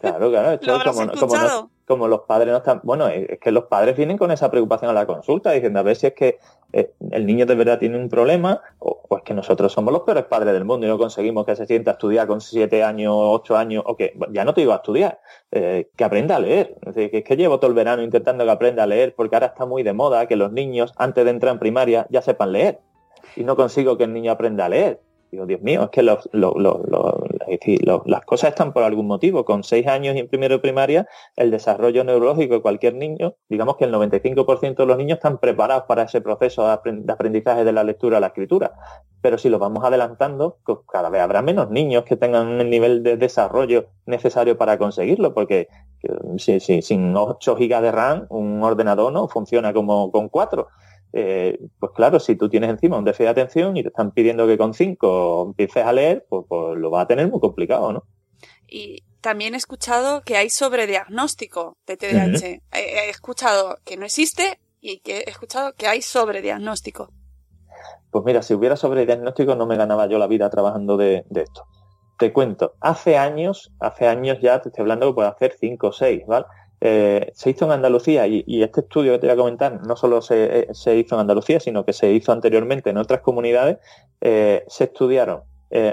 Claro, 0.00 0.30
claro, 0.30 0.52
esto 0.60 0.78
como, 0.84 1.12
como, 1.12 1.70
como, 1.86 2.08
los 2.08 2.20
padres 2.22 2.52
no 2.52 2.58
están, 2.58 2.80
bueno, 2.82 3.08
es 3.08 3.38
que 3.40 3.52
los 3.52 3.64
padres 3.64 3.96
vienen 3.96 4.18
con 4.18 4.30
esa 4.30 4.50
preocupación 4.50 4.90
a 4.90 4.94
la 4.94 5.06
consulta 5.06 5.52
diciendo 5.52 5.80
a 5.80 5.82
ver 5.82 5.96
si 5.96 6.08
es 6.08 6.14
que 6.14 6.38
el 6.72 7.26
niño 7.26 7.46
de 7.46 7.54
verdad 7.54 7.78
tiene 7.78 7.96
un 7.96 8.08
problema 8.08 8.60
o, 8.78 9.16
es 9.16 9.22
que 9.22 9.34
nosotros 9.34 9.72
somos 9.72 9.92
los 9.92 10.02
peores 10.02 10.24
padres 10.24 10.52
del 10.52 10.64
mundo 10.64 10.86
y 10.86 10.90
no 10.90 10.98
conseguimos 10.98 11.46
que 11.46 11.56
se 11.56 11.66
sienta 11.66 11.92
a 11.92 11.94
estudiar 11.94 12.26
con 12.26 12.40
siete 12.40 12.82
años, 12.82 13.14
ocho 13.16 13.56
años, 13.56 13.82
o 13.86 13.96
que 13.96 14.14
ya 14.30 14.44
no 14.44 14.52
te 14.52 14.60
digo 14.60 14.72
a 14.72 14.76
estudiar, 14.76 15.20
eh, 15.52 15.90
que 15.96 16.04
aprenda 16.04 16.36
a 16.36 16.40
leer. 16.40 16.76
Es 16.82 16.94
decir, 16.94 17.10
que 17.10 17.18
es 17.18 17.24
que 17.24 17.36
llevo 17.36 17.58
todo 17.58 17.70
el 17.70 17.74
verano 17.76 18.02
intentando 18.02 18.44
que 18.44 18.50
aprenda 18.50 18.82
a 18.82 18.86
leer 18.86 19.14
porque 19.14 19.36
ahora 19.36 19.46
está 19.46 19.64
muy 19.64 19.82
de 19.82 19.92
moda 19.92 20.26
que 20.26 20.36
los 20.36 20.52
niños 20.52 20.92
antes 20.96 21.24
de 21.24 21.30
entrar 21.30 21.52
en 21.52 21.58
primaria 21.58 22.06
ya 22.10 22.22
sepan 22.22 22.52
leer 22.52 22.80
y 23.36 23.44
no 23.44 23.56
consigo 23.56 23.96
que 23.96 24.04
el 24.04 24.12
niño 24.12 24.32
aprenda 24.32 24.66
a 24.66 24.68
leer. 24.68 25.00
Digo, 25.30 25.44
Dios 25.44 25.60
mío, 25.60 25.82
es 25.82 25.90
que 25.90 26.02
las 26.02 26.24
cosas 28.24 28.50
están 28.50 28.72
por 28.72 28.84
algún 28.84 29.06
motivo. 29.06 29.44
Con 29.44 29.64
seis 29.64 29.86
años 29.86 30.14
y 30.14 30.20
en 30.20 30.28
primero 30.28 30.54
de 30.54 30.60
primaria, 30.60 31.08
el 31.34 31.50
desarrollo 31.50 32.04
neurológico 32.04 32.54
de 32.54 32.62
cualquier 32.62 32.94
niño, 32.94 33.34
digamos 33.48 33.76
que 33.76 33.84
el 33.84 33.92
95% 33.92 34.76
de 34.76 34.86
los 34.86 34.96
niños 34.96 35.16
están 35.16 35.38
preparados 35.38 35.84
para 35.88 36.04
ese 36.04 36.20
proceso 36.20 36.66
de 36.66 37.12
aprendizaje 37.12 37.64
de 37.64 37.72
la 37.72 37.84
lectura 37.84 38.18
a 38.18 38.20
la 38.20 38.28
escritura. 38.28 38.72
Pero 39.20 39.38
si 39.38 39.48
lo 39.48 39.58
vamos 39.58 39.84
adelantando, 39.84 40.58
pues 40.64 40.78
cada 40.90 41.10
vez 41.10 41.20
habrá 41.20 41.42
menos 41.42 41.70
niños 41.70 42.04
que 42.04 42.16
tengan 42.16 42.60
el 42.60 42.70
nivel 42.70 43.02
de 43.02 43.16
desarrollo 43.16 43.86
necesario 44.06 44.56
para 44.56 44.78
conseguirlo, 44.78 45.34
porque 45.34 45.68
sin 46.38 47.16
8 47.16 47.56
gigas 47.56 47.82
de 47.82 47.90
RAM, 47.90 48.26
un 48.28 48.62
ordenador 48.62 49.12
no 49.12 49.28
funciona 49.28 49.72
como 49.72 50.12
con 50.12 50.28
4. 50.28 50.68
Eh, 51.12 51.58
pues 51.78 51.92
claro, 51.94 52.20
si 52.20 52.36
tú 52.36 52.48
tienes 52.48 52.70
encima 52.70 52.98
un 52.98 53.04
déficit 53.04 53.24
de 53.24 53.30
atención 53.30 53.76
y 53.76 53.82
te 53.82 53.88
están 53.88 54.10
pidiendo 54.10 54.46
que 54.46 54.58
con 54.58 54.74
cinco 54.74 55.46
empieces 55.46 55.84
a 55.84 55.92
leer, 55.92 56.26
pues, 56.28 56.44
pues 56.48 56.78
lo 56.78 56.90
vas 56.90 57.04
a 57.04 57.08
tener 57.08 57.30
muy 57.30 57.40
complicado, 57.40 57.92
¿no? 57.92 58.04
Y 58.68 59.04
también 59.20 59.54
he 59.54 59.56
escuchado 59.56 60.22
que 60.22 60.36
hay 60.36 60.50
sobrediagnóstico 60.50 61.76
de 61.86 61.96
TDAH. 61.96 62.60
he, 62.72 63.10
escuchado 63.10 63.78
que 63.84 63.96
no 63.96 64.04
existe 64.04 64.58
y 64.80 65.00
que 65.00 65.18
he 65.18 65.30
escuchado 65.30 65.72
que 65.74 65.86
hay 65.86 66.02
sobrediagnóstico. 66.02 67.10
Pues 68.10 68.24
mira, 68.24 68.42
si 68.42 68.54
hubiera 68.54 68.76
sobrediagnóstico 68.76 69.56
no 69.56 69.66
me 69.66 69.76
ganaba 69.76 70.06
yo 70.06 70.18
la 70.18 70.26
vida 70.26 70.48
trabajando 70.50 70.96
de, 70.96 71.24
esto. 71.34 71.66
Te 72.18 72.32
cuento, 72.32 72.74
hace 72.80 73.18
años, 73.18 73.72
hace 73.78 74.06
años 74.06 74.38
ya, 74.40 74.62
te 74.62 74.68
estoy 74.68 74.82
hablando 74.82 75.08
que 75.08 75.14
puede 75.14 75.28
hacer 75.28 75.54
cinco 75.58 75.88
o 75.88 75.92
seis, 75.92 76.22
¿vale? 76.26 76.46
Eh, 76.80 77.32
se 77.34 77.50
hizo 77.50 77.64
en 77.64 77.72
Andalucía 77.72 78.26
y, 78.26 78.62
este 78.62 78.82
estudio 78.82 79.12
que 79.12 79.18
te 79.18 79.26
voy 79.26 79.34
a 79.34 79.36
comentar 79.36 79.86
no 79.86 79.96
solo 79.96 80.20
se, 80.20 80.60
eh, 80.60 80.96
hizo 80.96 81.14
en 81.14 81.20
Andalucía, 81.20 81.58
sino 81.60 81.84
que 81.84 81.92
se 81.92 82.12
hizo 82.12 82.32
anteriormente 82.32 82.90
en 82.90 82.98
otras 82.98 83.20
comunidades, 83.20 83.78
eh, 84.20 84.64
se 84.68 84.84
estudiaron 84.84 85.42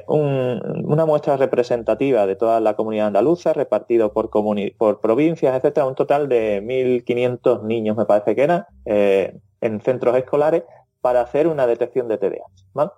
una 0.07 1.05
muestra 1.05 1.35
representativa 1.35 2.27
de 2.27 2.35
toda 2.35 2.59
la 2.59 2.75
comunidad 2.75 3.07
andaluza, 3.07 3.53
repartido 3.53 4.13
por, 4.13 4.29
por 4.29 5.01
provincias, 5.01 5.55
etcétera, 5.55 5.87
un 5.87 5.95
total 5.95 6.29
de 6.29 6.61
1.500 6.61 7.63
niños, 7.63 7.97
me 7.97 8.05
parece 8.05 8.35
que 8.35 8.43
eran, 8.43 8.65
en 8.85 9.81
centros 9.81 10.15
escolares, 10.15 10.63
para 11.01 11.21
hacer 11.21 11.47
una 11.47 11.65
detección 11.65 12.07
de 12.07 12.17
TDAH. 12.19 12.91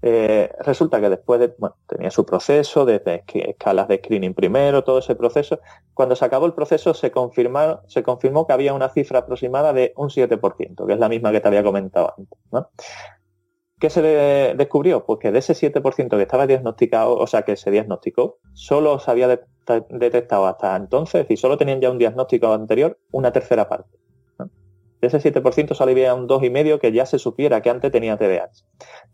Eh, 0.00 0.50
resulta 0.60 1.00
que 1.00 1.08
después 1.08 1.40
de, 1.40 1.54
bueno, 1.58 1.76
tenía 1.86 2.10
su 2.10 2.24
proceso 2.24 2.84
de, 2.84 3.02
escalas 3.26 3.88
de 3.88 3.98
screening 3.98 4.34
primero, 4.34 4.84
todo 4.84 4.98
ese 4.98 5.14
proceso. 5.14 5.60
Cuando 5.94 6.14
se 6.14 6.24
acabó 6.24 6.46
el 6.46 6.54
proceso 6.54 6.94
se, 6.94 7.12
se 7.86 8.02
confirmó 8.02 8.46
que 8.46 8.52
había 8.52 8.74
una 8.74 8.88
cifra 8.90 9.20
aproximada 9.20 9.72
de 9.72 9.92
un 9.96 10.08
7%, 10.08 10.86
que 10.86 10.92
es 10.92 10.98
la 10.98 11.08
misma 11.08 11.32
que 11.32 11.40
te 11.40 11.48
había 11.48 11.62
comentado 11.62 12.14
antes. 12.16 12.68
¿Qué 13.80 13.90
se 13.90 14.02
descubrió? 14.02 15.04
Pues 15.04 15.20
que 15.20 15.30
de 15.30 15.38
ese 15.38 15.54
7% 15.54 16.08
que 16.08 16.22
estaba 16.22 16.48
diagnosticado, 16.48 17.16
o 17.16 17.26
sea, 17.28 17.42
que 17.42 17.54
se 17.54 17.70
diagnosticó, 17.70 18.38
solo 18.52 18.98
se 18.98 19.10
había 19.10 19.28
detectado 19.28 20.46
hasta 20.46 20.74
entonces, 20.74 21.26
y 21.28 21.36
solo 21.36 21.56
tenían 21.56 21.80
ya 21.80 21.90
un 21.90 21.98
diagnóstico 21.98 22.52
anterior, 22.52 22.98
una 23.12 23.30
tercera 23.30 23.68
parte. 23.68 23.96
De 25.00 25.08
ese 25.08 25.18
7% 25.18 25.74
solo 25.74 25.92
había 25.92 26.14
un 26.14 26.28
2,5% 26.28 26.80
que 26.80 26.92
ya 26.92 27.06
se 27.06 27.18
supiera 27.18 27.60
que 27.62 27.70
antes 27.70 27.92
tenía 27.92 28.16
TDAH. 28.16 28.50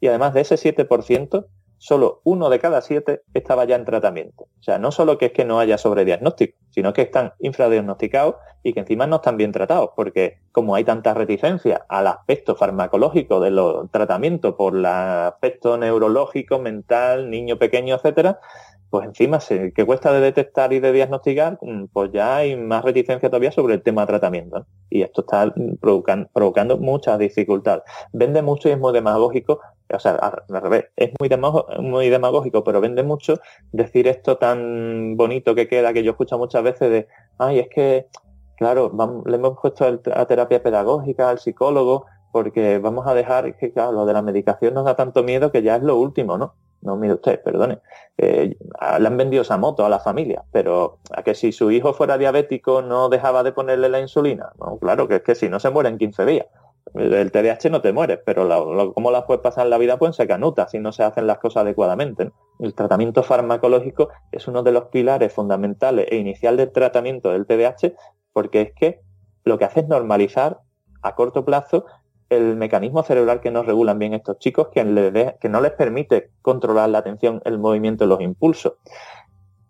Y 0.00 0.08
además 0.08 0.34
de 0.34 0.40
ese 0.40 0.56
7%, 0.56 1.46
solo 1.84 2.22
uno 2.24 2.48
de 2.48 2.60
cada 2.60 2.80
siete 2.80 3.22
estaba 3.34 3.66
ya 3.66 3.76
en 3.76 3.84
tratamiento. 3.84 4.44
O 4.44 4.62
sea, 4.62 4.78
no 4.78 4.90
solo 4.90 5.18
que 5.18 5.26
es 5.26 5.32
que 5.32 5.44
no 5.44 5.58
haya 5.58 5.76
sobrediagnóstico, 5.76 6.56
sino 6.70 6.94
que 6.94 7.02
están 7.02 7.34
infradiagnosticados 7.40 8.36
y 8.62 8.72
que 8.72 8.80
encima 8.80 9.06
no 9.06 9.16
están 9.16 9.36
bien 9.36 9.52
tratados, 9.52 9.90
porque 9.94 10.38
como 10.50 10.74
hay 10.74 10.84
tanta 10.84 11.12
reticencia 11.12 11.84
al 11.90 12.06
aspecto 12.06 12.56
farmacológico 12.56 13.38
de 13.40 13.50
los 13.50 13.90
tratamientos 13.90 14.54
por 14.54 14.74
el 14.74 14.86
aspecto 14.86 15.76
neurológico, 15.76 16.58
mental, 16.58 17.28
niño 17.28 17.58
pequeño, 17.58 17.96
etcétera, 17.96 18.40
pues 18.90 19.06
encima 19.06 19.38
que 19.74 19.84
cuesta 19.84 20.12
de 20.12 20.20
detectar 20.20 20.72
y 20.72 20.80
de 20.80 20.92
diagnosticar, 20.92 21.58
mm, 21.60 21.86
pues 21.92 22.12
ya 22.12 22.36
hay 22.36 22.56
más 22.56 22.84
reticencia 22.84 23.28
todavía 23.28 23.50
sobre 23.50 23.74
el 23.74 23.82
tema 23.82 24.02
de 24.02 24.06
tratamiento. 24.06 24.66
Y 24.90 25.02
esto 25.02 25.22
está 25.22 25.52
provocando, 25.80 26.28
provocando 26.32 26.78
muchas 26.78 27.18
dificultades. 27.18 27.82
Vende 28.12 28.42
mucho 28.42 28.68
y 28.68 28.72
es 28.72 28.78
muy 28.78 28.92
demagógico, 28.92 29.60
o 29.92 29.98
sea, 29.98 30.12
al 30.12 30.62
revés, 30.62 30.86
es 30.96 31.10
muy, 31.18 31.28
muy 31.80 32.08
demagógico, 32.08 32.64
pero 32.64 32.80
vende 32.80 33.02
mucho 33.02 33.40
decir 33.72 34.08
esto 34.08 34.36
tan 34.36 35.16
bonito 35.16 35.54
que 35.54 35.68
queda, 35.68 35.92
que 35.92 36.02
yo 36.02 36.12
escucho 36.12 36.38
muchas 36.38 36.62
veces 36.62 36.90
de, 36.90 37.08
ay, 37.38 37.58
es 37.58 37.68
que, 37.68 38.06
claro, 38.56 38.92
le 39.26 39.36
hemos 39.36 39.58
puesto 39.60 39.84
a 40.14 40.26
terapia 40.26 40.62
pedagógica, 40.62 41.30
al 41.30 41.38
psicólogo, 41.38 42.06
porque 42.32 42.78
vamos 42.78 43.06
a 43.06 43.14
dejar, 43.14 43.56
que 43.56 43.72
claro, 43.72 43.92
lo 43.92 44.06
de 44.06 44.12
la 44.12 44.22
medicación 44.22 44.74
nos 44.74 44.84
da 44.84 44.96
tanto 44.96 45.22
miedo 45.22 45.52
que 45.52 45.62
ya 45.62 45.76
es 45.76 45.82
lo 45.82 45.96
último, 45.96 46.36
¿no? 46.36 46.54
No, 46.84 46.96
mire 46.96 47.14
usted, 47.14 47.42
perdone. 47.42 47.80
Eh, 48.18 48.56
le 48.98 49.06
han 49.06 49.16
vendido 49.16 49.42
esa 49.42 49.56
moto 49.56 49.86
a 49.86 49.88
la 49.88 50.00
familia, 50.00 50.44
pero 50.52 50.98
a 51.10 51.22
que 51.22 51.34
si 51.34 51.50
su 51.50 51.70
hijo 51.70 51.94
fuera 51.94 52.18
diabético 52.18 52.82
no 52.82 53.08
dejaba 53.08 53.42
de 53.42 53.52
ponerle 53.52 53.88
la 53.88 54.00
insulina. 54.00 54.52
No, 54.60 54.78
claro, 54.78 55.08
que 55.08 55.16
es 55.16 55.22
que 55.22 55.34
si 55.34 55.48
no 55.48 55.58
se 55.58 55.70
muere 55.70 55.88
en 55.88 55.98
15 55.98 56.24
días. 56.26 56.46
El 56.92 57.32
TDAH 57.32 57.70
no 57.70 57.80
te 57.80 57.94
mueres, 57.94 58.20
pero 58.24 58.44
lo, 58.44 58.92
cómo 58.92 59.10
las 59.10 59.24
puedes 59.24 59.42
pasar 59.42 59.64
en 59.64 59.70
la 59.70 59.78
vida 59.78 59.98
pues 59.98 60.14
se 60.14 60.28
canuta 60.28 60.68
si 60.68 60.78
no 60.78 60.92
se 60.92 61.02
hacen 61.02 61.26
las 61.26 61.38
cosas 61.38 61.62
adecuadamente. 61.62 62.30
El 62.60 62.74
tratamiento 62.74 63.22
farmacológico 63.22 64.10
es 64.30 64.46
uno 64.46 64.62
de 64.62 64.72
los 64.72 64.84
pilares 64.84 65.32
fundamentales 65.32 66.06
e 66.10 66.16
inicial 66.16 66.58
del 66.58 66.70
tratamiento 66.70 67.30
del 67.30 67.46
TDAH 67.46 67.94
porque 68.32 68.60
es 68.60 68.72
que 68.74 69.00
lo 69.44 69.58
que 69.58 69.64
hace 69.64 69.80
es 69.80 69.88
normalizar 69.88 70.60
a 71.02 71.14
corto 71.14 71.44
plazo 71.44 71.86
el 72.36 72.56
mecanismo 72.56 73.02
cerebral 73.02 73.40
que 73.40 73.50
nos 73.50 73.66
regulan 73.66 73.98
bien 73.98 74.14
estos 74.14 74.38
chicos 74.38 74.68
que, 74.68 74.84
no 74.84 75.60
les 75.60 75.72
permite 75.72 76.30
controlar 76.42 76.88
la 76.88 76.98
atención, 76.98 77.40
el 77.44 77.58
movimiento, 77.58 78.06
los 78.06 78.20
impulsos. 78.20 78.74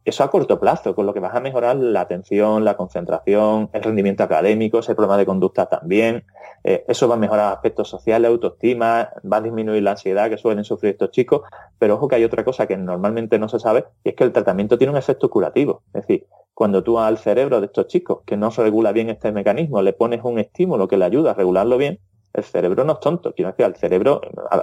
Eso 0.05 0.23
a 0.23 0.31
corto 0.31 0.61
plazo, 0.61 0.95
con 0.95 1.07
lo 1.07 1.15
que 1.15 1.21
vas 1.21 1.35
a 1.35 1.41
mejorar 1.41 1.77
la 1.77 2.03
atención, 2.03 2.63
la 2.63 2.77
concentración, 2.77 3.71
el 3.73 3.83
rendimiento 3.83 4.23
académico, 4.23 4.81
ese 4.81 4.95
problema 4.95 5.17
de 5.17 5.25
conducta 5.25 5.65
también. 5.67 6.25
Eh, 6.63 6.85
eso 6.89 7.09
va 7.09 7.15
a 7.15 7.19
mejorar 7.19 7.55
aspectos 7.55 7.89
sociales, 7.89 8.29
autoestima, 8.29 9.11
va 9.31 9.37
a 9.39 9.41
disminuir 9.41 9.83
la 9.83 9.93
ansiedad 9.93 10.29
que 10.29 10.37
suelen 10.37 10.65
sufrir 10.65 10.93
estos 10.93 11.11
chicos. 11.11 11.43
Pero 11.79 11.95
ojo 11.95 12.09
que 12.09 12.17
hay 12.17 12.25
otra 12.25 12.45
cosa 12.45 12.67
que 12.67 12.77
normalmente 12.77 13.39
no 13.39 13.49
se 13.49 13.59
sabe 13.59 13.87
y 14.05 14.11
es 14.11 14.15
que 14.15 14.25
el 14.25 14.33
tratamiento 14.33 14.77
tiene 14.77 14.91
un 14.91 14.99
efecto 14.99 15.31
curativo. 15.31 15.83
Es 15.95 16.03
decir, 16.03 16.27
cuando 16.55 16.85
tú 16.85 16.99
al 16.99 17.19
cerebro 17.19 17.61
de 17.61 17.67
estos 17.67 17.89
chicos 17.89 18.21
que 18.25 18.37
no 18.37 18.51
se 18.51 18.63
regula 18.63 18.93
bien 18.93 19.11
este 19.11 19.33
mecanismo 19.33 19.83
le 19.83 19.93
pones 19.93 20.21
un 20.23 20.39
estímulo 20.39 20.87
que 20.87 20.97
le 20.97 21.05
ayuda 21.05 21.33
a 21.33 21.35
regularlo 21.35 21.77
bien, 21.79 21.99
el 22.35 22.45
cerebro 22.45 22.85
no 22.85 22.95
es 22.95 23.01
tonto. 23.01 23.33
Quiero 23.33 23.53
decir, 23.53 23.65
el 23.65 23.77
cerebro 23.77 24.21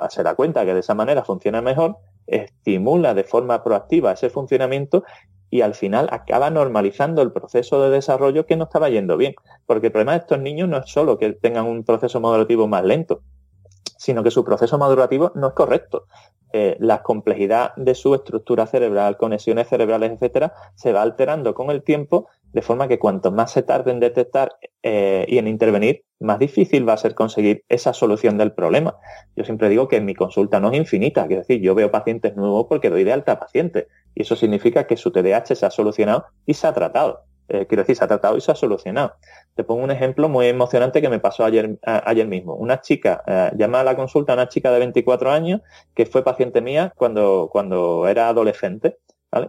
se 0.09 0.23
da 0.23 0.35
cuenta 0.35 0.65
que 0.65 0.73
de 0.73 0.81
esa 0.81 0.93
manera 0.93 1.23
funciona 1.23 1.61
mejor 1.61 1.97
estimula 2.27 3.13
de 3.13 3.23
forma 3.23 3.63
proactiva 3.63 4.11
ese 4.11 4.29
funcionamiento 4.29 5.03
y 5.49 5.61
al 5.61 5.73
final 5.73 6.07
acaba 6.11 6.49
normalizando 6.49 7.21
el 7.21 7.31
proceso 7.31 7.81
de 7.81 7.89
desarrollo 7.89 8.45
que 8.45 8.55
no 8.55 8.65
estaba 8.65 8.89
yendo 8.89 9.17
bien. 9.17 9.35
Porque 9.65 9.87
el 9.87 9.91
problema 9.91 10.13
de 10.13 10.19
estos 10.19 10.39
niños 10.39 10.69
no 10.69 10.77
es 10.77 10.89
solo 10.89 11.17
que 11.17 11.31
tengan 11.33 11.65
un 11.65 11.83
proceso 11.83 12.19
madurativo 12.21 12.67
más 12.67 12.83
lento, 12.83 13.21
sino 13.97 14.23
que 14.23 14.31
su 14.31 14.43
proceso 14.43 14.77
madurativo 14.77 15.31
no 15.35 15.49
es 15.49 15.53
correcto. 15.53 16.05
Eh, 16.53 16.75
la 16.79 17.01
complejidad 17.01 17.73
de 17.75 17.95
su 17.95 18.13
estructura 18.13 18.65
cerebral, 18.65 19.17
conexiones 19.17 19.69
cerebrales, 19.69 20.11
etcétera, 20.11 20.53
se 20.75 20.91
va 20.91 21.01
alterando 21.01 21.53
con 21.53 21.69
el 21.69 21.83
tiempo 21.83 22.27
de 22.53 22.61
forma 22.61 22.87
que 22.87 22.99
cuanto 22.99 23.31
más 23.31 23.51
se 23.51 23.63
tarde 23.63 23.91
en 23.91 23.99
detectar 23.99 24.51
eh, 24.83 25.25
y 25.27 25.37
en 25.37 25.47
intervenir, 25.47 26.03
más 26.19 26.39
difícil 26.39 26.87
va 26.87 26.93
a 26.93 26.97
ser 26.97 27.15
conseguir 27.15 27.63
esa 27.69 27.93
solución 27.93 28.37
del 28.37 28.51
problema. 28.51 28.95
Yo 29.35 29.43
siempre 29.43 29.69
digo 29.69 29.87
que 29.87 30.01
mi 30.01 30.15
consulta 30.15 30.59
no 30.59 30.71
es 30.71 30.77
infinita, 30.77 31.23
es 31.23 31.29
decir, 31.29 31.61
yo 31.61 31.75
veo 31.75 31.91
pacientes 31.91 32.35
nuevos 32.35 32.67
porque 32.69 32.89
doy 32.89 33.03
de 33.03 33.13
alta 33.13 33.33
a 33.33 33.39
pacientes 33.39 33.87
y 34.15 34.21
eso 34.23 34.35
significa 34.35 34.85
que 34.85 34.97
su 34.97 35.11
TDAH 35.11 35.55
se 35.55 35.65
ha 35.65 35.71
solucionado 35.71 36.25
y 36.45 36.53
se 36.53 36.67
ha 36.67 36.73
tratado. 36.73 37.25
Eh, 37.47 37.65
quiero 37.67 37.83
decir, 37.83 37.97
se 37.97 38.03
ha 38.05 38.07
tratado 38.07 38.37
y 38.37 38.41
se 38.41 38.51
ha 38.51 38.55
solucionado. 38.55 39.13
Te 39.55 39.65
pongo 39.65 39.83
un 39.83 39.91
ejemplo 39.91 40.29
muy 40.29 40.47
emocionante 40.47 41.01
que 41.01 41.09
me 41.09 41.19
pasó 41.19 41.43
ayer, 41.43 41.77
ayer 41.83 42.25
mismo. 42.25 42.55
Una 42.55 42.79
chica, 42.79 43.23
eh, 43.27 43.51
llama 43.57 43.81
a 43.81 43.83
la 43.83 43.97
consulta 43.97 44.33
una 44.33 44.47
chica 44.47 44.71
de 44.71 44.79
24 44.79 45.31
años 45.31 45.61
que 45.93 46.05
fue 46.05 46.23
paciente 46.23 46.61
mía 46.61 46.93
cuando, 46.95 47.49
cuando 47.51 48.07
era 48.07 48.29
adolescente 48.29 48.99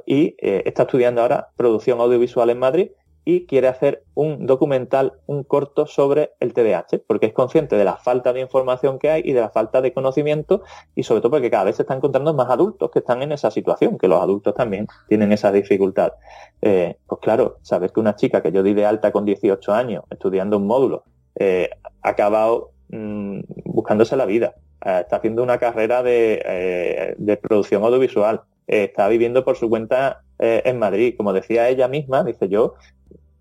y 0.07 0.37
eh, 0.39 0.63
está 0.67 0.83
estudiando 0.83 1.23
ahora 1.23 1.49
producción 1.57 2.01
audiovisual 2.01 2.51
en 2.51 2.59
Madrid 2.59 2.91
y 3.25 3.47
quiere 3.47 3.69
hacer 3.69 4.03
un 4.15 4.47
documental, 4.47 5.13
un 5.27 5.45
corto 5.45 5.87
sobre 5.87 6.33
el 6.41 6.53
TDAH, 6.53 7.05
porque 7.07 7.27
es 7.27 7.33
consciente 7.33 7.77
de 7.77 7.85
la 7.85 7.97
falta 7.97 8.33
de 8.33 8.41
información 8.41 8.99
que 8.99 9.11
hay 9.11 9.23
y 9.25 9.33
de 9.33 9.41
la 9.41 9.51
falta 9.51 9.81
de 9.81 9.93
conocimiento 9.93 10.63
y 10.97 11.05
sobre 11.05 11.21
todo 11.21 11.31
porque 11.31 11.51
cada 11.51 11.65
vez 11.65 11.77
se 11.77 11.83
están 11.83 11.99
encontrando 11.99 12.35
más 12.35 12.51
adultos 12.51 12.91
que 12.91 12.99
están 12.99 13.23
en 13.23 13.31
esa 13.31 13.53
situación, 13.53 13.97
que 13.97 14.09
los 14.09 14.21
adultos 14.21 14.55
también 14.55 14.89
tienen 15.09 15.31
esa 15.31 15.53
dificultad. 15.53 16.15
Eh, 16.63 16.97
pues 17.07 17.21
claro, 17.21 17.59
saber 17.63 17.93
que 17.93 18.01
una 18.01 18.17
chica 18.17 18.43
que 18.43 18.51
yo 18.51 18.65
di 18.65 18.75
de 18.75 18.87
alta 18.87 19.13
con 19.13 19.25
18 19.25 19.73
años 19.73 20.03
estudiando 20.11 20.57
un 20.57 20.67
módulo 20.67 21.05
eh, 21.37 21.71
ha 22.03 22.09
acabado 22.09 22.73
mm, 22.89 23.41
buscándose 23.67 24.17
la 24.17 24.27
vida, 24.27 24.57
está 24.81 25.17
haciendo 25.17 25.45
una 25.45 25.59
carrera 25.59 26.03
de, 26.03 27.15
de 27.17 27.37
producción 27.37 27.85
audiovisual, 27.85 28.43
está 28.67 29.09
viviendo 29.09 29.45
por 29.45 29.57
su 29.57 29.69
cuenta 29.69 30.23
eh, 30.39 30.63
en 30.65 30.79
Madrid. 30.79 31.15
Como 31.17 31.33
decía 31.33 31.69
ella 31.69 31.89
misma, 31.89 32.25
dice 32.25 32.49
yo, 32.49 32.75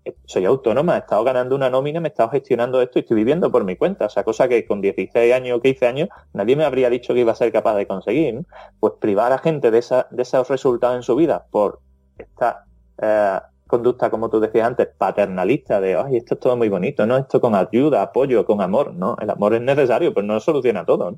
eh, 0.04 0.14
soy 0.24 0.44
autónoma, 0.44 0.96
he 0.96 0.98
estado 1.00 1.24
ganando 1.24 1.54
una 1.54 1.70
nómina, 1.70 2.00
me 2.00 2.08
he 2.08 2.10
estado 2.10 2.30
gestionando 2.30 2.80
esto 2.82 2.98
y 2.98 3.02
estoy 3.02 3.16
viviendo 3.16 3.50
por 3.50 3.64
mi 3.64 3.76
cuenta. 3.76 4.06
O 4.06 4.10
sea, 4.10 4.24
cosa 4.24 4.48
que 4.48 4.66
con 4.66 4.80
16 4.80 5.32
años 5.32 5.58
o 5.58 5.60
15 5.60 5.86
años 5.86 6.08
nadie 6.32 6.56
me 6.56 6.64
habría 6.64 6.90
dicho 6.90 7.14
que 7.14 7.20
iba 7.20 7.32
a 7.32 7.36
ser 7.36 7.52
capaz 7.52 7.76
de 7.76 7.86
conseguir. 7.86 8.44
Pues 8.80 8.94
privar 9.00 9.32
a 9.32 9.38
gente 9.38 9.70
de, 9.70 9.78
esa, 9.78 10.06
de 10.10 10.22
esos 10.22 10.48
resultados 10.48 10.96
en 10.96 11.02
su 11.02 11.16
vida 11.16 11.46
por 11.50 11.80
esta 12.18 12.64
eh, 13.00 13.40
conducta, 13.72 14.10
como 14.10 14.28
tú 14.28 14.38
decías 14.38 14.66
antes, 14.66 14.88
paternalista 14.98 15.80
de, 15.80 15.96
ay, 15.96 16.18
esto 16.18 16.34
es 16.34 16.40
todo 16.40 16.56
muy 16.58 16.68
bonito, 16.68 17.06
¿no? 17.06 17.16
Esto 17.16 17.40
con 17.40 17.54
ayuda, 17.54 18.02
apoyo, 18.02 18.44
con 18.44 18.60
amor, 18.60 18.92
¿no? 18.92 19.16
El 19.18 19.30
amor 19.30 19.54
es 19.54 19.62
necesario, 19.62 20.12
pero 20.12 20.26
no 20.26 20.38
soluciona 20.40 20.84
todo, 20.84 21.16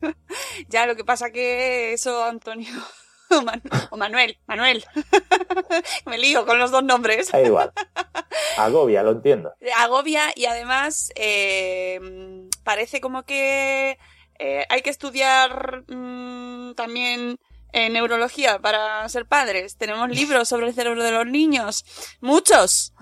ya, 0.68 0.86
lo 0.86 0.94
que 0.94 1.04
pasa 1.04 1.30
que 1.30 1.92
eso, 1.94 2.22
Antonio, 2.22 2.68
o, 3.90 3.96
Manuel, 3.96 4.38
Manuel. 4.46 4.84
Me 6.06 6.18
lío 6.18 6.46
con 6.46 6.58
los 6.58 6.70
dos 6.70 6.82
nombres. 6.82 7.30
Da 7.30 7.42
igual. 7.42 7.72
Agobia, 8.56 9.02
lo 9.02 9.12
entiendo. 9.12 9.54
Agobia 9.76 10.32
y 10.34 10.46
además 10.46 11.10
eh, 11.16 12.00
parece 12.64 13.00
como 13.00 13.24
que 13.24 13.98
eh, 14.38 14.66
hay 14.68 14.82
que 14.82 14.90
estudiar 14.90 15.84
mm, 15.88 16.74
también 16.74 17.38
en 17.72 17.92
neurología 17.92 18.58
para 18.58 19.08
ser 19.08 19.26
padres. 19.26 19.76
Tenemos 19.76 20.08
libros 20.08 20.48
sobre 20.48 20.68
el 20.68 20.74
cerebro 20.74 21.02
de 21.02 21.12
los 21.12 21.26
niños. 21.26 21.84
Muchos. 22.20 22.92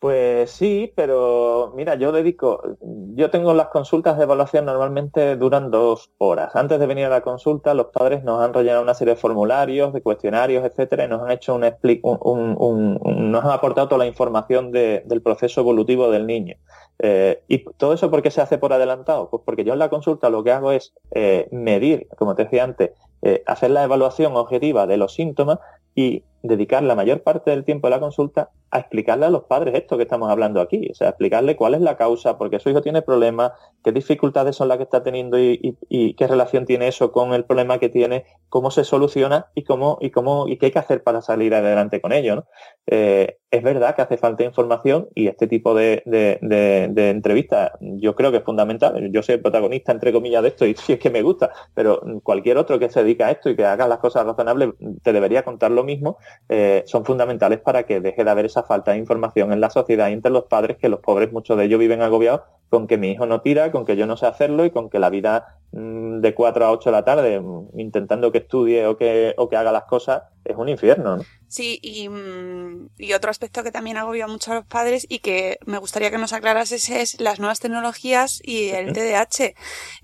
Pues 0.00 0.50
sí, 0.52 0.90
pero 0.96 1.74
mira, 1.76 1.94
yo 1.94 2.10
dedico, 2.10 2.62
yo 2.80 3.28
tengo 3.28 3.52
las 3.52 3.68
consultas 3.68 4.16
de 4.16 4.24
evaluación 4.24 4.64
normalmente 4.64 5.36
duran 5.36 5.70
dos 5.70 6.10
horas. 6.16 6.56
Antes 6.56 6.80
de 6.80 6.86
venir 6.86 7.04
a 7.04 7.10
la 7.10 7.20
consulta, 7.20 7.74
los 7.74 7.88
padres 7.88 8.24
nos 8.24 8.42
han 8.42 8.54
rellenado 8.54 8.82
una 8.82 8.94
serie 8.94 9.12
de 9.12 9.20
formularios, 9.20 9.92
de 9.92 10.00
cuestionarios, 10.00 10.64
etcétera, 10.64 11.04
y 11.04 11.08
nos 11.08 11.20
han 11.20 11.32
hecho 11.32 11.54
un, 11.54 12.56
un, 12.58 13.30
nos 13.30 13.44
han 13.44 13.50
aportado 13.50 13.88
toda 13.88 13.98
la 13.98 14.06
información 14.06 14.72
del 14.72 15.20
proceso 15.22 15.60
evolutivo 15.60 16.10
del 16.10 16.26
niño. 16.26 16.56
Eh, 16.98 17.42
y 17.46 17.58
todo 17.76 17.92
eso, 17.92 18.10
¿por 18.10 18.22
qué 18.22 18.30
se 18.30 18.40
hace 18.40 18.56
por 18.56 18.72
adelantado? 18.72 19.28
Pues 19.28 19.42
porque 19.44 19.64
yo 19.64 19.74
en 19.74 19.80
la 19.80 19.90
consulta 19.90 20.30
lo 20.30 20.42
que 20.42 20.52
hago 20.52 20.72
es 20.72 20.94
eh, 21.10 21.46
medir, 21.52 22.08
como 22.16 22.34
te 22.34 22.44
decía 22.44 22.64
antes, 22.64 22.92
eh, 23.20 23.42
hacer 23.46 23.70
la 23.70 23.84
evaluación 23.84 24.34
objetiva 24.34 24.86
de 24.86 24.96
los 24.96 25.12
síntomas 25.12 25.58
y 25.94 26.24
dedicar 26.42 26.82
la 26.82 26.94
mayor 26.94 27.22
parte 27.22 27.50
del 27.50 27.64
tiempo 27.64 27.86
de 27.86 27.92
la 27.92 28.00
consulta 28.00 28.50
a 28.70 28.78
explicarle 28.78 29.26
a 29.26 29.30
los 29.30 29.44
padres 29.44 29.74
esto 29.74 29.96
que 29.96 30.04
estamos 30.04 30.30
hablando 30.30 30.60
aquí, 30.60 30.88
o 30.90 30.94
sea, 30.94 31.08
explicarle 31.08 31.56
cuál 31.56 31.74
es 31.74 31.80
la 31.80 31.96
causa, 31.96 32.38
porque 32.38 32.60
su 32.60 32.70
hijo 32.70 32.82
tiene 32.82 33.02
problemas, 33.02 33.52
qué 33.82 33.92
dificultades 33.92 34.56
son 34.56 34.68
las 34.68 34.76
que 34.76 34.84
está 34.84 35.02
teniendo 35.02 35.38
y, 35.38 35.76
qué 36.16 36.26
relación 36.26 36.66
tiene 36.66 36.88
eso 36.88 37.12
con 37.12 37.32
el 37.32 37.44
problema 37.44 37.78
que 37.78 37.88
tiene, 37.88 38.24
cómo 38.48 38.70
se 38.70 38.84
soluciona 38.84 39.46
y 39.54 39.64
cómo 39.64 39.98
y 40.00 40.10
cómo 40.10 40.46
y 40.48 40.56
qué 40.56 40.66
hay 40.66 40.72
que 40.72 40.78
hacer 40.78 41.02
para 41.02 41.20
salir 41.20 41.54
adelante 41.54 42.00
con 42.00 42.12
ello. 42.12 42.36
¿no? 42.36 42.44
Eh, 42.86 43.38
es 43.50 43.62
verdad 43.62 43.96
que 43.96 44.02
hace 44.02 44.16
falta 44.16 44.44
información 44.44 45.08
y 45.14 45.26
este 45.26 45.48
tipo 45.48 45.74
de, 45.74 46.02
de, 46.06 47.10
entrevistas 47.10 47.72
yo 47.80 48.14
creo 48.14 48.30
que 48.30 48.38
es 48.38 48.44
fundamental. 48.44 49.10
Yo 49.12 49.22
soy 49.22 49.36
el 49.36 49.42
protagonista, 49.42 49.90
entre 49.90 50.12
comillas, 50.12 50.42
de 50.42 50.48
esto 50.50 50.66
y 50.66 50.74
si 50.76 50.92
es 50.92 50.98
que 51.00 51.10
me 51.10 51.22
gusta, 51.22 51.50
pero 51.74 52.00
cualquier 52.22 52.58
otro 52.58 52.78
que 52.78 52.90
se 52.90 53.02
dedica 53.02 53.26
a 53.26 53.30
esto 53.32 53.50
y 53.50 53.56
que 53.56 53.64
haga 53.64 53.88
las 53.88 53.98
cosas 53.98 54.24
razonables 54.24 54.70
te 55.02 55.12
debería 55.12 55.42
contar 55.42 55.72
lo 55.72 55.82
mismo 55.82 56.18
eh, 56.48 56.82
son 56.86 57.04
fundamentales 57.04 57.60
para 57.60 57.84
que 57.84 58.00
deje 58.00 58.24
de 58.24 58.30
haber 58.30 58.46
esa 58.46 58.62
falta 58.62 58.92
de 58.92 58.98
información 58.98 59.52
en 59.52 59.60
la 59.60 59.70
sociedad 59.70 60.08
y 60.08 60.12
entre 60.12 60.32
los 60.32 60.44
padres, 60.44 60.76
que 60.76 60.88
los 60.88 61.00
pobres, 61.00 61.32
muchos 61.32 61.56
de 61.56 61.64
ellos 61.64 61.78
viven 61.78 62.02
agobiados 62.02 62.42
con 62.70 62.86
que 62.86 62.96
mi 62.96 63.10
hijo 63.10 63.26
no 63.26 63.40
tira, 63.40 63.72
con 63.72 63.84
que 63.84 63.96
yo 63.96 64.06
no 64.06 64.16
sé 64.16 64.26
hacerlo 64.26 64.64
y 64.64 64.70
con 64.70 64.88
que 64.90 65.00
la 65.00 65.10
vida 65.10 65.58
mm, 65.72 66.20
de 66.20 66.34
4 66.34 66.64
a 66.64 66.70
8 66.70 66.90
de 66.90 66.96
la 66.96 67.04
tarde 67.04 67.40
mm, 67.40 67.78
intentando 67.78 68.30
que 68.30 68.38
estudie 68.38 68.86
o 68.86 68.96
que, 68.96 69.34
o 69.36 69.48
que 69.48 69.56
haga 69.56 69.72
las 69.72 69.84
cosas 69.84 70.22
es 70.44 70.56
un 70.56 70.68
infierno. 70.68 71.16
¿no? 71.16 71.24
Sí, 71.48 71.80
y, 71.82 72.08
mm, 72.08 72.90
y, 72.96 73.12
otro 73.12 73.30
aspecto 73.30 73.64
que 73.64 73.72
también 73.72 73.96
agobia 73.96 74.28
mucho 74.28 74.52
a 74.52 74.54
los 74.54 74.66
padres 74.66 75.04
y 75.08 75.18
que 75.18 75.58
me 75.66 75.78
gustaría 75.78 76.12
que 76.12 76.18
nos 76.18 76.32
aclarases 76.32 76.88
es 76.90 77.20
las 77.20 77.40
nuevas 77.40 77.58
tecnologías 77.58 78.40
y 78.44 78.68
el 78.68 78.92
TDAH. 78.92 79.54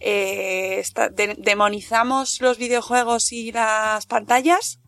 Eh, 0.01 0.83
¿Demonizamos 1.39 2.41
los 2.41 2.59
videojuegos 2.59 3.33
y 3.33 3.53
las 3.53 4.07
pantallas? 4.07 4.81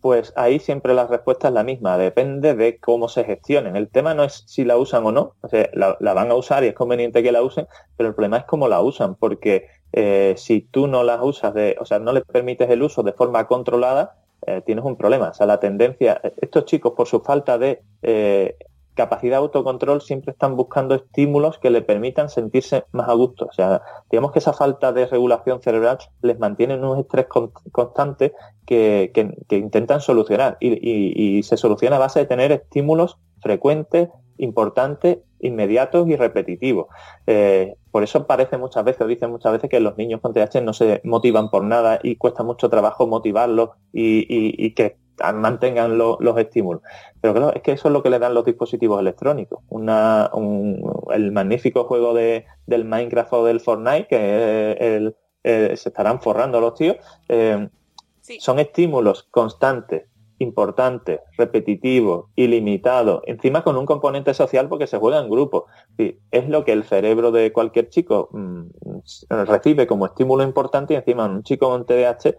Pues 0.00 0.32
ahí 0.36 0.58
siempre 0.60 0.94
la 0.94 1.06
respuesta 1.06 1.48
es 1.48 1.54
la 1.54 1.64
misma, 1.64 1.98
depende 1.98 2.54
de 2.54 2.78
cómo 2.78 3.08
se 3.08 3.24
gestionen. 3.24 3.74
El 3.76 3.88
tema 3.88 4.14
no 4.14 4.24
es 4.24 4.44
si 4.46 4.64
la 4.64 4.76
usan 4.76 5.04
o 5.06 5.12
no, 5.12 5.34
o 5.40 5.48
sea, 5.48 5.68
la, 5.72 5.96
van 6.14 6.30
a 6.30 6.34
usar 6.34 6.62
y 6.64 6.68
es 6.68 6.74
conveniente 6.74 7.22
que 7.22 7.32
la 7.32 7.42
usen, 7.42 7.66
pero 7.96 8.08
el 8.08 8.14
problema 8.14 8.38
es 8.38 8.44
cómo 8.44 8.68
la 8.68 8.80
usan, 8.80 9.16
porque 9.16 9.66
eh, 9.92 10.34
si 10.36 10.60
tú 10.60 10.86
no 10.86 11.02
las 11.02 11.20
usas, 11.22 11.52
de, 11.54 11.76
o 11.80 11.84
sea, 11.84 11.98
no 11.98 12.12
les 12.12 12.24
permites 12.24 12.70
el 12.70 12.82
uso 12.82 13.02
de 13.02 13.12
forma 13.12 13.46
controlada, 13.46 14.16
eh, 14.46 14.62
tienes 14.64 14.84
un 14.84 14.96
problema. 14.96 15.30
O 15.30 15.34
sea, 15.34 15.46
la 15.46 15.58
tendencia, 15.60 16.20
estos 16.40 16.64
chicos 16.64 16.92
por 16.96 17.08
su 17.08 17.20
falta 17.20 17.58
de 17.58 17.82
eh, 18.02 18.56
capacidad 18.98 19.34
de 19.34 19.42
autocontrol 19.44 20.02
siempre 20.02 20.32
están 20.32 20.56
buscando 20.56 20.96
estímulos 20.96 21.58
que 21.58 21.70
le 21.70 21.82
permitan 21.82 22.28
sentirse 22.28 22.84
más 22.90 23.08
a 23.08 23.12
gusto. 23.12 23.46
O 23.46 23.52
sea, 23.52 23.80
digamos 24.10 24.32
que 24.32 24.40
esa 24.40 24.52
falta 24.52 24.92
de 24.92 25.06
regulación 25.06 25.62
cerebral 25.62 25.98
les 26.20 26.36
mantiene 26.40 26.74
en 26.74 26.84
un 26.84 26.98
estrés 26.98 27.26
constante 27.70 28.32
que, 28.66 29.12
intentan 29.50 30.00
solucionar 30.00 30.56
y, 30.60 31.40
se 31.44 31.56
soluciona 31.56 31.94
a 31.94 32.00
base 32.00 32.18
de 32.18 32.26
tener 32.26 32.50
estímulos 32.50 33.18
frecuentes, 33.40 34.08
importantes, 34.36 35.18
inmediatos 35.38 36.08
y 36.08 36.16
repetitivos. 36.16 36.86
Eh, 37.28 37.76
por 37.92 38.02
eso 38.02 38.26
parece 38.26 38.58
muchas 38.58 38.82
veces, 38.82 39.02
o 39.02 39.06
dicen 39.06 39.30
muchas 39.30 39.52
veces 39.52 39.70
que 39.70 39.78
los 39.78 39.96
niños 39.96 40.20
con 40.20 40.32
TH 40.32 40.60
no 40.60 40.72
se 40.72 41.00
motivan 41.04 41.50
por 41.50 41.62
nada 41.62 42.00
y 42.02 42.16
cuesta 42.16 42.42
mucho 42.42 42.68
trabajo 42.68 43.06
motivarlos 43.06 43.70
y 43.92 44.74
que 44.74 44.96
mantengan 45.34 45.98
los 45.98 46.38
estímulos. 46.38 46.82
Pero 47.20 47.34
claro, 47.34 47.54
es 47.54 47.62
que 47.62 47.72
eso 47.72 47.88
es 47.88 47.92
lo 47.92 48.02
que 48.02 48.10
le 48.10 48.18
dan 48.18 48.34
los 48.34 48.44
dispositivos 48.44 49.00
electrónicos. 49.00 49.60
Una, 49.68 50.30
el 51.10 51.32
magnífico 51.32 51.84
juego 51.84 52.14
de, 52.14 52.46
del 52.66 52.84
Minecraft 52.84 53.32
o 53.32 53.44
del 53.44 53.60
Fortnite, 53.60 54.06
que 54.08 55.12
se 55.42 55.88
estarán 55.88 56.20
forrando 56.20 56.60
los 56.60 56.74
tíos, 56.74 56.96
eh, 57.28 57.68
son 58.38 58.58
estímulos 58.58 59.26
constantes, 59.30 60.04
importantes, 60.38 61.20
repetitivos, 61.36 62.26
ilimitados, 62.36 63.22
encima 63.26 63.62
con 63.62 63.76
un 63.76 63.86
componente 63.86 64.34
social 64.34 64.68
porque 64.68 64.86
se 64.86 64.98
juega 64.98 65.18
en 65.18 65.30
grupo. 65.30 65.66
Es 65.96 66.48
lo 66.48 66.64
que 66.64 66.72
el 66.72 66.84
cerebro 66.84 67.32
de 67.32 67.52
cualquier 67.52 67.88
chico 67.88 68.28
mm, 68.32 68.66
recibe 69.30 69.86
como 69.86 70.06
estímulo 70.06 70.44
importante 70.44 70.94
y 70.94 70.96
encima 70.96 71.26
un 71.26 71.42
chico 71.42 71.68
con 71.68 71.86
TDAH 71.86 72.34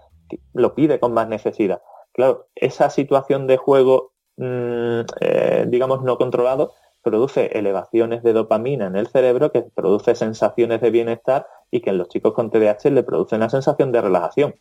lo 0.53 0.75
pide 0.75 0.99
con 0.99 1.13
más 1.13 1.27
necesidad. 1.27 1.81
Claro, 2.19 2.49
esa 2.53 2.89
situación 2.89 3.47
de 3.47 3.55
juego, 3.55 4.11
mm, 4.35 4.99
eh, 5.21 5.65
digamos, 5.69 6.03
no 6.03 6.17
controlado, 6.17 6.73
produce 7.01 7.57
elevaciones 7.57 8.23
de 8.23 8.33
dopamina 8.33 8.87
en 8.87 8.97
el 8.97 9.07
cerebro 9.07 9.53
que 9.53 9.61
produce 9.61 10.15
sensaciones 10.15 10.81
de 10.81 10.91
bienestar 10.91 11.47
y 11.71 11.79
que 11.79 11.91
en 11.91 11.97
los 11.97 12.09
chicos 12.09 12.33
con 12.33 12.51
TDAH 12.51 12.91
le 12.91 13.03
produce 13.03 13.37
una 13.37 13.49
sensación 13.49 13.93
de 13.93 14.01
relajación. 14.01 14.55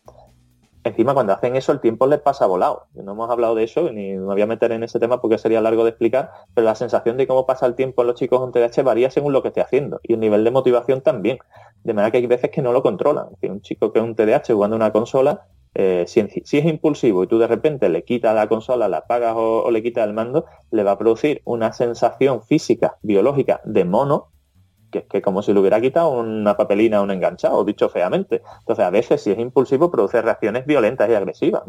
Encima, 0.85 1.13
cuando 1.13 1.33
hacen 1.33 1.57
eso, 1.57 1.73
el 1.73 1.81
tiempo 1.81 2.07
les 2.07 2.21
pasa 2.21 2.45
volado. 2.45 2.85
No 2.93 3.11
hemos 3.11 3.29
hablado 3.29 3.55
de 3.55 3.65
eso, 3.65 3.91
ni 3.91 4.13
me 4.13 4.19
voy 4.19 4.41
a 4.41 4.47
meter 4.47 4.71
en 4.71 4.83
ese 4.83 4.97
tema 4.97 5.19
porque 5.19 5.37
sería 5.37 5.59
largo 5.59 5.83
de 5.83 5.89
explicar, 5.89 6.31
pero 6.53 6.63
la 6.63 6.75
sensación 6.75 7.17
de 7.17 7.27
cómo 7.27 7.45
pasa 7.45 7.65
el 7.65 7.75
tiempo 7.75 8.03
en 8.03 8.07
los 8.07 8.15
chicos 8.15 8.39
con 8.39 8.53
TDAH 8.53 8.83
varía 8.83 9.11
según 9.11 9.33
lo 9.33 9.41
que 9.41 9.49
esté 9.49 9.59
haciendo. 9.59 9.99
Y 10.03 10.13
el 10.13 10.21
nivel 10.21 10.45
de 10.45 10.51
motivación 10.51 11.01
también. 11.01 11.39
De 11.83 11.93
manera 11.93 12.09
que 12.09 12.19
hay 12.19 12.25
veces 12.25 12.51
que 12.51 12.61
no 12.61 12.71
lo 12.71 12.81
controlan. 12.81 13.27
un 13.41 13.59
chico 13.59 13.91
que 13.91 13.99
es 13.99 14.05
un 14.05 14.15
TDAH 14.15 14.53
jugando 14.53 14.77
una 14.77 14.93
consola 14.93 15.45
eh, 15.81 16.03
si, 16.07 16.19
es 16.19 16.65
impulsivo 16.65 17.23
y 17.23 17.27
tú 17.27 17.39
de 17.39 17.47
repente 17.47 17.87
le 17.87 18.03
quitas 18.03 18.35
la 18.35 18.49
consola, 18.49 18.89
la 18.89 18.97
apagas 18.97 19.33
o, 19.37 19.71
le 19.71 19.81
quitas 19.81 20.05
el 20.05 20.13
mando, 20.13 20.43
le 20.71 20.83
va 20.83 20.91
a 20.91 20.97
producir 20.97 21.41
una 21.45 21.71
sensación 21.71 22.43
física, 22.43 22.97
biológica 23.01 23.61
de 23.63 23.85
mono, 23.85 24.27
que 24.91 24.99
es 24.99 25.05
que 25.05 25.21
como 25.21 25.41
si 25.41 25.53
le 25.53 25.61
hubiera 25.61 25.79
quitado 25.79 26.09
una 26.19 26.57
papelina 26.57 27.01
un 27.01 27.11
enganchado, 27.11 27.63
dicho 27.63 27.87
feamente. 27.87 28.41
Entonces, 28.59 28.83
a 28.83 28.89
veces, 28.89 29.21
si 29.21 29.31
es 29.31 29.39
impulsivo, 29.39 29.89
produce 29.89 30.21
reacciones 30.21 30.65
violentas 30.65 31.09
y 31.09 31.13
agresivas. 31.13 31.63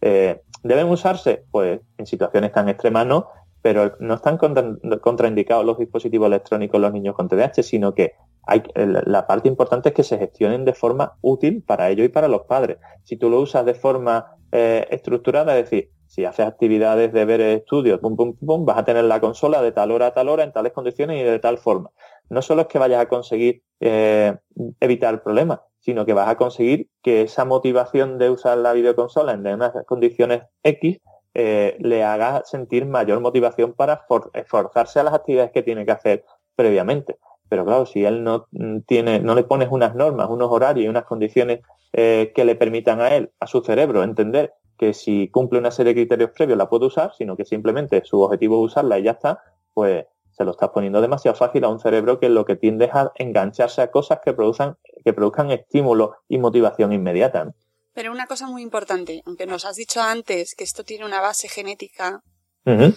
Eh, 0.00 0.40
¿Deben 0.64 0.88
usarse? 0.88 1.44
Pues 1.52 1.80
en 1.96 2.06
situaciones 2.06 2.50
tan 2.50 2.68
extremas 2.68 3.06
no, 3.06 3.28
pero 3.62 3.94
no 4.00 4.14
están 4.14 4.36
contraindicados 4.36 5.64
los 5.64 5.78
dispositivos 5.78 6.26
electrónicos 6.26 6.80
los 6.80 6.92
niños 6.92 7.14
con 7.14 7.28
TDAH, 7.28 7.62
sino 7.62 7.94
que 7.94 8.14
hay, 8.46 8.62
la 8.74 9.26
parte 9.26 9.48
importante 9.48 9.90
es 9.90 9.94
que 9.94 10.02
se 10.02 10.18
gestionen 10.18 10.64
de 10.64 10.74
forma 10.74 11.16
útil 11.20 11.62
para 11.62 11.90
ellos 11.90 12.06
y 12.06 12.08
para 12.08 12.28
los 12.28 12.42
padres. 12.42 12.78
Si 13.02 13.16
tú 13.16 13.30
lo 13.30 13.40
usas 13.40 13.64
de 13.64 13.74
forma 13.74 14.36
eh, 14.52 14.86
estructurada, 14.90 15.56
es 15.58 15.70
decir, 15.70 15.90
si 16.06 16.24
haces 16.24 16.46
actividades 16.46 17.12
de 17.12 17.24
ver 17.24 17.40
estudios, 17.40 17.98
pum, 18.00 18.16
pum, 18.16 18.36
pum, 18.36 18.64
vas 18.64 18.78
a 18.78 18.84
tener 18.84 19.04
la 19.04 19.20
consola 19.20 19.62
de 19.62 19.72
tal 19.72 19.90
hora 19.90 20.08
a 20.08 20.14
tal 20.14 20.28
hora, 20.28 20.44
en 20.44 20.52
tales 20.52 20.72
condiciones 20.72 21.20
y 21.20 21.24
de 21.24 21.38
tal 21.38 21.58
forma. 21.58 21.90
No 22.28 22.40
solo 22.40 22.62
es 22.62 22.68
que 22.68 22.78
vayas 22.78 23.00
a 23.00 23.08
conseguir 23.08 23.62
eh, 23.80 24.36
evitar 24.80 25.14
el 25.14 25.20
problema, 25.20 25.62
sino 25.80 26.06
que 26.06 26.12
vas 26.12 26.28
a 26.28 26.36
conseguir 26.36 26.88
que 27.02 27.22
esa 27.22 27.44
motivación 27.44 28.18
de 28.18 28.30
usar 28.30 28.58
la 28.58 28.72
videoconsola 28.72 29.32
en 29.32 29.46
unas 29.46 29.72
condiciones 29.86 30.42
X 30.62 30.98
eh, 31.34 31.76
le 31.80 32.04
haga 32.04 32.42
sentir 32.44 32.86
mayor 32.86 33.20
motivación 33.20 33.72
para 33.72 34.06
esforzarse 34.34 35.00
a 35.00 35.02
las 35.02 35.14
actividades 35.14 35.50
que 35.50 35.62
tiene 35.62 35.84
que 35.84 35.90
hacer 35.90 36.24
previamente. 36.54 37.18
Pero 37.48 37.64
claro, 37.64 37.86
si 37.86 38.04
él 38.04 38.24
no 38.24 38.46
mm, 38.52 38.80
tiene, 38.86 39.20
no 39.20 39.34
le 39.34 39.44
pones 39.44 39.68
unas 39.70 39.94
normas, 39.94 40.28
unos 40.30 40.50
horarios 40.50 40.86
y 40.86 40.88
unas 40.88 41.04
condiciones 41.04 41.60
eh, 41.92 42.32
que 42.34 42.44
le 42.44 42.56
permitan 42.56 43.00
a 43.00 43.14
él, 43.14 43.30
a 43.40 43.46
su 43.46 43.60
cerebro, 43.62 44.02
entender 44.02 44.54
que 44.78 44.94
si 44.94 45.28
cumple 45.28 45.58
una 45.58 45.70
serie 45.70 45.94
de 45.94 46.00
criterios 46.00 46.30
previos 46.30 46.58
la 46.58 46.68
puede 46.68 46.86
usar, 46.86 47.12
sino 47.16 47.36
que 47.36 47.44
simplemente 47.44 48.02
su 48.04 48.20
objetivo 48.20 48.64
es 48.64 48.72
usarla 48.72 48.98
y 48.98 49.04
ya 49.04 49.12
está, 49.12 49.40
pues 49.72 50.06
se 50.32 50.44
lo 50.44 50.50
estás 50.50 50.70
poniendo 50.70 51.00
demasiado 51.00 51.36
fácil 51.36 51.64
a 51.64 51.68
un 51.68 51.78
cerebro 51.78 52.18
que 52.18 52.28
lo 52.28 52.44
que 52.44 52.56
tiende 52.56 52.86
es 52.86 52.94
a 52.94 53.12
engancharse 53.16 53.82
a 53.82 53.90
cosas 53.90 54.18
que 54.24 54.32
produzcan, 54.32 54.76
que 55.04 55.12
produzcan 55.12 55.50
estímulo 55.52 56.16
y 56.28 56.38
motivación 56.38 56.92
inmediata. 56.92 57.52
Pero 57.92 58.10
una 58.10 58.26
cosa 58.26 58.48
muy 58.48 58.62
importante, 58.62 59.22
aunque 59.26 59.46
nos 59.46 59.64
has 59.64 59.76
dicho 59.76 60.00
antes 60.00 60.56
que 60.56 60.64
esto 60.64 60.82
tiene 60.82 61.04
una 61.04 61.20
base 61.20 61.48
genética, 61.48 62.24
eh, 62.64 62.92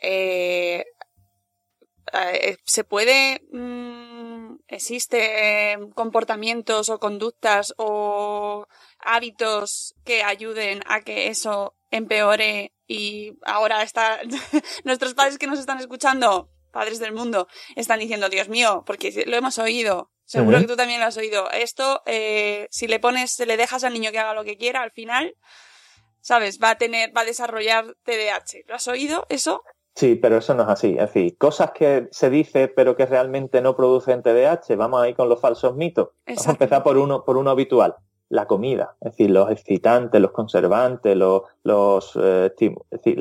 eh, 0.00 0.84
se 2.64 2.84
puede, 2.84 3.42
mm, 3.52 4.56
existe 4.68 5.72
eh, 5.72 5.78
comportamientos 5.94 6.88
o 6.88 6.98
conductas 6.98 7.74
o 7.76 8.66
hábitos 8.98 9.94
que 10.04 10.22
ayuden 10.22 10.82
a 10.86 11.00
que 11.00 11.28
eso 11.28 11.76
empeore 11.90 12.72
y 12.86 13.34
ahora 13.44 13.82
está, 13.82 14.20
nuestros 14.84 15.14
padres 15.14 15.38
que 15.38 15.46
nos 15.46 15.58
están 15.58 15.78
escuchando, 15.78 16.50
padres 16.72 16.98
del 16.98 17.12
mundo, 17.12 17.48
están 17.74 18.00
diciendo, 18.00 18.28
Dios 18.28 18.48
mío, 18.48 18.84
porque 18.86 19.24
lo 19.26 19.36
hemos 19.36 19.58
oído, 19.58 20.10
seguro 20.24 20.60
que 20.60 20.66
tú 20.66 20.76
también 20.76 21.00
lo 21.00 21.06
has 21.06 21.16
oído, 21.16 21.50
esto, 21.50 22.02
eh, 22.06 22.68
si 22.70 22.86
le 22.86 23.00
pones, 23.00 23.32
se 23.32 23.46
le 23.46 23.56
dejas 23.56 23.84
al 23.84 23.94
niño 23.94 24.10
que 24.10 24.18
haga 24.18 24.34
lo 24.34 24.44
que 24.44 24.56
quiera, 24.56 24.82
al 24.82 24.92
final, 24.92 25.36
¿sabes? 26.20 26.58
Va 26.62 26.70
a 26.70 26.78
tener, 26.78 27.16
va 27.16 27.20
a 27.20 27.24
desarrollar 27.24 27.96
TDAH. 28.04 28.64
¿Lo 28.66 28.74
has 28.74 28.88
oído 28.88 29.26
eso? 29.28 29.62
Sí, 29.96 30.14
pero 30.14 30.36
eso 30.36 30.54
no 30.54 30.64
es 30.64 30.68
así. 30.68 30.90
Es 30.98 31.14
decir, 31.14 31.38
cosas 31.38 31.70
que 31.70 32.08
se 32.10 32.28
dice 32.28 32.68
pero 32.68 32.96
que 32.96 33.06
realmente 33.06 33.62
no 33.62 33.74
producen 33.74 34.22
TDAH, 34.22 34.76
vamos 34.76 35.00
ahí 35.00 35.14
con 35.14 35.30
los 35.30 35.40
falsos 35.40 35.74
mitos. 35.74 36.10
Vamos 36.26 36.46
a 36.46 36.50
empezar 36.50 36.82
por 36.82 36.98
uno, 36.98 37.24
por 37.24 37.38
uno 37.38 37.50
habitual, 37.50 37.96
la 38.28 38.46
comida. 38.46 38.94
Es 39.00 39.12
decir, 39.12 39.30
los 39.30 39.50
excitantes, 39.50 40.20
los 40.20 40.32
conservantes, 40.32 41.16
los, 41.16 41.42
los, 41.62 42.14
eh, 42.22 42.52
es 42.58 42.74
decir, 42.90 43.18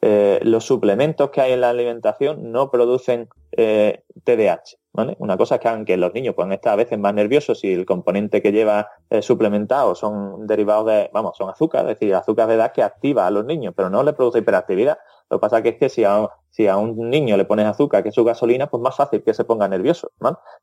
eh, 0.00 0.40
los 0.42 0.64
suplementos 0.64 1.28
que 1.28 1.42
hay 1.42 1.52
en 1.52 1.60
la 1.60 1.70
alimentación 1.70 2.50
no 2.50 2.70
producen 2.70 3.28
eh, 3.52 4.02
TDAH. 4.24 4.78
Una 5.18 5.36
cosa 5.36 5.56
es 5.56 5.60
que 5.60 5.68
aunque 5.68 5.96
los 5.96 6.14
niños 6.14 6.34
pueden 6.34 6.52
estar 6.52 6.72
a 6.72 6.76
veces 6.76 6.98
más 6.98 7.12
nerviosos 7.12 7.60
si 7.60 7.72
el 7.72 7.84
componente 7.84 8.40
que 8.40 8.52
lleva 8.52 8.88
eh, 9.10 9.20
suplementado 9.20 9.94
son 9.94 10.46
derivados 10.46 10.86
de, 10.86 11.10
vamos, 11.12 11.36
son 11.36 11.50
azúcar, 11.50 11.82
es 11.82 11.98
decir, 11.98 12.14
azúcar 12.14 12.48
de 12.48 12.54
edad 12.54 12.72
que 12.72 12.82
activa 12.82 13.26
a 13.26 13.30
los 13.30 13.44
niños, 13.44 13.74
pero 13.76 13.90
no 13.90 14.02
le 14.02 14.12
produce 14.12 14.38
hiperactividad. 14.38 14.98
Lo 15.28 15.38
que 15.38 15.40
pasa 15.40 15.58
es 15.58 15.76
que 15.76 15.88
si 15.88 16.04
a, 16.04 16.28
si 16.50 16.68
a 16.68 16.76
un 16.76 17.10
niño 17.10 17.36
le 17.36 17.44
pones 17.44 17.66
azúcar, 17.66 18.02
que 18.02 18.10
es 18.10 18.14
su 18.14 18.24
gasolina, 18.24 18.68
pues 18.68 18.82
más 18.82 18.96
fácil 18.96 19.22
que 19.22 19.34
se 19.34 19.44
ponga 19.44 19.68
nervioso, 19.68 20.12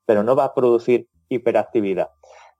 Pero 0.06 0.24
no 0.24 0.36
va 0.36 0.46
a 0.46 0.54
producir 0.54 1.08
hiperactividad. 1.30 2.10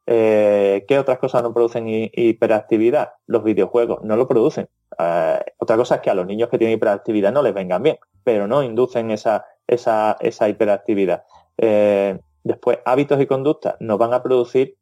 Eh, 0.06 0.84
¿Qué 0.88 1.00
otras 1.00 1.18
cosas 1.18 1.44
no 1.44 1.54
producen 1.54 1.86
hiperactividad? 1.88 3.14
Los 3.26 3.44
videojuegos 3.44 4.04
no 4.04 4.18
lo 4.18 4.28
producen. 4.28 4.68
Eh, 5.00 5.40
otra 5.58 5.78
cosa 5.78 5.96
es 5.96 6.02
que 6.02 6.10
a 6.10 6.14
los 6.14 6.26
niños 6.26 6.50
que 6.50 6.58
tienen 6.58 6.76
hiperactividad 6.76 7.32
no 7.32 7.42
les 7.42 7.54
vengan 7.54 7.82
bien, 7.82 7.98
pero 8.24 8.48
no 8.48 8.64
inducen 8.64 9.12
esa, 9.12 9.46
esa, 9.68 10.18
esa 10.20 10.50
hiperactividad. 10.50 11.24
Eh, 11.58 12.20
después, 12.44 12.80
hábitos 12.86 13.22
y 13.22 13.26
conductas 13.26 13.76
nos 13.80 13.98
van 13.98 14.14
a 14.14 14.24
producir, 14.24 14.78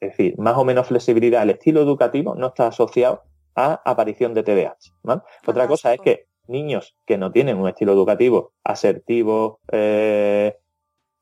es 0.00 0.10
decir, 0.10 0.38
más 0.38 0.56
o 0.56 0.64
menos 0.64 0.88
flexibilidad. 0.88 1.42
El 1.42 1.50
estilo 1.50 1.80
educativo 1.80 2.34
no 2.34 2.48
está 2.48 2.68
asociado 2.68 3.22
a 3.54 3.80
aparición 3.84 4.34
de 4.34 4.42
TDAH. 4.42 5.22
Otra 5.46 5.68
cosa 5.68 5.94
es 5.94 6.00
que 6.00 6.26
niños 6.48 6.96
que 7.06 7.16
no 7.16 7.32
tienen 7.32 7.58
un 7.58 7.68
estilo 7.68 7.92
educativo 7.92 8.52
asertivo, 8.64 9.60
eh, 9.72 10.56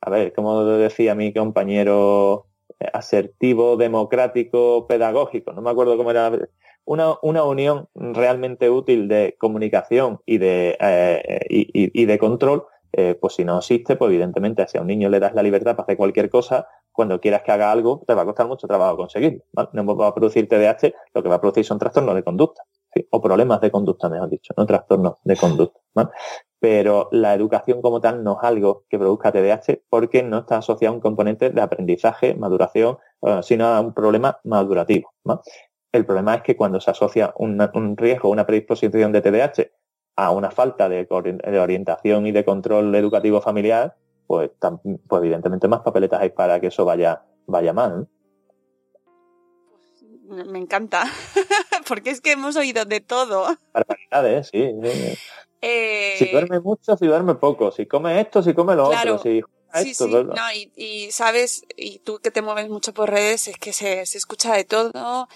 a 0.00 0.10
ver, 0.10 0.32
como 0.32 0.64
decía 0.64 1.14
mi 1.14 1.32
compañero, 1.32 2.46
eh, 2.80 2.88
asertivo, 2.92 3.76
democrático, 3.76 4.86
pedagógico, 4.86 5.52
no 5.52 5.62
me 5.62 5.70
acuerdo 5.70 5.96
cómo 5.96 6.10
era, 6.10 6.32
una, 6.84 7.14
una 7.22 7.44
unión 7.44 7.88
realmente 7.94 8.68
útil 8.68 9.06
de 9.06 9.36
comunicación 9.38 10.20
y 10.26 10.38
de, 10.38 10.76
y 11.48 12.04
de 12.06 12.18
control 12.18 12.64
eh, 12.92 13.16
pues 13.18 13.34
si 13.34 13.44
no 13.44 13.58
existe, 13.58 13.96
pues 13.96 14.10
evidentemente 14.10 14.66
si 14.68 14.76
a 14.76 14.82
un 14.82 14.86
niño 14.86 15.08
le 15.08 15.18
das 15.18 15.34
la 15.34 15.42
libertad 15.42 15.72
para 15.76 15.84
hacer 15.84 15.96
cualquier 15.96 16.28
cosa, 16.28 16.68
cuando 16.92 17.20
quieras 17.20 17.42
que 17.42 17.52
haga 17.52 17.72
algo, 17.72 18.02
te 18.06 18.14
va 18.14 18.22
a 18.22 18.24
costar 18.26 18.46
mucho 18.46 18.66
trabajo 18.66 18.96
conseguirlo. 18.96 19.42
No 19.72 19.96
va 19.96 20.08
a 20.08 20.14
producir 20.14 20.46
TDAH, 20.46 20.92
lo 21.14 21.22
que 21.22 21.28
va 21.28 21.36
a 21.36 21.40
producir 21.40 21.64
son 21.64 21.78
trastornos 21.78 22.14
de 22.14 22.22
conducta, 22.22 22.62
o 23.10 23.20
problemas 23.20 23.62
de 23.62 23.70
conducta, 23.70 24.10
mejor 24.10 24.28
dicho, 24.28 24.52
no 24.56 24.66
trastornos 24.66 25.14
de 25.24 25.36
conducta. 25.36 25.80
Pero 26.60 27.08
la 27.10 27.34
educación 27.34 27.80
como 27.80 28.00
tal 28.00 28.22
no 28.22 28.38
es 28.40 28.46
algo 28.46 28.84
que 28.88 28.98
produzca 28.98 29.32
TDAH 29.32 29.80
porque 29.88 30.22
no 30.22 30.40
está 30.40 30.58
asociado 30.58 30.92
a 30.92 30.96
un 30.96 31.00
componente 31.00 31.50
de 31.50 31.60
aprendizaje, 31.62 32.34
maduración, 32.34 32.98
sino 33.42 33.66
a 33.66 33.80
un 33.80 33.94
problema 33.94 34.38
madurativo. 34.44 35.12
El 35.92 36.06
problema 36.06 36.36
es 36.36 36.42
que 36.42 36.56
cuando 36.56 36.80
se 36.80 36.90
asocia 36.90 37.32
un, 37.36 37.58
un 37.74 37.96
riesgo, 37.96 38.28
una 38.28 38.46
predisposición 38.46 39.12
de 39.12 39.22
TDAH 39.22 39.70
a 40.16 40.30
una 40.30 40.50
falta 40.50 40.88
de, 40.88 41.06
orientación 41.10 42.26
y 42.26 42.32
de 42.32 42.44
control 42.44 42.94
educativo 42.94 43.40
familiar, 43.40 43.96
pues, 44.26 44.50
pues 44.60 45.22
evidentemente 45.22 45.68
más 45.68 45.80
papeletas 45.80 46.20
hay 46.20 46.30
para 46.30 46.60
que 46.60 46.68
eso 46.68 46.84
vaya, 46.84 47.22
vaya 47.46 47.72
mal. 47.72 48.08
Me 50.24 50.58
encanta, 50.58 51.04
porque 51.88 52.10
es 52.10 52.20
que 52.20 52.32
hemos 52.32 52.56
oído 52.56 52.84
de 52.84 53.00
todo. 53.00 53.46
Barbaridades, 53.72 54.48
sí. 54.48 54.72
Eh, 55.60 56.14
si 56.18 56.30
duerme 56.30 56.60
mucho, 56.60 56.96
si 56.96 57.06
duerme 57.06 57.34
poco, 57.34 57.70
si 57.70 57.86
come 57.86 58.20
esto, 58.20 58.42
si 58.42 58.54
come 58.54 58.74
lo 58.74 58.88
otro, 58.88 59.18
si 59.18 59.42
Sí, 59.74 59.94
sí, 59.94 60.04
no, 60.06 60.52
y, 60.76 61.10
sabes, 61.12 61.64
y 61.76 62.00
tú 62.00 62.18
que 62.18 62.30
te 62.30 62.42
mueves 62.42 62.68
mucho 62.68 62.92
por 62.92 63.10
redes, 63.10 63.48
es 63.48 63.56
que 63.56 63.72
se, 63.72 64.04
se 64.04 64.18
escucha 64.18 64.52
de 64.54 64.64
todo 64.64 65.28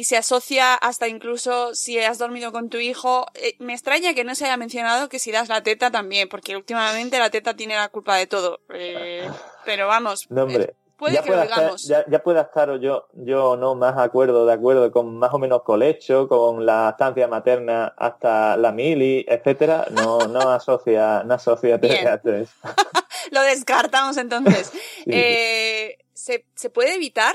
y 0.00 0.04
se 0.04 0.16
asocia 0.16 0.74
hasta 0.76 1.08
incluso 1.08 1.74
si 1.74 1.98
has 1.98 2.16
dormido 2.16 2.52
con 2.52 2.70
tu 2.70 2.78
hijo. 2.78 3.26
Eh, 3.34 3.54
me 3.58 3.74
extraña 3.74 4.14
que 4.14 4.24
no 4.24 4.34
se 4.34 4.46
haya 4.46 4.56
mencionado 4.56 5.10
que 5.10 5.18
si 5.18 5.30
das 5.30 5.50
la 5.50 5.62
teta 5.62 5.90
también, 5.90 6.26
porque 6.26 6.56
últimamente 6.56 7.18
la 7.18 7.28
teta 7.28 7.54
tiene 7.54 7.74
la 7.74 7.90
culpa 7.90 8.16
de 8.16 8.26
todo. 8.26 8.60
Eh, 8.72 9.28
pero 9.66 9.88
vamos. 9.88 10.26
No, 10.30 10.44
hombre. 10.44 10.74
Puede 10.96 11.16
ya 11.16 11.22
que 11.22 11.30
lo 11.30 11.42
estar, 11.42 11.58
digamos. 11.58 11.84
ya, 11.84 12.06
ya 12.08 12.22
pueda 12.22 12.40
estar 12.42 12.78
yo, 12.78 13.08
yo 13.12 13.58
no 13.58 13.74
más 13.74 13.98
acuerdo, 13.98 14.46
de 14.46 14.54
acuerdo 14.54 14.90
con 14.90 15.18
más 15.18 15.34
o 15.34 15.38
menos 15.38 15.64
colecho, 15.64 16.28
con 16.28 16.64
la 16.64 16.88
estancia 16.90 17.28
materna 17.28 17.92
hasta 17.98 18.56
la 18.56 18.72
mili, 18.72 19.26
etcétera, 19.28 19.86
no, 19.90 20.20
no 20.28 20.50
asocia, 20.50 21.24
no 21.24 21.34
asocia. 21.34 21.78
TDAH. 21.78 22.46
Lo 23.32 23.42
descartamos 23.42 24.16
entonces. 24.16 24.72
Sí. 25.00 25.12
Eh, 25.12 25.98
¿se, 26.12 26.44
¿Se 26.54 26.68
puede 26.68 26.94
evitar? 26.94 27.34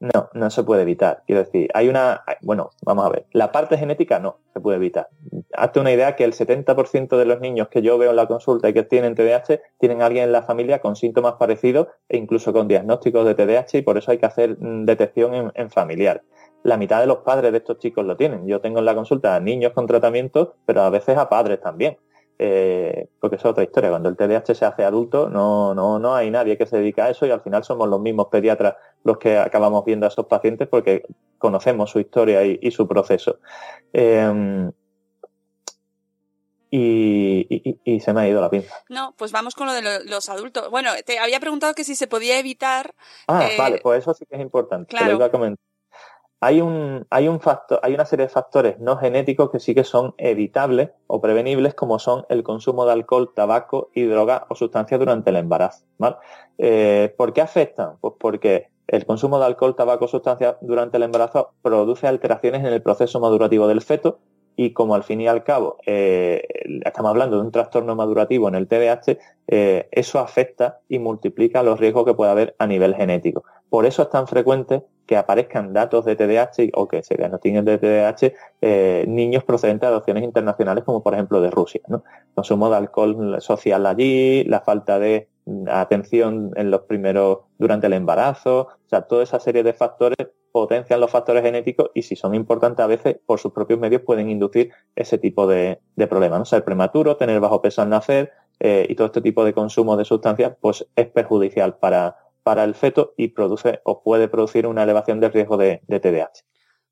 No, 0.00 0.30
no 0.32 0.48
se 0.48 0.64
puede 0.64 0.80
evitar. 0.82 1.22
Quiero 1.26 1.44
decir, 1.44 1.68
hay 1.74 1.88
una, 1.88 2.24
bueno, 2.40 2.70
vamos 2.82 3.04
a 3.04 3.10
ver, 3.10 3.26
la 3.32 3.52
parte 3.52 3.76
genética 3.76 4.18
no 4.18 4.38
se 4.54 4.60
puede 4.60 4.78
evitar. 4.78 5.08
Hazte 5.52 5.78
una 5.78 5.92
idea 5.92 6.16
que 6.16 6.24
el 6.24 6.32
70% 6.32 7.18
de 7.18 7.24
los 7.26 7.40
niños 7.40 7.68
que 7.68 7.82
yo 7.82 7.98
veo 7.98 8.08
en 8.08 8.16
la 8.16 8.26
consulta 8.26 8.70
y 8.70 8.72
que 8.72 8.82
tienen 8.82 9.14
TDAH 9.14 9.60
tienen 9.78 10.00
a 10.00 10.06
alguien 10.06 10.24
en 10.24 10.32
la 10.32 10.42
familia 10.42 10.80
con 10.80 10.96
síntomas 10.96 11.34
parecidos 11.34 11.88
e 12.08 12.16
incluso 12.16 12.54
con 12.54 12.66
diagnósticos 12.66 13.26
de 13.26 13.34
TDAH 13.34 13.76
y 13.76 13.82
por 13.82 13.98
eso 13.98 14.10
hay 14.10 14.16
que 14.16 14.26
hacer 14.26 14.56
mm, 14.58 14.86
detección 14.86 15.34
en, 15.34 15.52
en 15.54 15.68
familiar. 15.68 16.22
La 16.62 16.78
mitad 16.78 17.00
de 17.00 17.06
los 17.06 17.18
padres 17.18 17.52
de 17.52 17.58
estos 17.58 17.78
chicos 17.78 18.04
lo 18.06 18.16
tienen. 18.16 18.46
Yo 18.46 18.62
tengo 18.62 18.78
en 18.78 18.86
la 18.86 18.94
consulta 18.94 19.36
a 19.36 19.40
niños 19.40 19.72
con 19.72 19.86
tratamiento, 19.86 20.54
pero 20.64 20.80
a 20.80 20.90
veces 20.90 21.18
a 21.18 21.28
padres 21.28 21.60
también. 21.60 21.98
Eh, 22.42 23.10
porque 23.20 23.36
es 23.36 23.44
otra 23.44 23.62
historia. 23.62 23.90
Cuando 23.90 24.08
el 24.08 24.16
TDAH 24.16 24.54
se 24.54 24.64
hace 24.64 24.82
adulto, 24.82 25.28
no, 25.28 25.74
no, 25.74 25.98
no 25.98 26.14
hay 26.14 26.30
nadie 26.30 26.56
que 26.56 26.64
se 26.64 26.78
dedica 26.78 27.04
a 27.04 27.10
eso 27.10 27.26
y 27.26 27.30
al 27.30 27.42
final 27.42 27.64
somos 27.64 27.86
los 27.86 28.00
mismos 28.00 28.28
pediatras 28.28 28.76
los 29.04 29.18
que 29.18 29.36
acabamos 29.36 29.84
viendo 29.84 30.06
a 30.06 30.08
esos 30.08 30.24
pacientes 30.24 30.66
porque 30.66 31.02
conocemos 31.36 31.90
su 31.90 32.00
historia 32.00 32.42
y, 32.44 32.58
y 32.62 32.70
su 32.70 32.88
proceso. 32.88 33.40
Eh, 33.92 34.70
y, 36.70 37.46
y- 37.50 37.80
y 37.84 38.00
se 38.00 38.12
me 38.14 38.20
ha 38.22 38.28
ido 38.28 38.40
la 38.40 38.48
pinza. 38.48 38.74
No, 38.88 39.12
pues 39.18 39.32
vamos 39.32 39.54
con 39.54 39.66
lo 39.66 39.72
de 39.74 39.82
lo- 39.82 40.04
los 40.04 40.28
adultos. 40.28 40.70
Bueno, 40.70 40.92
te 41.04 41.18
había 41.18 41.40
preguntado 41.40 41.74
que 41.74 41.84
si 41.84 41.96
se 41.96 42.06
podía 42.06 42.38
evitar. 42.38 42.94
Ah, 43.26 43.48
Eh, 43.50 43.56
vale, 43.58 43.80
pues 43.82 44.00
eso 44.02 44.14
sí 44.14 44.24
que 44.24 44.36
es 44.36 44.40
importante. 44.42 44.86
te 44.86 44.96
claro. 44.96 45.08
lo 45.12 45.16
iba 45.16 45.26
a 45.26 45.30
comentar. 45.30 45.64
Hay 46.42 46.62
un, 46.62 47.06
hay 47.10 47.28
un 47.28 47.38
factor, 47.38 47.78
hay 47.82 47.92
una 47.92 48.06
serie 48.06 48.26
de 48.26 48.32
factores 48.32 48.78
no 48.80 48.96
genéticos 48.96 49.50
que 49.50 49.60
sí 49.60 49.74
que 49.74 49.84
son 49.84 50.14
evitables 50.16 50.90
o 51.06 51.20
prevenibles, 51.20 51.74
como 51.74 51.98
son 51.98 52.24
el 52.30 52.42
consumo 52.42 52.86
de 52.86 52.92
alcohol, 52.92 53.32
tabaco 53.34 53.90
y 53.94 54.04
drogas 54.04 54.42
o 54.48 54.54
sustancias 54.54 54.98
durante 54.98 55.28
el 55.28 55.36
embarazo. 55.36 55.84
¿vale? 55.98 56.16
Eh, 56.56 57.14
¿Por 57.18 57.34
qué 57.34 57.42
afectan? 57.42 57.98
Pues 58.00 58.14
porque 58.18 58.68
el 58.86 59.04
consumo 59.04 59.38
de 59.38 59.44
alcohol, 59.44 59.76
tabaco 59.76 60.08
sustancias 60.08 60.56
durante 60.62 60.96
el 60.96 61.02
embarazo 61.02 61.52
produce 61.62 62.06
alteraciones 62.06 62.60
en 62.60 62.72
el 62.72 62.82
proceso 62.82 63.20
madurativo 63.20 63.68
del 63.68 63.82
feto 63.82 64.18
y 64.56 64.72
como 64.72 64.94
al 64.94 65.04
fin 65.04 65.20
y 65.20 65.28
al 65.28 65.44
cabo 65.44 65.76
eh, 65.86 66.42
estamos 66.84 67.10
hablando 67.10 67.36
de 67.36 67.42
un 67.42 67.52
trastorno 67.52 67.94
madurativo 67.94 68.48
en 68.48 68.54
el 68.54 68.66
TDAH, 68.66 69.18
eh, 69.46 69.88
eso 69.90 70.18
afecta 70.18 70.80
y 70.88 70.98
multiplica 70.98 71.62
los 71.62 71.78
riesgos 71.78 72.04
que 72.04 72.14
puede 72.14 72.30
haber 72.30 72.56
a 72.58 72.66
nivel 72.66 72.94
genético. 72.94 73.44
Por 73.68 73.86
eso 73.86 74.02
es 74.02 74.10
tan 74.10 74.26
frecuente 74.26 74.82
que 75.10 75.16
aparezcan 75.16 75.72
datos 75.72 76.04
de 76.04 76.14
TDAH 76.14 76.70
o 76.74 76.86
que 76.86 77.02
se 77.02 77.16
diagnostiquen 77.16 77.64
de 77.64 77.78
TDAH 77.78 78.32
eh, 78.60 79.04
niños 79.08 79.42
procedentes 79.42 79.80
de 79.80 79.86
adopciones 79.88 80.22
internacionales 80.22 80.84
como 80.84 81.02
por 81.02 81.14
ejemplo 81.14 81.40
de 81.40 81.50
Rusia. 81.50 81.80
¿no? 81.88 82.04
Consumo 82.32 82.70
de 82.70 82.76
alcohol 82.76 83.36
social 83.40 83.86
allí, 83.86 84.44
la 84.44 84.60
falta 84.60 85.00
de 85.00 85.26
atención 85.66 86.52
en 86.54 86.70
los 86.70 86.82
primeros 86.82 87.38
durante 87.58 87.88
el 87.88 87.94
embarazo, 87.94 88.68
o 88.68 88.88
sea, 88.88 89.02
toda 89.02 89.24
esa 89.24 89.40
serie 89.40 89.64
de 89.64 89.72
factores 89.72 90.28
potencian 90.52 91.00
los 91.00 91.10
factores 91.10 91.42
genéticos 91.42 91.90
y 91.92 92.02
si 92.02 92.14
son 92.14 92.36
importantes 92.36 92.84
a 92.84 92.86
veces 92.86 93.16
por 93.26 93.40
sus 93.40 93.52
propios 93.52 93.80
medios 93.80 94.02
pueden 94.02 94.30
inducir 94.30 94.70
ese 94.94 95.18
tipo 95.18 95.48
de, 95.48 95.80
de 95.96 96.06
problemas. 96.06 96.38
¿no? 96.38 96.44
Ser 96.44 96.62
prematuro, 96.62 97.16
tener 97.16 97.40
bajo 97.40 97.60
peso 97.60 97.82
al 97.82 97.88
nacer 97.88 98.30
eh, 98.60 98.86
y 98.88 98.94
todo 98.94 99.08
este 99.08 99.22
tipo 99.22 99.44
de 99.44 99.54
consumo 99.54 99.96
de 99.96 100.04
sustancias 100.04 100.52
pues 100.60 100.86
es 100.94 101.08
perjudicial 101.08 101.78
para, 101.78 102.16
para 102.50 102.64
el 102.64 102.74
feto 102.74 103.14
y 103.16 103.28
produce 103.28 103.80
o 103.84 104.02
puede 104.02 104.26
producir 104.26 104.66
una 104.66 104.82
elevación 104.82 105.20
del 105.20 105.32
riesgo 105.32 105.56
de, 105.56 105.82
de 105.86 106.00
TDAH. 106.00 106.42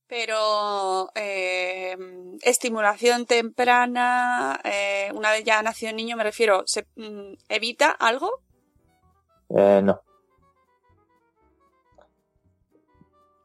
Pero 0.07 1.11
eh, 1.17 1.97
estimulación 2.43 3.27
temprana, 3.27 4.61
eh, 4.63 5.11
una 5.13 5.33
vez 5.33 5.43
ya 5.43 5.61
nació 5.61 5.91
el 5.91 5.97
niño, 5.97 6.17
me 6.17 6.23
refiero, 6.23 6.63
¿se 6.65 6.87
mm, 6.95 7.33
evita 7.49 7.91
algo? 7.91 8.31
Eh, 9.49 9.81
no. 9.83 10.01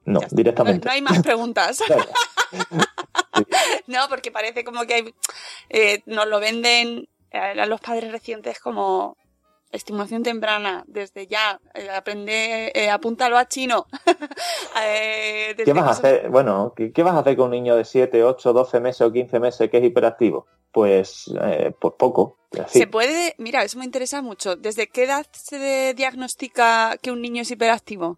No, 0.05 0.20
está. 0.20 0.30
No, 0.30 0.38
directamente. 0.38 0.86
no 0.86 0.91
hay 0.91 1.01
más 1.01 1.24
preguntas. 1.24 1.82
No, 3.88 4.07
porque 4.07 4.32
parece 4.32 4.64
como 4.64 4.86
que 4.86 4.93
hay, 4.93 6.03
nos 6.05 6.28
lo 6.28 6.39
venden 6.39 7.09
a 7.32 7.66
los 7.66 7.82
padres 7.82 8.11
recientes 8.11 8.59
como 8.59 9.18
estimulación 9.74 10.24
temprana, 10.24 10.86
desde 10.88 11.28
ya, 11.28 11.59
eh, 11.74 11.89
aprende, 11.89 12.71
eh, 12.74 12.89
apúntalo 12.89 13.38
a 13.38 13.47
chino. 13.47 13.88
Eh, 14.86 15.55
¿Qué 15.55 15.71
vas 15.71 15.86
a 15.86 15.91
hacer? 15.91 16.30
Bueno, 16.30 16.74
¿qué, 16.76 16.91
qué 16.91 17.03
vas 17.03 17.13
a 17.13 17.19
hacer 17.19 17.38
con 17.38 17.45
un 17.45 17.51
niño 17.51 17.76
de 17.76 17.86
7, 17.86 18.24
8, 18.24 18.53
12 18.53 18.80
meses 18.80 19.01
o 19.01 19.11
15 19.11 19.39
meses 19.39 19.69
que 19.69 19.78
es 19.78 19.84
hiperactivo? 19.84 20.47
Pues, 20.71 21.32
eh, 21.39 21.71
pues 21.80 21.93
poco. 21.97 22.38
Así. 22.59 22.80
Se 22.80 22.88
puede, 22.88 23.36
mira, 23.38 23.63
eso 23.63 23.78
me 23.78 23.86
interesa 23.86 24.24
mucho. 24.24 24.55
¿Desde 24.55 24.88
qué 24.88 25.03
edad 25.03 25.28
se 25.32 25.93
diagnostica 25.93 26.97
que 27.01 27.11
un 27.11 27.21
niño 27.21 27.43
es 27.43 27.51
hiperactivo? 27.51 28.17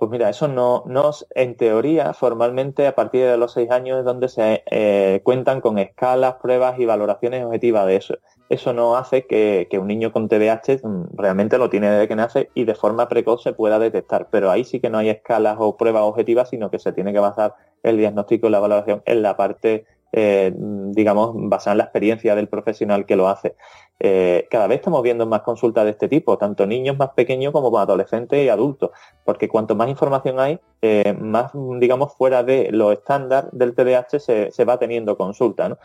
Pues 0.00 0.10
mira, 0.10 0.30
eso 0.30 0.48
no, 0.48 0.84
no, 0.86 1.10
en 1.34 1.56
teoría, 1.56 2.14
formalmente, 2.14 2.86
a 2.86 2.94
partir 2.94 3.26
de 3.26 3.36
los 3.36 3.52
6 3.52 3.70
años 3.70 3.98
es 3.98 4.04
donde 4.04 4.28
se 4.28 4.62
eh, 4.70 5.20
cuentan 5.24 5.60
con 5.60 5.78
escalas, 5.78 6.36
pruebas 6.36 6.78
y 6.78 6.86
valoraciones 6.86 7.44
objetivas 7.44 7.86
de 7.86 7.96
eso. 7.96 8.14
Eso 8.50 8.72
no 8.72 8.96
hace 8.96 9.26
que, 9.26 9.68
un 9.80 9.86
niño 9.86 10.12
con 10.12 10.28
TDAH 10.28 10.80
mm, 10.82 11.16
realmente 11.16 11.56
lo 11.56 11.70
tiene 11.70 11.88
desde 11.88 12.08
que 12.08 12.16
nace 12.16 12.50
y 12.52 12.64
de 12.64 12.74
forma 12.74 13.08
precoz 13.08 13.44
se 13.44 13.52
pueda 13.52 13.78
detectar. 13.78 14.26
Pero 14.32 14.50
ahí 14.50 14.64
sí 14.64 14.80
que 14.80 14.90
no 14.90 14.98
hay 14.98 15.08
escalas 15.08 15.56
o 15.60 15.76
pruebas 15.76 16.02
objetivas, 16.02 16.50
sino 16.50 16.68
que 16.68 16.80
se 16.80 16.92
tiene 16.92 17.12
que 17.12 17.20
basar 17.20 17.54
el 17.84 17.96
diagnóstico 17.96 18.48
y 18.48 18.50
la 18.50 18.58
valoración 18.58 19.02
en 19.06 19.22
la 19.22 19.36
parte, 19.36 19.86
eh, 20.12 20.52
digamos, 20.54 21.30
basada 21.34 21.72
en 21.72 21.78
la 21.78 21.84
experiencia 21.84 22.34
del 22.34 22.48
profesional 22.48 23.06
que 23.06 23.16
lo 23.16 23.28
hace. 23.28 23.54
Eh, 24.02 24.48
cada 24.50 24.66
vez 24.66 24.76
estamos 24.76 25.02
viendo 25.02 25.26
más 25.26 25.42
consultas 25.42 25.84
de 25.84 25.90
este 25.90 26.08
tipo, 26.08 26.38
tanto 26.38 26.66
niños 26.66 26.96
más 26.96 27.10
pequeños 27.10 27.52
como 27.52 27.76
adolescentes 27.78 28.42
y 28.44 28.48
adultos, 28.48 28.90
porque 29.24 29.48
cuanto 29.48 29.76
más 29.76 29.88
información 29.88 30.40
hay, 30.40 30.58
eh, 30.80 31.14
más, 31.20 31.52
digamos, 31.78 32.14
fuera 32.14 32.42
de 32.42 32.70
lo 32.72 32.92
estándar 32.92 33.50
del 33.52 33.74
TDAH 33.74 34.18
se, 34.50 34.64
va 34.64 34.78
teniendo 34.78 35.16
consulta. 35.16 35.78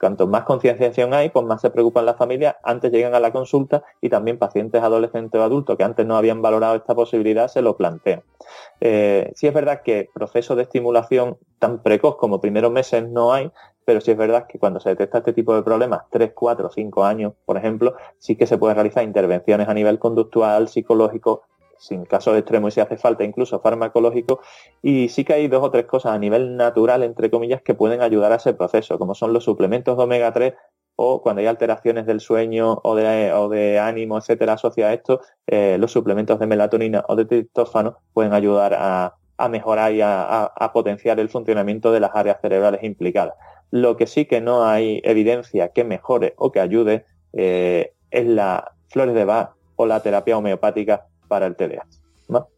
cuanto 0.00 0.26
más 0.26 0.44
concienciación 0.44 1.14
hay, 1.14 1.30
pues 1.30 1.46
más 1.46 1.60
se 1.60 1.70
preocupan 1.70 2.06
las 2.06 2.16
familias, 2.16 2.56
antes 2.62 2.92
llegan 2.92 3.14
a 3.14 3.20
la 3.20 3.32
consulta 3.32 3.82
y 4.00 4.08
también 4.08 4.38
pacientes 4.38 4.82
adolescentes 4.82 5.40
o 5.40 5.44
adultos 5.44 5.76
que 5.76 5.84
antes 5.84 6.04
no 6.04 6.16
habían 6.16 6.42
valorado 6.42 6.76
esta 6.76 6.94
posibilidad 6.94 7.48
se 7.48 7.62
lo 7.62 7.76
plantean. 7.76 8.22
Sí 8.80 9.46
es 9.46 9.54
verdad 9.54 9.82
que 9.84 10.08
procesos 10.12 10.56
de 10.56 10.64
estimulación 10.64 11.38
tan 11.60 11.80
precoz 11.80 12.16
como 12.16 12.40
primeros 12.40 12.72
meses 12.72 13.08
no 13.08 13.21
hay, 13.30 13.52
pero 13.84 14.00
sí 14.00 14.10
es 14.10 14.16
verdad 14.16 14.46
que 14.48 14.58
cuando 14.58 14.80
se 14.80 14.88
detecta 14.88 15.18
este 15.18 15.32
tipo 15.32 15.54
de 15.54 15.62
problemas, 15.62 16.04
3, 16.10 16.32
4, 16.34 16.70
5 16.70 17.04
años, 17.04 17.34
por 17.44 17.56
ejemplo, 17.56 17.94
sí 18.18 18.36
que 18.36 18.46
se 18.46 18.56
puede 18.56 18.74
realizar 18.74 19.04
intervenciones 19.04 19.68
a 19.68 19.74
nivel 19.74 19.98
conductual, 19.98 20.68
psicológico, 20.68 21.42
sin 21.78 22.04
casos 22.04 22.36
extremos 22.38 22.72
y 22.72 22.74
si 22.74 22.80
hace 22.80 22.96
falta 22.96 23.24
incluso 23.24 23.60
farmacológico, 23.60 24.40
y 24.82 25.08
sí 25.08 25.24
que 25.24 25.34
hay 25.34 25.48
dos 25.48 25.64
o 25.64 25.70
tres 25.70 25.86
cosas 25.86 26.12
a 26.12 26.18
nivel 26.18 26.56
natural, 26.56 27.02
entre 27.02 27.30
comillas, 27.30 27.60
que 27.60 27.74
pueden 27.74 28.02
ayudar 28.02 28.32
a 28.32 28.36
ese 28.36 28.54
proceso, 28.54 28.98
como 28.98 29.14
son 29.14 29.32
los 29.32 29.44
suplementos 29.44 29.96
de 29.96 30.02
omega 30.04 30.32
3 30.32 30.54
o 30.94 31.22
cuando 31.22 31.40
hay 31.40 31.46
alteraciones 31.46 32.06
del 32.06 32.20
sueño 32.20 32.78
o 32.84 32.94
de, 32.94 33.32
o 33.32 33.48
de 33.48 33.80
ánimo, 33.80 34.18
etcétera, 34.18 34.52
asociadas 34.52 34.92
a 34.92 34.94
esto, 34.94 35.20
eh, 35.46 35.76
los 35.78 35.90
suplementos 35.90 36.38
de 36.38 36.46
melatonina 36.46 37.04
o 37.08 37.16
de 37.16 37.24
triptófano 37.24 37.98
pueden 38.12 38.32
ayudar 38.32 38.74
a, 38.74 39.16
a 39.42 39.48
mejorar 39.48 39.92
y 39.92 40.00
a, 40.00 40.22
a, 40.22 40.44
a 40.44 40.72
potenciar 40.72 41.18
el 41.18 41.28
funcionamiento 41.28 41.90
de 41.90 41.98
las 41.98 42.12
áreas 42.14 42.38
cerebrales 42.40 42.84
implicadas. 42.84 43.34
Lo 43.72 43.96
que 43.96 44.06
sí 44.06 44.26
que 44.26 44.40
no 44.40 44.64
hay 44.64 45.00
evidencia 45.02 45.70
que 45.70 45.82
mejore 45.82 46.34
o 46.36 46.52
que 46.52 46.60
ayude 46.60 47.06
eh, 47.32 47.92
es 48.12 48.26
la 48.26 48.72
flores 48.88 49.14
de 49.14 49.24
Bach 49.24 49.54
o 49.74 49.86
la 49.86 50.00
terapia 50.00 50.38
homeopática 50.38 51.06
para 51.26 51.46
el 51.46 51.56
TDAH. 51.56 51.86
¿no? 52.28 52.48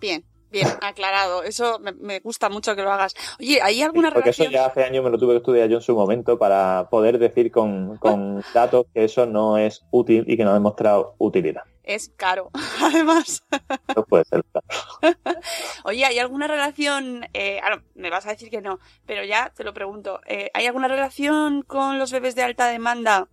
Bien, 0.00 0.24
bien, 0.50 0.66
aclarado. 0.82 1.44
Eso 1.44 1.78
me, 1.78 1.92
me 1.92 2.18
gusta 2.18 2.48
mucho 2.48 2.74
que 2.74 2.82
lo 2.82 2.90
hagas. 2.90 3.14
Oye, 3.38 3.60
¿hay 3.62 3.80
alguna 3.82 4.10
Porque 4.10 4.30
eso 4.30 4.44
ya 4.50 4.66
hace 4.66 4.82
años 4.82 5.04
me 5.04 5.10
lo 5.10 5.18
tuve 5.18 5.34
que 5.34 5.38
estudiar 5.38 5.68
yo 5.68 5.76
en 5.76 5.82
su 5.82 5.94
momento 5.94 6.36
para 6.36 6.88
poder 6.90 7.20
decir 7.20 7.52
con, 7.52 7.96
con 7.98 8.42
datos 8.52 8.86
que 8.92 9.04
eso 9.04 9.26
no 9.26 9.56
es 9.56 9.84
útil 9.92 10.24
y 10.26 10.36
que 10.36 10.42
no 10.42 10.50
ha 10.50 10.54
demostrado 10.54 11.14
utilidad. 11.18 11.62
Es 11.84 12.10
caro, 12.16 12.50
además. 12.82 13.44
Eso 13.88 14.04
puede 14.04 14.24
ser. 14.24 14.42
claro. 14.44 15.16
Oye, 15.84 16.04
¿hay 16.04 16.18
alguna 16.18 16.46
relación? 16.46 17.26
Eh, 17.34 17.60
no, 17.70 17.82
me 17.94 18.10
vas 18.10 18.26
a 18.26 18.30
decir 18.30 18.48
que 18.50 18.62
no, 18.62 18.78
pero 19.06 19.22
ya 19.22 19.52
te 19.54 19.64
lo 19.64 19.74
pregunto. 19.74 20.20
Eh, 20.26 20.50
¿Hay 20.54 20.66
alguna 20.66 20.88
relación 20.88 21.62
con 21.62 21.98
los 21.98 22.10
bebés 22.10 22.34
de 22.34 22.42
alta 22.42 22.66
demanda 22.68 23.28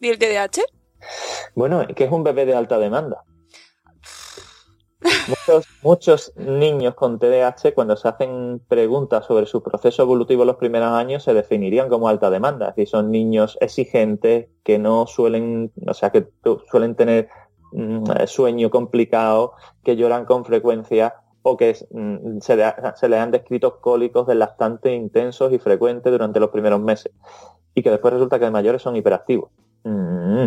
y 0.00 0.08
el 0.08 0.18
TDAH? 0.18 0.62
Bueno, 1.56 1.84
¿qué 1.96 2.04
es 2.04 2.12
un 2.12 2.22
bebé 2.22 2.46
de 2.46 2.54
alta 2.54 2.78
demanda? 2.78 3.24
Muchos, 5.82 6.32
niños 6.36 6.94
con 6.94 7.18
TDAH, 7.18 7.74
cuando 7.74 7.96
se 7.96 8.08
hacen 8.08 8.60
preguntas 8.68 9.26
sobre 9.26 9.46
su 9.46 9.62
proceso 9.62 10.02
evolutivo 10.02 10.42
en 10.42 10.48
los 10.48 10.56
primeros 10.56 10.90
años, 10.90 11.22
se 11.22 11.34
definirían 11.34 11.88
como 11.88 12.08
alta 12.08 12.30
demanda. 12.30 12.68
Es 12.68 12.76
decir, 12.76 12.88
son 12.88 13.10
niños 13.10 13.58
exigentes 13.60 14.48
que 14.62 14.78
no 14.78 15.06
suelen, 15.06 15.72
o 15.86 15.94
sea, 15.94 16.10
que 16.10 16.28
suelen 16.70 16.94
tener 16.94 17.28
mm, 17.72 18.04
sueño 18.26 18.70
complicado, 18.70 19.52
que 19.82 19.96
lloran 19.96 20.24
con 20.24 20.44
frecuencia 20.44 21.14
o 21.42 21.56
que 21.56 21.76
mm, 21.90 22.38
se, 22.40 22.56
le, 22.56 22.64
les 23.08 23.20
han 23.20 23.30
descrito 23.30 23.80
cólicos 23.80 24.28
lactante 24.34 24.94
intensos 24.94 25.52
y 25.52 25.58
frecuentes 25.58 26.12
durante 26.12 26.40
los 26.40 26.50
primeros 26.50 26.80
meses 26.80 27.12
y 27.74 27.82
que 27.82 27.90
después 27.90 28.14
resulta 28.14 28.38
que 28.38 28.44
de 28.44 28.50
mayores 28.50 28.82
son 28.82 28.96
hiperactivos. 28.96 29.50
Mm, 29.84 30.46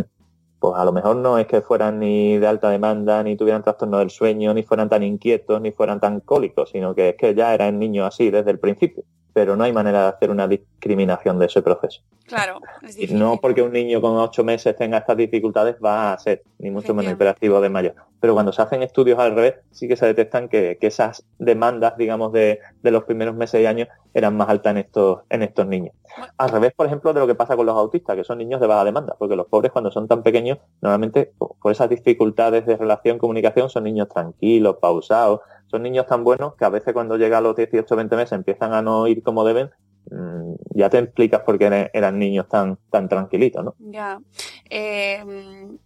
pues 0.65 0.79
a 0.81 0.85
lo 0.85 0.91
mejor 0.91 1.15
no 1.17 1.37
es 1.37 1.45
que 1.45 1.61
fueran 1.61 1.99
ni 1.99 2.39
de 2.39 2.47
alta 2.47 2.69
demanda, 2.71 3.21
ni 3.21 3.35
tuvieran 3.35 3.61
trastorno 3.61 3.99
del 3.99 4.09
sueño, 4.09 4.51
ni 4.53 4.63
fueran 4.63 4.89
tan 4.89 5.03
inquietos, 5.03 5.61
ni 5.61 5.71
fueran 5.71 5.99
tan 5.99 6.21
cólicos, 6.21 6.71
sino 6.71 6.95
que 6.95 7.09
es 7.09 7.15
que 7.17 7.35
ya 7.35 7.53
eran 7.53 7.77
niños 7.77 8.07
así 8.07 8.31
desde 8.31 8.49
el 8.49 8.59
principio 8.59 9.03
pero 9.35 9.57
no 9.57 9.65
hay 9.65 9.73
manera 9.73 10.03
de 10.03 10.07
hacer 10.07 10.31
una 10.31 10.47
discriminación 10.47 11.37
de 11.39 11.47
ese 11.47 11.61
proceso. 11.61 12.01
Claro, 12.25 12.61
es. 12.81 13.11
No 13.11 13.37
porque 13.41 13.61
un 13.61 13.73
niño 13.73 13.99
con 13.99 14.15
ocho 14.15 14.45
meses 14.45 14.77
tenga 14.77 14.99
estas 14.99 15.17
dificultades 15.17 15.75
va 15.83 16.13
a 16.13 16.17
ser 16.17 16.41
ni 16.57 16.71
mucho 16.71 16.93
menos 16.93 17.11
hiperactivo 17.11 17.59
de 17.59 17.67
mayor. 17.67 17.95
Pero 18.21 18.33
cuando 18.33 18.53
se 18.53 18.61
hacen 18.61 18.81
estudios 18.81 19.19
al 19.19 19.35
revés, 19.35 19.55
sí 19.71 19.89
que 19.89 19.97
se 19.97 20.05
detectan 20.05 20.47
que, 20.47 20.77
esas 20.79 21.25
demandas, 21.37 21.97
digamos, 21.97 22.31
de, 22.31 22.61
los 22.81 23.03
primeros 23.03 23.35
meses 23.35 23.61
y 23.61 23.65
años 23.65 23.89
eran 24.13 24.37
más 24.37 24.47
altas 24.47 24.71
en 24.71 24.77
estos, 24.77 25.19
en 25.29 25.43
estos 25.43 25.67
niños. 25.67 25.93
Al 26.37 26.49
revés, 26.49 26.71
por 26.73 26.85
ejemplo, 26.85 27.11
de 27.11 27.19
lo 27.19 27.27
que 27.27 27.35
pasa 27.35 27.57
con 27.57 27.65
los 27.65 27.75
autistas, 27.75 28.15
que 28.15 28.23
son 28.23 28.37
niños 28.37 28.61
de 28.61 28.67
baja 28.67 28.85
demanda, 28.85 29.17
porque 29.19 29.35
los 29.35 29.47
pobres 29.47 29.73
cuando 29.73 29.91
son 29.91 30.07
tan 30.07 30.23
pequeños, 30.23 30.59
normalmente 30.81 31.33
por 31.37 31.73
esas 31.73 31.89
dificultades 31.89 32.65
de 32.65 32.77
relación, 32.77 33.17
comunicación, 33.17 33.69
son 33.69 33.83
niños 33.83 34.07
tranquilos, 34.07 34.77
pausados, 34.79 35.41
son 35.75 35.83
niños 35.83 36.07
tan 36.07 36.23
buenos 36.23 36.55
que 36.55 36.63
a 36.63 36.69
veces 36.69 36.93
cuando 36.93 37.17
llega 37.17 37.39
a 37.39 37.41
los 37.41 37.53
18 37.53 37.93
o 37.93 37.97
20 37.97 38.15
meses 38.15 38.31
empiezan 38.31 38.73
a 38.73 38.81
no 38.81 39.07
ir 39.07 39.21
como 39.23 39.43
deben, 39.43 39.71
mm, 40.09 40.53
ya 40.73 40.89
te 40.89 40.99
explicas 40.99 41.41
por 41.41 41.59
qué 41.59 41.89
eran 41.93 42.17
niños 42.17 42.47
tan, 42.47 42.77
tan 42.89 43.09
tranquilitos, 43.09 43.65
¿no? 43.65 43.75
Ya. 43.79 44.21
Em, 44.69 45.77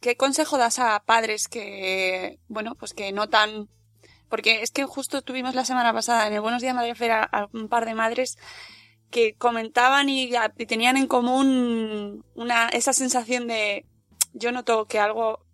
¿Qué 0.00 0.16
consejo 0.16 0.56
das 0.56 0.78
a 0.78 1.02
padres 1.04 1.48
que, 1.48 2.38
bueno, 2.48 2.74
pues 2.74 2.94
que 2.94 3.12
notan 3.12 3.68
porque 4.28 4.62
es 4.62 4.70
que 4.70 4.84
justo 4.84 5.22
tuvimos 5.22 5.54
la 5.54 5.64
semana 5.64 5.92
pasada 5.92 6.26
en 6.26 6.32
el 6.32 6.40
Buenos 6.40 6.62
Días 6.62 6.74
Madre 6.74 6.94
Fera 6.94 7.22
a 7.30 7.48
un 7.52 7.68
par 7.68 7.84
de 7.84 7.94
madres 7.94 8.38
que 9.10 9.34
comentaban 9.34 10.08
y, 10.08 10.30
y, 10.56 10.66
tenían 10.66 10.96
en 10.96 11.06
común 11.06 12.24
una, 12.34 12.68
esa 12.68 12.92
sensación 12.92 13.46
de 13.46 13.84
yo 14.32 14.52
noto 14.52 14.86
que 14.86 14.98
algo 14.98 15.45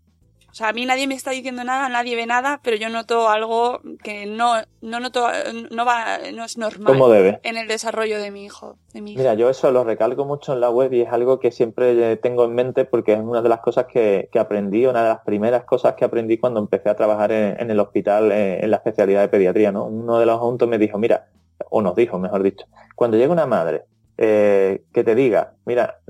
o 0.53 0.55
sea, 0.55 0.69
a 0.69 0.73
mí 0.75 0.85
nadie 0.85 1.07
me 1.07 1.15
está 1.15 1.31
diciendo 1.31 1.65
nada, 1.65 1.89
nadie 1.89 2.15
ve 2.15 2.27
nada, 2.27 2.61
pero 2.63 2.77
yo 2.77 2.91
noto 2.91 3.31
algo 3.31 3.81
que 4.05 4.27
no, 4.27 4.57
no 4.83 5.01
noto, 5.01 5.27
no 5.71 5.87
va, 5.87 6.19
no 6.35 6.45
es 6.45 6.59
normal 6.59 7.11
debe. 7.11 7.41
en 7.43 7.57
el 7.57 7.67
desarrollo 7.67 8.21
de 8.21 8.31
mi 8.31 8.45
hijo. 8.45 8.77
De 8.93 9.01
mi 9.01 9.17
Mira, 9.17 9.33
yo 9.33 9.49
eso 9.49 9.71
lo 9.71 9.83
recalco 9.83 10.27
mucho 10.27 10.53
en 10.53 10.61
la 10.61 10.69
web 10.69 10.93
y 10.93 11.01
es 11.01 11.09
algo 11.11 11.41
que 11.41 11.53
siempre 11.53 12.19
tengo 12.19 12.45
en 12.45 12.55
mente 12.55 12.85
porque 12.85 13.15
es 13.15 13.21
una 13.21 13.41
de 13.41 13.49
las 13.49 13.61
cosas 13.61 13.87
que, 13.87 14.29
que 14.31 14.39
aprendí, 14.39 14.85
una 14.85 15.03
de 15.03 15.09
las 15.09 15.21
primeras 15.21 15.65
cosas 15.65 15.95
que 15.95 16.05
aprendí 16.05 16.37
cuando 16.37 16.61
empecé 16.61 16.91
a 16.91 16.97
trabajar 16.97 17.33
en, 17.33 17.71
el 17.71 17.81
hospital 17.81 18.31
eh, 18.31 18.63
en 18.63 18.71
la 18.71 18.77
especialidad 18.77 19.23
de 19.23 19.29
pediatría, 19.29 19.73
¿no? 19.73 19.87
Uno 19.87 20.19
de 20.19 20.27
los 20.27 20.37
adultos 20.37 20.69
me 20.69 20.77
dijo, 20.77 20.99
mira, 20.99 21.29
o 21.71 21.81
nos 21.81 21.97
dijo, 21.97 22.19
mejor 22.19 22.43
dicho, 22.43 22.67
cuando 22.95 23.17
llega 23.17 23.33
una 23.33 23.47
madre 23.47 23.85
eh, 24.19 24.85
que 24.93 25.03
te 25.03 25.15
diga, 25.15 25.55
mira, 25.65 26.01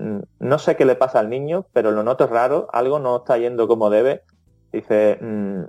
no 0.41 0.59
sé 0.59 0.75
qué 0.75 0.85
le 0.85 0.97
pasa 0.97 1.21
al 1.21 1.31
niño, 1.31 1.67
pero 1.73 1.93
lo 1.93 2.03
noto 2.03 2.27
raro, 2.27 2.69
algo 2.73 2.99
no 2.99 3.19
está 3.19 3.39
yendo 3.39 3.69
como 3.69 3.89
debe, 3.89 4.23
Dice, 4.73 5.19
mm, 5.21 5.65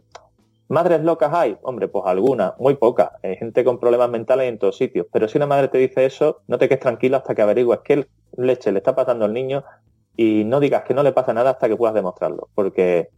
¿madres 0.69 1.03
locas 1.03 1.33
hay? 1.33 1.57
Hombre, 1.61 1.87
pues 1.87 2.05
algunas, 2.07 2.57
muy 2.57 2.75
pocas. 2.75 3.11
Hay 3.21 3.35
gente 3.35 3.63
con 3.63 3.79
problemas 3.79 4.09
mentales 4.09 4.47
en 4.47 4.57
todos 4.57 4.77
sitios. 4.77 5.07
Pero 5.11 5.27
si 5.27 5.37
una 5.37 5.47
madre 5.47 5.67
te 5.67 5.77
dice 5.77 6.05
eso, 6.05 6.41
no 6.47 6.57
te 6.57 6.69
quedes 6.69 6.79
tranquilo 6.79 7.17
hasta 7.17 7.35
que 7.35 7.41
averigues 7.41 7.79
qué 7.83 8.07
leche 8.37 8.71
le 8.71 8.79
está 8.79 8.95
pasando 8.95 9.25
al 9.25 9.33
niño 9.33 9.63
y 10.15 10.43
no 10.45 10.59
digas 10.59 10.83
que 10.83 10.93
no 10.93 11.03
le 11.03 11.11
pasa 11.11 11.33
nada 11.33 11.51
hasta 11.51 11.67
que 11.67 11.75
puedas 11.75 11.93
demostrarlo. 11.93 12.47
Porque, 12.55 13.09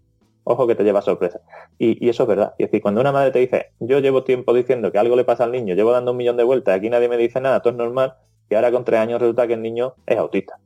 ojo 0.43 0.65
que 0.65 0.75
te 0.75 0.83
lleva 0.83 1.01
sorpresa. 1.01 1.39
Y, 1.77 2.09
eso 2.09 2.23
es 2.23 2.29
verdad. 2.29 2.55
Y 2.57 2.63
es 2.63 2.71
decir, 2.71 2.81
cuando 2.81 3.01
una 3.01 3.11
madre 3.11 3.31
te 3.31 3.39
dice, 3.39 3.71
yo 3.79 3.99
llevo 3.99 4.23
tiempo 4.23 4.53
diciendo 4.53 4.91
que 4.91 4.97
algo 4.97 5.15
le 5.15 5.23
pasa 5.23 5.43
al 5.43 5.51
niño, 5.51 5.75
llevo 5.75 5.91
dando 5.91 6.11
un 6.11 6.17
millón 6.17 6.38
de 6.38 6.43
vueltas, 6.43 6.75
aquí 6.75 6.89
nadie 6.89 7.09
me 7.09 7.17
dice 7.17 7.39
nada, 7.41 7.61
todo 7.61 7.71
es 7.71 7.77
normal, 7.77 8.15
y 8.49 8.55
ahora 8.55 8.71
con 8.71 8.86
tres 8.86 8.99
años 8.99 9.19
resulta 9.19 9.45
que 9.47 9.53
el 9.53 9.61
niño 9.61 9.93
es 10.07 10.17
autista. 10.17 10.57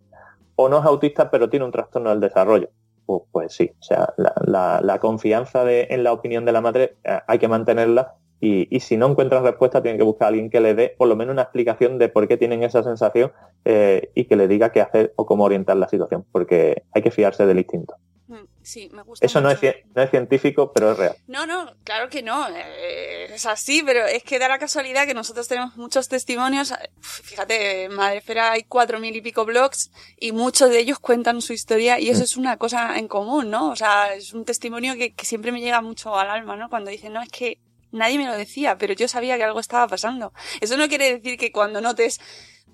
O 0.56 0.70
no 0.70 0.80
es 0.80 0.86
autista, 0.86 1.30
pero 1.30 1.50
tiene 1.50 1.66
un 1.66 1.72
trastorno 1.72 2.10
del 2.10 2.20
desarrollo 2.20 2.70
pues, 3.10 3.24
pues, 3.32 3.54
sí, 3.54 3.72
o 3.80 3.82
sea, 3.84 4.14
la, 4.18 5.00
confianza 5.00 5.64
en 5.68 6.04
la 6.04 6.14
opinión 6.14 6.46
de 6.46 6.52
la 6.52 6.62
madre 6.62 6.98
eh, 7.04 7.18
hay 7.26 7.40
que 7.40 7.48
mantenerla 7.48 8.14
y, 8.40 8.68
si 8.82 8.98
no 8.98 9.08
encuentras 9.08 9.42
respuesta 9.42 9.82
tienen 9.82 9.98
que 9.98 10.04
buscar 10.04 10.28
a 10.28 10.30
alguien 10.30 10.52
que 10.52 10.60
le 10.60 10.76
dé 10.76 10.94
por 10.96 11.08
lo 11.08 11.16
menos 11.16 11.34
una 11.34 11.42
explicación 11.42 11.98
de 11.98 12.10
por 12.10 12.28
qué 12.28 12.38
tienen 12.38 12.62
esa 12.62 12.84
sensación 12.84 13.32
eh, 13.66 14.12
y 14.14 14.26
que 14.26 14.36
le 14.36 14.48
diga 14.48 14.72
qué 14.72 14.82
hacer 14.82 15.12
o 15.16 15.26
cómo 15.26 15.46
orientar 15.46 15.76
la 15.78 15.88
situación, 15.88 16.24
porque 16.32 16.84
hay 16.92 17.02
que 17.02 17.10
fiarse 17.10 17.48
del 17.48 17.58
instinto. 17.58 17.96
Mm, 18.30 18.46
sí, 18.62 18.92
me 18.94 19.02
gusta. 19.02 19.26
Eso 19.26 19.42
no 19.42 19.50
es, 19.50 19.60
no 19.96 20.04
es, 20.04 20.10
científico, 20.12 20.72
pero 20.72 20.92
es 20.92 20.98
real. 21.00 21.16
No, 21.26 21.48
no, 21.48 21.74
claro 21.84 22.10
que 22.10 22.22
no. 22.22 22.48
Eh, 22.48 23.34
es 23.34 23.48
así, 23.48 23.82
pero 23.84 24.06
es 24.06 24.24
que 24.24 24.38
da 24.38 24.48
la 24.48 24.60
casualidad 24.60 25.08
que 25.08 25.16
nosotros 25.16 25.48
tenemos 25.48 25.76
muchos 25.78 26.08
testimonios. 26.10 26.72
Fíjate, 27.02 27.90
Madrefera 27.90 28.52
hay 28.52 28.66
cuatro 28.66 29.00
mil 29.00 29.16
y 29.16 29.22
pico 29.22 29.46
blogs 29.46 29.90
y 30.16 30.32
muchos 30.32 30.70
de 30.70 30.78
ellos 30.78 31.00
cuentan 31.00 31.42
su 31.42 31.54
historia 31.54 32.00
y 32.00 32.10
eso 32.10 32.22
mm. 32.22 32.24
es 32.24 32.38
una 32.38 32.58
cosa 32.58 33.00
en 33.00 33.08
común, 33.08 33.50
¿no? 33.50 33.72
O 33.72 33.76
sea, 33.76 34.14
es 34.14 34.32
un 34.32 34.46
testimonio 34.46 34.94
que, 34.94 35.16
que 35.16 35.26
siempre 35.26 35.52
me 35.52 35.60
llega 35.60 35.82
mucho 35.82 36.16
al 36.16 36.30
alma, 36.30 36.56
¿no? 36.56 36.70
Cuando 36.70 36.92
dicen, 36.92 37.14
no, 37.14 37.24
es 37.24 37.30
que 37.30 37.58
nadie 37.92 38.18
me 38.18 38.26
lo 38.26 38.34
decía, 38.34 38.78
pero 38.78 38.94
yo 38.94 39.08
sabía 39.08 39.38
que 39.38 39.44
algo 39.44 39.60
estaba 39.60 39.88
pasando. 39.88 40.34
Eso 40.62 40.78
no 40.78 40.88
quiere 40.88 41.18
decir 41.18 41.38
que 41.38 41.52
cuando 41.52 41.82
notes 41.82 42.20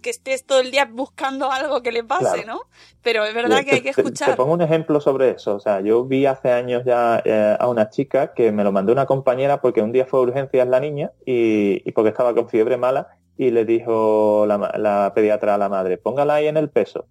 que 0.06 0.12
estés 0.12 0.46
todo 0.46 0.60
el 0.60 0.70
día 0.70 0.86
buscando 0.86 1.52
algo 1.52 1.82
que 1.82 1.92
le 1.92 2.04
pase, 2.04 2.46
¿no? 2.46 2.62
Pero 3.02 3.26
es 3.26 3.34
verdad 3.34 3.64
que 3.66 3.72
hay 3.72 3.82
que 3.82 3.90
escuchar. 3.90 4.30
Te, 4.30 4.36
pongo 4.36 4.54
un 4.54 4.62
ejemplo 4.62 5.02
sobre 5.02 5.32
eso. 5.32 5.56
O 5.56 5.60
sea, 5.60 5.82
yo 5.82 6.06
vi 6.06 6.28
hace 6.28 6.52
años 6.52 6.84
ya 6.86 7.24
eh, 7.26 7.58
a 7.60 7.68
una 7.68 7.90
chica 7.90 8.32
que 8.36 8.52
me 8.52 8.64
lo 8.64 8.72
mandó 8.72 8.94
una 8.94 9.08
compañera 9.08 9.62
porque 9.62 9.82
un 9.82 9.92
día 9.92 10.06
fue 10.06 10.20
a 10.20 10.22
urgencias 10.22 10.68
la 10.68 10.80
niña 10.80 11.12
y, 11.26 11.92
porque 11.94 12.10
estaba 12.10 12.36
con 12.36 12.50
fiebre 12.50 12.78
mala 12.78 13.18
y 13.36 13.50
le 13.50 13.66
dijo 13.66 14.46
la, 14.48 15.12
pediatra 15.16 15.56
a 15.56 15.58
la 15.58 15.70
madre, 15.70 15.98
póngala 15.98 16.36
ahí 16.36 16.48
en 16.48 16.58
el 16.58 16.70
peso. 16.70 17.08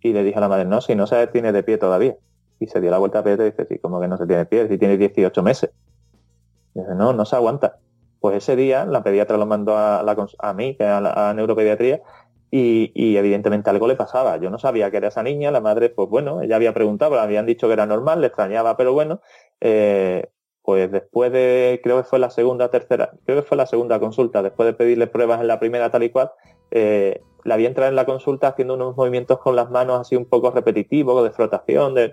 Y 0.00 0.14
le 0.14 0.24
dijo 0.24 0.38
a 0.38 0.40
la 0.40 0.48
madre, 0.48 0.64
no, 0.64 0.80
si 0.80 0.94
no 0.94 1.06
se 1.06 1.26
tiene 1.26 1.52
de 1.52 1.62
pie 1.62 1.76
todavía. 1.76 2.16
Y 2.58 2.68
se 2.68 2.80
dio 2.80 2.90
la 2.90 2.96
vuelta 2.96 3.18
a 3.18 3.22
pie 3.22 3.34
y 3.34 3.42
dice, 3.44 3.66
sí, 3.68 3.78
como 3.80 4.00
que 4.00 4.08
no 4.08 4.16
se 4.16 4.24
tiene 4.24 4.38
de 4.38 4.46
pie, 4.46 4.66
si 4.66 4.78
tiene 4.78 4.96
18 4.96 5.42
meses. 5.42 5.72
No, 6.74 7.12
no 7.12 7.24
se 7.24 7.36
aguanta. 7.36 7.78
Pues 8.20 8.36
ese 8.36 8.56
día 8.56 8.84
la 8.84 9.02
pediatra 9.02 9.36
lo 9.36 9.46
mandó 9.46 9.76
a, 9.76 10.02
la, 10.02 10.26
a 10.38 10.52
mí, 10.52 10.76
a, 10.80 11.00
la, 11.00 11.34
neuropediatría, 11.34 12.02
y, 12.50 13.16
evidentemente 13.16 13.70
algo 13.70 13.86
le 13.86 13.96
pasaba. 13.96 14.36
Yo 14.36 14.50
no 14.50 14.58
sabía 14.58 14.90
que 14.90 14.98
era 14.98 15.08
esa 15.08 15.22
niña, 15.22 15.50
la 15.50 15.60
madre, 15.60 15.88
pues 15.88 16.08
bueno, 16.08 16.42
ella 16.42 16.56
había 16.56 16.74
preguntado, 16.74 17.14
le 17.14 17.20
habían 17.20 17.46
dicho 17.46 17.66
que 17.66 17.74
era 17.74 17.86
normal, 17.86 18.20
le 18.20 18.26
extrañaba, 18.26 18.76
pero 18.76 18.92
bueno, 18.92 19.20
eh, 19.60 20.28
pues 20.62 20.90
después 20.90 21.32
de, 21.32 21.80
creo 21.82 21.98
que 21.98 22.04
fue 22.04 22.18
la 22.18 22.30
segunda, 22.30 22.70
tercera, 22.70 23.12
creo 23.24 23.40
que 23.40 23.48
fue 23.48 23.56
la 23.56 23.66
segunda 23.66 23.98
consulta, 24.00 24.42
después 24.42 24.66
de 24.66 24.74
pedirle 24.74 25.06
pruebas 25.06 25.40
en 25.40 25.46
la 25.46 25.60
primera 25.60 25.90
tal 25.90 26.02
y 26.02 26.10
cual, 26.10 26.32
eh, 26.70 27.22
la 27.44 27.56
vi 27.56 27.66
entrar 27.66 27.88
en 27.88 27.96
la 27.96 28.04
consulta 28.04 28.48
haciendo 28.48 28.74
unos 28.74 28.96
movimientos 28.96 29.38
con 29.38 29.56
las 29.56 29.70
manos 29.70 30.00
así 30.00 30.16
un 30.16 30.26
poco 30.26 30.50
repetitivos, 30.50 31.24
de 31.24 31.30
frotación, 31.30 31.94
de, 31.94 32.12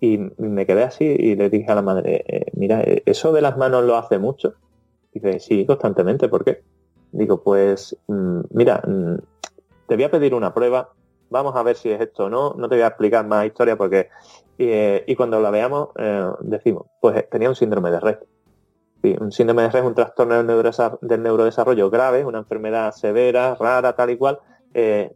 y 0.00 0.18
me 0.38 0.66
quedé 0.66 0.82
así 0.84 1.04
y 1.04 1.36
le 1.36 1.50
dije 1.50 1.70
a 1.70 1.74
la 1.74 1.82
madre, 1.82 2.24
eh, 2.26 2.46
mira, 2.54 2.82
¿eso 3.06 3.32
de 3.32 3.42
las 3.42 3.56
manos 3.56 3.84
lo 3.84 3.96
hace 3.96 4.18
mucho? 4.18 4.54
Dice, 5.12 5.40
sí, 5.40 5.64
constantemente, 5.64 6.28
¿por 6.28 6.44
qué? 6.44 6.62
Digo, 7.12 7.42
pues, 7.42 7.96
mm, 8.06 8.40
mira, 8.50 8.82
mm, 8.86 9.16
te 9.86 9.94
voy 9.94 10.04
a 10.04 10.10
pedir 10.10 10.34
una 10.34 10.52
prueba, 10.52 10.90
vamos 11.30 11.56
a 11.56 11.62
ver 11.62 11.76
si 11.76 11.90
es 11.90 12.00
esto 12.00 12.26
o 12.26 12.30
no, 12.30 12.54
no 12.54 12.68
te 12.68 12.76
voy 12.76 12.82
a 12.82 12.88
explicar 12.88 13.26
más 13.26 13.46
historia 13.46 13.76
porque... 13.76 14.08
Eh, 14.58 15.04
y 15.06 15.14
cuando 15.16 15.38
la 15.40 15.50
veamos, 15.50 15.90
eh, 15.98 16.30
decimos, 16.40 16.86
pues 17.00 17.28
tenía 17.28 17.48
un 17.48 17.54
síndrome 17.54 17.90
de 17.90 18.00
red. 18.00 18.16
un 19.20 19.30
síndrome 19.30 19.62
de 19.62 19.70
red 19.70 19.80
es 19.80 19.86
un 19.86 19.94
trastorno 19.94 20.34
del, 20.42 21.22
neurodesarrollo 21.22 21.90
grave, 21.90 22.24
una 22.24 22.38
enfermedad 22.38 22.92
severa, 22.92 23.54
rara, 23.54 23.94
tal 23.94 24.10
y 24.10 24.16
cual. 24.16 24.38
Eh, 24.72 25.12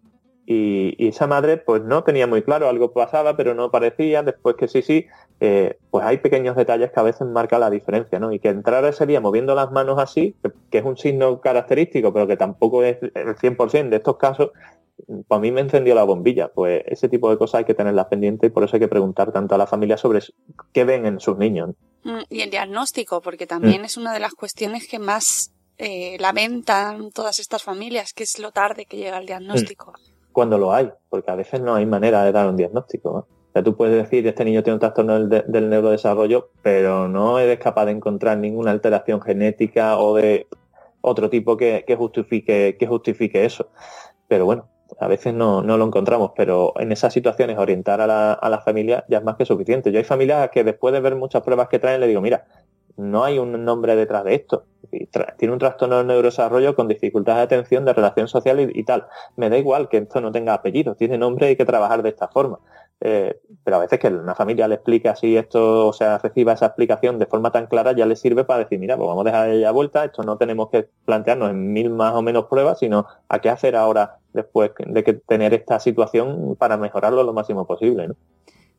y, 0.46 1.08
esa 1.08 1.26
madre 1.26 1.56
pues 1.56 1.82
no 1.82 2.04
tenía 2.04 2.26
muy 2.26 2.42
claro, 2.42 2.68
algo 2.68 2.92
pasaba, 2.92 3.36
pero 3.36 3.54
no 3.54 3.70
parecía, 3.70 4.22
después 4.22 4.56
que 4.56 4.68
sí, 4.68 4.82
sí, 4.82 5.06
pues 5.38 6.04
hay 6.04 6.18
pequeños 6.18 6.56
detalles 6.56 6.90
que 6.92 7.00
a 7.00 7.04
veces 7.04 7.26
marcan 7.26 7.60
la 7.60 7.70
diferencia, 7.70 8.18
¿no? 8.18 8.32
Y 8.32 8.38
que 8.38 8.48
entrar 8.48 8.84
ese 8.84 9.06
día 9.06 9.20
moviendo 9.20 9.54
las 9.54 9.70
manos 9.72 9.98
así, 9.98 10.34
que 10.70 10.78
es 10.78 10.84
un 10.84 10.96
signo 10.96 11.40
característico, 11.40 12.12
pero 12.12 12.26
que 12.26 12.36
tampoco 12.36 12.84
es 12.84 12.98
el 13.02 13.36
100% 13.36 13.88
de 13.88 13.96
estos 13.96 14.16
casos, 14.16 14.50
para 15.28 15.40
mí 15.40 15.50
me 15.50 15.60
encendió 15.60 15.94
la 15.94 16.04
bombilla. 16.04 16.48
Pues 16.48 16.82
ese 16.86 17.08
tipo 17.08 17.30
de 17.30 17.38
cosas 17.38 17.60
hay 17.60 17.64
que 17.64 17.74
tenerlas 17.74 18.06
pendientes 18.06 18.48
y 18.48 18.52
por 18.52 18.64
eso 18.64 18.76
hay 18.76 18.80
que 18.80 18.88
preguntar 18.88 19.32
tanto 19.32 19.54
a 19.54 19.58
la 19.58 19.66
familia 19.66 19.96
sobre 19.96 20.20
qué 20.72 20.84
ven 20.84 21.06
en 21.06 21.20
sus 21.20 21.36
niños. 21.38 21.70
Mm, 22.04 22.20
y 22.28 22.40
el 22.42 22.50
diagnóstico, 22.50 23.20
porque 23.20 23.46
también 23.46 23.82
mm. 23.82 23.84
es 23.84 23.96
una 23.96 24.12
de 24.12 24.20
las 24.20 24.34
cuestiones 24.34 24.86
que 24.88 24.98
más 24.98 25.52
eh, 25.78 26.16
lamentan 26.18 27.10
todas 27.10 27.38
estas 27.38 27.62
familias, 27.62 28.12
que 28.12 28.24
es 28.24 28.38
lo 28.38 28.52
tarde 28.52 28.86
que 28.86 28.96
llega 28.96 29.18
el 29.18 29.26
diagnóstico. 29.26 29.92
Mm. 29.92 30.09
Cuando 30.32 30.58
lo 30.58 30.72
hay, 30.72 30.90
porque 31.08 31.30
a 31.30 31.34
veces 31.34 31.60
no 31.60 31.74
hay 31.74 31.86
manera 31.86 32.24
de 32.24 32.32
dar 32.32 32.48
un 32.48 32.56
diagnóstico. 32.56 33.10
O 33.50 33.52
sea, 33.52 33.64
tú 33.64 33.76
puedes 33.76 33.96
decir, 33.96 34.26
este 34.26 34.44
niño 34.44 34.62
tiene 34.62 34.74
un 34.74 34.80
trastorno 34.80 35.26
del, 35.26 35.70
neurodesarrollo, 35.70 36.50
pero 36.62 37.08
no 37.08 37.38
eres 37.40 37.58
capaz 37.58 37.86
de 37.86 37.92
encontrar 37.92 38.38
ninguna 38.38 38.70
alteración 38.70 39.20
genética 39.20 39.98
o 39.98 40.14
de 40.14 40.46
otro 41.00 41.28
tipo 41.30 41.56
que, 41.56 41.84
justifique, 41.98 42.76
que 42.78 42.86
justifique 42.86 43.44
eso. 43.44 43.68
Pero 44.28 44.44
bueno, 44.44 44.68
a 45.00 45.08
veces 45.08 45.34
no, 45.34 45.62
lo 45.62 45.84
encontramos, 45.84 46.30
pero 46.36 46.74
en 46.78 46.92
esas 46.92 47.12
situaciones 47.12 47.58
orientar 47.58 48.00
a 48.00 48.06
la, 48.06 48.32
a 48.34 48.48
la 48.48 48.60
familia 48.60 49.04
ya 49.08 49.18
es 49.18 49.24
más 49.24 49.34
que 49.34 49.44
suficiente. 49.44 49.90
Yo 49.90 49.98
hay 49.98 50.04
familias 50.04 50.50
que 50.50 50.62
después 50.62 50.94
de 50.94 51.00
ver 51.00 51.16
muchas 51.16 51.42
pruebas 51.42 51.68
que 51.68 51.80
traen 51.80 52.00
le 52.00 52.06
digo, 52.06 52.20
mira, 52.20 52.46
no 53.00 53.24
hay 53.24 53.38
un 53.38 53.64
nombre 53.64 53.96
detrás 53.96 54.24
de 54.24 54.34
esto. 54.34 54.64
Tiene 55.38 55.52
un 55.52 55.58
trastorno 55.58 55.98
de 55.98 56.04
neurodesarrollo 56.04 56.74
con 56.74 56.88
dificultades 56.88 57.38
de 57.38 57.56
atención, 57.56 57.84
de 57.84 57.92
relación 57.92 58.28
social 58.28 58.70
y, 58.74 58.84
tal. 58.84 59.06
Me 59.36 59.48
da 59.48 59.56
igual 59.56 59.88
que 59.88 59.98
esto 59.98 60.20
no 60.20 60.32
tenga 60.32 60.54
apellido, 60.54 60.94
tiene 60.94 61.16
nombre 61.16 61.46
y 61.46 61.48
hay 61.50 61.56
que 61.56 61.64
trabajar 61.64 62.02
de 62.02 62.10
esta 62.10 62.28
forma. 62.28 62.58
Eh, 63.02 63.40
pero 63.64 63.78
a 63.78 63.80
veces 63.80 63.98
que 63.98 64.08
una 64.08 64.34
familia 64.34 64.68
le 64.68 64.74
explique 64.74 65.08
así 65.08 65.36
esto, 65.36 65.88
o 65.88 65.92
sea, 65.94 66.18
reciba 66.18 66.52
esa 66.52 66.66
explicación 66.66 67.18
de 67.18 67.24
forma 67.24 67.50
tan 67.50 67.66
clara, 67.66 67.92
ya 67.92 68.04
le 68.04 68.14
sirve 68.14 68.44
para 68.44 68.64
decir, 68.64 68.78
mira, 68.78 68.96
pues 68.96 69.08
vamos 69.08 69.24
a 69.24 69.30
dejar 69.30 69.48
ella 69.48 69.70
vuelta, 69.70 70.04
esto 70.04 70.22
no 70.22 70.36
tenemos 70.36 70.68
que 70.68 70.86
plantearnos 71.06 71.50
en 71.50 71.72
mil 71.72 71.88
más 71.88 72.14
o 72.14 72.20
menos 72.20 72.46
pruebas, 72.46 72.78
sino 72.78 73.06
a 73.28 73.38
qué 73.38 73.48
hacer 73.48 73.74
ahora 73.74 74.18
después 74.34 74.72
de 74.78 75.02
que 75.02 75.14
tener 75.14 75.54
esta 75.54 75.80
situación 75.80 76.56
para 76.56 76.76
mejorarlo 76.76 77.22
lo 77.22 77.32
máximo 77.32 77.66
posible. 77.66 78.08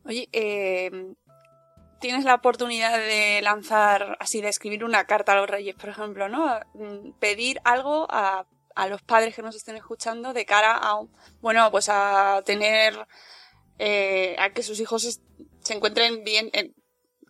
Oye, 0.04 0.28
eh, 0.32 1.14
tienes 2.02 2.24
la 2.24 2.34
oportunidad 2.34 2.98
de 2.98 3.40
lanzar, 3.42 4.18
así, 4.20 4.42
de 4.42 4.48
escribir 4.48 4.84
una 4.84 5.06
carta 5.06 5.32
a 5.32 5.36
los 5.36 5.48
reyes, 5.48 5.74
por 5.76 5.88
ejemplo, 5.88 6.28
¿no? 6.28 6.60
Mm, 6.74 7.12
pedir 7.18 7.60
algo 7.64 8.06
a, 8.10 8.44
los 8.88 9.02
padres 9.02 9.34
que 9.34 9.42
nos 9.42 9.54
estén 9.54 9.76
escuchando 9.76 10.32
de 10.32 10.44
cara 10.44 10.78
a, 10.82 11.00
bueno, 11.40 11.70
pues 11.70 11.88
a 11.88 12.42
tener, 12.44 13.06
eh, 13.78 14.34
a 14.38 14.50
que 14.50 14.62
sus 14.62 14.80
hijos 14.80 15.20
se 15.60 15.74
encuentren 15.74 16.24
bien, 16.24 16.50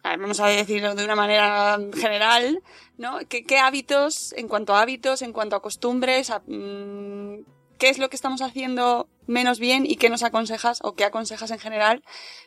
vamos 0.02 0.40
a 0.40 0.46
decirlo 0.46 0.94
de 0.94 1.04
una 1.04 1.16
manera 1.16 1.78
general, 1.94 2.62
¿no? 2.96 3.18
¿Qué, 3.28 3.58
hábitos, 3.58 4.32
en 4.34 4.48
cuanto 4.48 4.74
a 4.74 4.80
hábitos, 4.80 5.20
en 5.22 5.32
cuanto 5.32 5.56
a 5.56 5.62
costumbres, 5.62 6.30
a, 6.30 6.42
mm, 6.46 7.44
qué 7.82 7.88
es 7.88 7.98
lo 7.98 8.08
que 8.08 8.14
estamos 8.14 8.42
haciendo 8.42 9.08
menos 9.26 9.58
bien 9.58 9.86
y 9.86 9.96
qué 9.96 10.08
nos 10.08 10.22
aconsejas 10.22 10.78
o 10.84 10.94
qué 10.94 11.02
aconsejas 11.02 11.50
en 11.50 11.58
general 11.58 12.04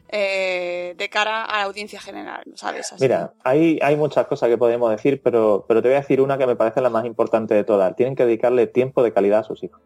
eh, 0.08 0.96
de 0.98 1.10
cara 1.10 1.44
a 1.44 1.58
la 1.58 1.64
audiencia 1.64 2.00
general, 2.00 2.46
¿sabes? 2.56 2.94
Mira, 3.02 3.34
hay, 3.44 3.78
hay 3.82 3.98
muchas 3.98 4.28
cosas 4.28 4.48
que 4.48 4.58
podemos 4.58 4.90
decir, 4.90 5.22
pero, 5.22 5.66
pero 5.68 5.82
te 5.82 5.90
voy 5.90 5.98
a 5.98 6.00
decir 6.00 6.22
una 6.22 6.38
que 6.38 6.48
me 6.48 6.56
parece 6.56 6.80
la 6.80 6.90
más 6.90 7.06
importante 7.06 7.54
de 7.54 7.66
todas. 7.66 7.94
Tienen 7.98 8.16
que 8.16 8.26
dedicarle 8.26 8.66
tiempo 8.68 9.04
de 9.04 9.12
calidad 9.12 9.40
a 9.40 9.44
sus 9.44 9.62
hijos. 9.62 9.82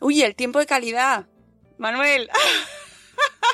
Uy, 0.00 0.22
el 0.22 0.34
tiempo 0.34 0.58
de 0.58 0.66
calidad. 0.66 1.26
Manuel. 1.76 2.28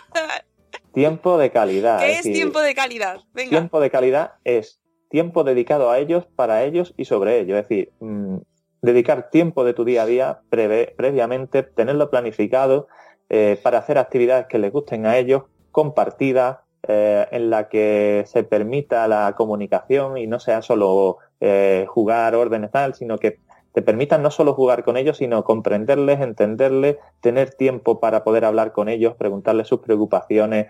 tiempo 0.95 1.36
de 1.36 1.51
calidad. 1.51 1.99
¿Qué 1.99 2.12
es, 2.12 2.22
tiempo 2.22 2.62
de 2.62 2.74
calidad? 2.74 3.20
Tiempo 3.34 3.80
de 3.80 3.90
calidad 3.90 4.32
es 4.45 4.80
tiempo 5.11 5.45
dedicado 5.45 5.90
a 5.90 5.99
ellos, 5.99 6.24
para 6.36 6.64
ellos 6.64 6.95
y 6.97 7.05
sobre 7.05 7.38
ellos. 7.38 7.59
Es 7.59 7.68
decir, 7.68 7.92
mm, 8.01 8.38
dedicar 8.85 9.30
tiempo 9.30 9.64
de 9.64 9.72
tu 9.72 9.85
día 9.85 10.03
a 10.03 10.07
día 10.07 10.41
previamente, 10.51 11.62
tenerlo 11.62 12.11
planificado 12.11 12.87
eh, 13.30 13.59
para 13.62 13.78
hacer 13.78 13.97
actividades 13.97 14.47
que 14.47 14.59
les 14.59 14.70
gusten 14.70 15.07
a 15.07 15.16
ellos, 15.16 15.45
compartidas, 15.72 16.59
eh, 16.87 17.26
en 17.30 17.49
la 17.49 17.70
que 17.70 18.24
se 18.26 18.45
permita 18.45 19.09
la 19.09 19.35
comunicación 19.37 20.18
y 20.18 20.26
no 20.26 20.39
sea 20.39 20.61
solo 20.61 21.16
eh, 21.41 21.87
jugar 21.89 22.35
órdenes 22.35 22.72
tal, 22.72 22.95
sino 22.95 23.16
que 23.16 23.39
te 23.72 23.80
permitan 23.80 24.22
no 24.22 24.30
solo 24.30 24.53
jugar 24.53 24.85
con 24.85 24.99
ellos, 24.99 25.16
sino 25.16 25.43
comprenderles, 25.45 26.20
entenderles, 26.20 26.99
tener 27.22 27.55
tiempo 27.55 28.01
para 28.01 28.22
poder 28.22 28.45
hablar 28.45 28.72
con 28.72 28.91
ellos, 28.91 29.16
preguntarles 29.16 29.66
sus 29.66 29.80
preocupaciones, 29.80 30.68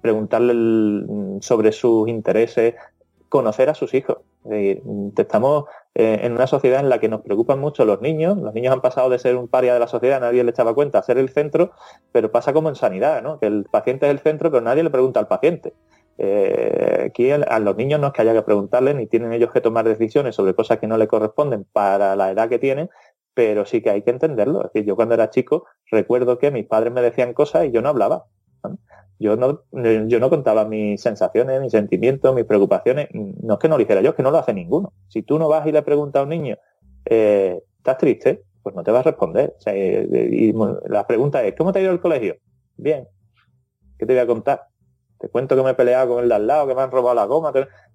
preguntarles 0.00 1.44
sobre 1.44 1.72
sus 1.72 2.08
intereses, 2.08 2.74
conocer 3.32 3.70
a 3.70 3.74
sus 3.74 3.94
hijos. 3.94 4.18
estamos 5.16 5.64
eh, 5.94 6.18
en 6.20 6.32
una 6.32 6.46
sociedad 6.46 6.80
en 6.80 6.90
la 6.90 7.00
que 7.00 7.08
nos 7.08 7.22
preocupan 7.22 7.58
mucho 7.60 7.86
los 7.86 8.02
niños. 8.02 8.36
Los 8.36 8.52
niños 8.52 8.74
han 8.74 8.82
pasado 8.82 9.08
de 9.08 9.18
ser 9.18 9.36
un 9.36 9.48
paria 9.48 9.72
de 9.72 9.80
la 9.80 9.88
sociedad, 9.88 10.20
nadie 10.20 10.44
le 10.44 10.50
echaba 10.50 10.74
cuenta, 10.74 10.98
a 10.98 11.02
ser 11.02 11.16
el 11.16 11.30
centro, 11.30 11.70
pero 12.12 12.30
pasa 12.30 12.52
como 12.52 12.68
en 12.68 12.74
sanidad, 12.74 13.22
¿no? 13.22 13.40
que 13.40 13.46
el 13.46 13.64
paciente 13.64 14.04
es 14.04 14.10
el 14.10 14.18
centro, 14.18 14.50
pero 14.50 14.60
nadie 14.60 14.82
le 14.82 14.90
pregunta 14.90 15.18
al 15.18 15.28
paciente. 15.28 15.72
Eh, 16.18 17.06
aquí 17.06 17.30
a 17.30 17.58
los 17.58 17.74
niños 17.74 18.00
no 18.00 18.08
es 18.08 18.12
que 18.12 18.20
haya 18.20 18.34
que 18.34 18.42
preguntarles, 18.42 18.96
ni 18.96 19.06
tienen 19.06 19.32
ellos 19.32 19.50
que 19.50 19.62
tomar 19.62 19.88
decisiones 19.88 20.34
sobre 20.34 20.54
cosas 20.54 20.78
que 20.78 20.86
no 20.86 20.98
le 20.98 21.08
corresponden 21.08 21.64
para 21.72 22.14
la 22.14 22.30
edad 22.32 22.50
que 22.50 22.58
tienen, 22.58 22.90
pero 23.32 23.64
sí 23.64 23.80
que 23.80 23.88
hay 23.88 24.02
que 24.02 24.10
entenderlo. 24.10 24.58
Es 24.58 24.74
decir, 24.74 24.84
yo 24.86 24.94
cuando 24.94 25.14
era 25.14 25.30
chico 25.30 25.64
recuerdo 25.90 26.36
que 26.38 26.50
mis 26.50 26.66
padres 26.66 26.92
me 26.92 27.00
decían 27.00 27.32
cosas 27.32 27.64
y 27.64 27.70
yo 27.70 27.80
no 27.80 27.88
hablaba. 27.88 28.26
Yo 29.22 29.36
no, 29.36 29.62
yo 29.70 30.18
no 30.18 30.28
contaba 30.28 30.64
mis 30.64 31.00
sensaciones, 31.00 31.60
mis 31.60 31.70
sentimientos, 31.70 32.34
mis 32.34 32.44
preocupaciones. 32.44 33.08
No 33.12 33.54
es 33.54 33.60
que 33.60 33.68
no 33.68 33.76
lo 33.76 33.82
hiciera 33.82 34.02
yo, 34.02 34.10
es 34.10 34.16
que 34.16 34.22
no 34.24 34.32
lo 34.32 34.38
hace 34.38 34.52
ninguno. 34.52 34.92
Si 35.08 35.22
tú 35.22 35.38
no 35.38 35.48
vas 35.48 35.64
y 35.66 35.72
le 35.72 35.82
preguntas 35.82 36.20
a 36.20 36.22
un 36.24 36.30
niño, 36.30 36.56
eh, 37.04 37.62
¿estás 37.78 37.98
triste? 37.98 38.42
Pues 38.62 38.74
no 38.74 38.82
te 38.82 38.90
va 38.90 38.98
a 38.98 39.02
responder. 39.04 39.54
Eh, 39.66 40.28
y 40.32 40.52
la 40.88 41.06
pregunta 41.06 41.42
es, 41.44 41.54
¿cómo 41.56 41.72
te 41.72 41.78
ha 41.78 41.82
ido 41.82 41.92
el 41.92 42.00
colegio? 42.00 42.36
Bien. 42.76 43.06
¿Qué 43.96 44.06
te 44.06 44.12
voy 44.12 44.22
a 44.22 44.26
contar? 44.26 44.62
Te 45.18 45.28
cuento 45.28 45.54
que 45.54 45.62
me 45.62 45.70
he 45.70 45.74
peleado 45.74 46.14
con 46.14 46.24
el 46.24 46.28
de 46.28 46.34
al 46.34 46.46
lado, 46.48 46.66
que 46.66 46.74
me 46.74 46.82
han 46.82 46.90
robado 46.90 47.14
la 47.14 47.26
goma. 47.26 47.52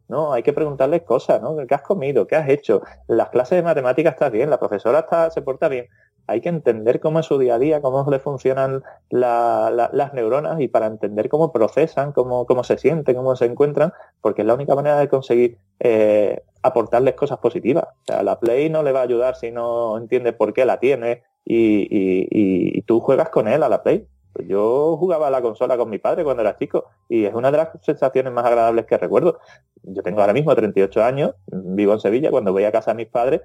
No, 0.08 0.32
hay 0.32 0.44
que 0.44 0.54
preguntarles 0.54 1.02
cosas, 1.02 1.42
¿no? 1.42 1.58
¿Qué 1.68 1.76
has 1.76 1.82
comido? 1.82 2.26
¿Qué 2.26 2.38
has 2.38 2.48
hecho? 2.48 2.82
Las 3.08 3.30
clases 3.30 3.58
de 3.58 3.64
matemáticas 3.64 4.14
estás 4.14 4.32
bien, 4.32 4.50
la 4.50 4.58
profesora 4.58 5.00
está, 5.00 5.30
se 5.30 5.42
porta 5.42 5.68
bien 5.68 5.88
hay 6.28 6.42
que 6.42 6.50
entender 6.50 7.00
cómo 7.00 7.20
es 7.20 7.26
su 7.26 7.38
día 7.40 7.56
a 7.56 7.60
día, 7.60 7.82
cómo 7.82 8.06
le 8.12 8.20
funcionan 8.20 8.84
las 9.10 10.14
neuronas 10.14 10.60
y 10.60 10.68
para 10.68 10.88
entender 10.88 11.30
cómo 11.30 11.54
procesan, 11.54 12.12
cómo, 12.12 12.46
cómo 12.46 12.66
se 12.66 12.78
sienten, 12.78 13.16
cómo 13.16 13.36
se 13.38 13.46
encuentran, 13.46 13.94
porque 14.22 14.42
es 14.42 14.48
la 14.48 14.54
única 14.54 14.76
manera 14.76 15.00
de 15.00 15.08
conseguir 15.08 15.58
eh, 15.80 16.44
aportarles 16.62 17.16
cosas 17.16 17.40
positivas. 17.40 17.86
O 17.86 18.06
sea, 18.06 18.24
la 18.24 18.40
Play 18.40 18.70
no 18.70 18.84
le 18.84 18.92
va 18.92 19.00
a 19.00 19.04
ayudar 19.04 19.36
si 19.36 19.52
no 19.52 19.98
entiende 19.98 20.34
por 20.34 20.54
qué 20.54 20.66
la 20.66 20.80
tiene 20.80 21.24
y, 21.46 22.82
tú 22.82 23.00
juegas 23.00 23.30
con 23.30 23.48
él 23.48 23.64
a 23.64 23.70
la 23.70 23.82
Play. 23.82 24.06
Yo 24.46 24.98
jugaba 24.98 25.28
a 25.28 25.32
la 25.32 25.42
consola 25.42 25.78
con 25.78 25.90
mi 25.90 25.98
padre 25.98 26.24
cuando 26.24 26.42
era 26.42 26.58
chico 26.58 26.86
y 27.10 27.26
es 27.26 27.34
una 27.34 27.52
de 27.52 27.58
las 27.58 27.70
sensaciones 27.82 28.32
más 28.34 28.46
agradables 28.46 28.86
que 28.86 28.98
recuerdo. 28.98 29.40
Yo 29.82 30.04
tengo 30.04 30.22
ahora 30.22 30.34
mismo 30.34 30.54
38 30.54 31.04
años, 31.04 31.36
vivo 31.48 31.94
en 31.94 32.00
Sevilla, 32.00 32.30
cuando 32.30 32.52
voy 32.52 32.66
a 32.66 32.72
casa 32.72 32.92
de 32.92 32.98
mis 32.98 33.08
padres 33.08 33.42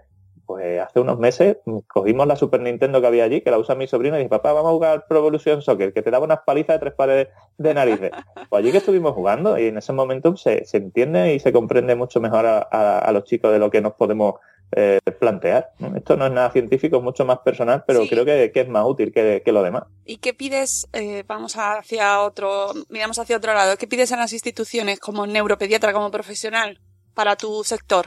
pues 0.47 0.81
hace 0.81 1.01
unos 1.01 1.19
meses 1.19 1.59
cogimos 1.87 2.27
la 2.27 2.37
Super 2.37 2.61
Nintendo 2.61 3.01
que 3.01 3.07
había 3.07 3.25
allí, 3.25 3.41
que 3.41 3.51
la 3.51 3.59
usa 3.59 3.75
mi 3.75 3.87
sobrino, 3.87 4.17
y 4.17 4.21
dije, 4.21 4.29
papá, 4.29 4.53
vamos 4.53 4.71
a 4.71 4.73
jugar 4.73 5.07
Pro 5.09 5.19
Evolution 5.19 5.63
Soccer, 5.63 5.93
que 5.93 6.03
te 6.03 6.11
daba 6.11 6.25
unas 6.25 6.41
palizas 6.41 6.77
de 6.77 6.81
tres 6.81 6.95
pares 6.95 7.29
de 7.59 7.75
narices. 7.75 8.11
Pues 8.49 8.63
allí 8.63 8.73
que 8.73 8.79
estuvimos 8.79 9.15
jugando 9.15 9.59
y 9.59 9.67
en 9.67 9.79
ese 9.79 9.93
momento 9.93 10.37
se, 10.37 10.65
entiende 10.73 11.35
y 11.35 11.39
se 11.39 11.53
comprende 11.53 11.95
mucho 11.95 12.21
mejor 12.21 12.45
a, 12.47 13.11
los 13.13 13.25
chicos 13.25 13.51
de 13.51 13.59
lo 13.59 13.71
que 13.71 13.81
nos 13.81 13.95
podemos 13.95 14.35
eh, 14.73 15.01
plantear. 15.19 15.71
Esto 15.97 16.17
no 16.17 16.27
es 16.27 16.33
nada 16.33 16.51
científico, 16.51 16.99
es 16.99 17.03
mucho 17.03 17.25
más 17.25 17.39
personal, 17.39 17.85
pero 17.87 18.07
creo 18.07 18.25
que, 18.25 18.53
es 18.55 18.69
más 18.69 18.85
útil 18.85 19.13
que, 19.13 19.43
lo 19.47 19.63
demás. 19.63 19.85
¿Y 20.05 20.19
qué 20.19 20.35
pides? 20.35 20.87
Eh, 20.93 21.25
vamos 21.27 21.57
hacia 21.57 22.21
otro, 22.21 22.73
miramos 22.89 23.19
hacia 23.19 23.37
otro 23.37 23.55
lado. 23.55 23.77
¿Qué 23.77 23.87
pides 23.87 24.13
en 24.13 24.19
las 24.19 24.33
instituciones 24.33 25.01
como 25.01 25.27
neuropediatra, 25.27 25.93
como 25.93 26.11
profesional, 26.11 26.81
para 27.15 27.37
tu 27.37 27.65
sector? 27.65 28.07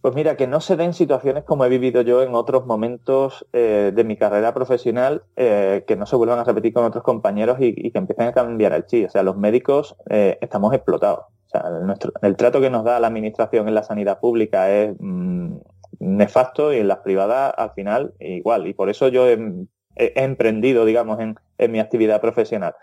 Pues 0.00 0.14
mira, 0.14 0.36
que 0.36 0.46
no 0.46 0.60
se 0.62 0.76
den 0.76 0.94
situaciones 0.94 1.44
como 1.44 1.64
he 1.64 1.68
vivido 1.68 2.00
yo 2.00 2.22
en 2.22 2.34
otros 2.34 2.64
momentos 2.64 3.46
eh, 3.52 3.92
de 3.94 4.04
mi 4.04 4.16
carrera 4.16 4.54
profesional, 4.54 5.24
eh, 5.36 5.84
que 5.86 5.96
no 5.96 6.06
se 6.06 6.16
vuelvan 6.16 6.38
a 6.38 6.44
repetir 6.44 6.72
con 6.72 6.84
otros 6.84 7.04
compañeros 7.04 7.58
y, 7.60 7.90
que 7.90 7.98
empiecen 7.98 8.28
a 8.28 8.32
cambiar 8.32 8.72
el 8.72 8.86
chi. 8.86 9.04
O 9.04 9.10
sea, 9.10 9.22
los 9.22 9.36
médicos 9.36 9.96
eh, 10.08 10.38
estamos 10.40 10.72
explotados. 10.72 11.26
O 11.46 11.50
sea, 11.50 11.64
el, 12.22 12.36
trato 12.36 12.60
que 12.60 12.70
nos 12.70 12.84
da 12.84 12.98
la 12.98 13.08
administración 13.08 13.68
en 13.68 13.74
la 13.74 13.82
sanidad 13.82 14.20
pública 14.20 14.70
es 14.70 14.94
mm, 14.98 15.56
nefasto 15.98 16.72
y 16.72 16.78
en 16.78 16.88
las 16.88 16.98
privadas 16.98 17.52
al 17.58 17.72
final 17.72 18.14
igual. 18.20 18.68
Y 18.68 18.74
por 18.74 18.88
eso 18.88 19.08
yo 19.08 19.28
he, 19.28 19.36
emprendido, 19.96 20.84
digamos, 20.84 21.18
en, 21.20 21.36
mi 21.70 21.78
actividad 21.78 22.22
profesional. 22.22 22.74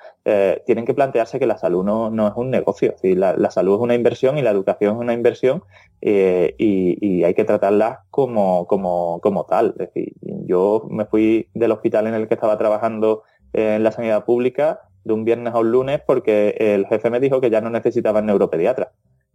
tienen 0.67 0.85
que 0.85 0.93
plantearse 0.93 1.39
que 1.39 1.47
la 1.47 1.57
salud 1.57 1.83
no, 1.83 2.27
es 2.27 2.33
un 2.35 2.51
negocio. 2.51 2.93
la, 3.01 3.49
salud 3.49 3.75
es 3.75 3.81
una 3.81 3.95
inversión 3.95 4.37
y 4.37 4.43
la 4.43 4.51
educación 4.51 4.95
es 4.95 5.01
una 5.01 5.13
inversión 5.13 5.63
eh, 6.01 6.53
y, 6.57 7.23
hay 7.23 7.33
que 7.33 7.43
tratarlas 7.43 7.99
como, 8.11 8.67
como, 8.67 9.19
como 9.21 9.45
tal. 9.45 9.69
Es 9.79 9.87
decir, 9.87 10.13
yo 10.21 10.85
me 10.89 11.05
fui 11.05 11.49
del 11.53 11.71
hospital 11.71 12.07
en 12.07 12.13
el 12.13 12.27
que 12.27 12.35
estaba 12.35 12.57
trabajando 12.57 13.23
en 13.53 13.83
la 13.83 13.91
sanidad 13.91 14.25
pública 14.25 14.81
de 15.03 15.13
un 15.13 15.25
viernes 15.25 15.53
a 15.53 15.59
un 15.59 15.71
lunes 15.71 16.01
porque 16.05 16.55
el 16.59 16.85
jefe 16.87 17.09
me 17.09 17.19
dijo 17.19 17.41
que 17.41 17.49
ya 17.49 17.61
no 17.61 17.69
necesitaban 17.69 18.25
neuropediatra. 18.25 18.91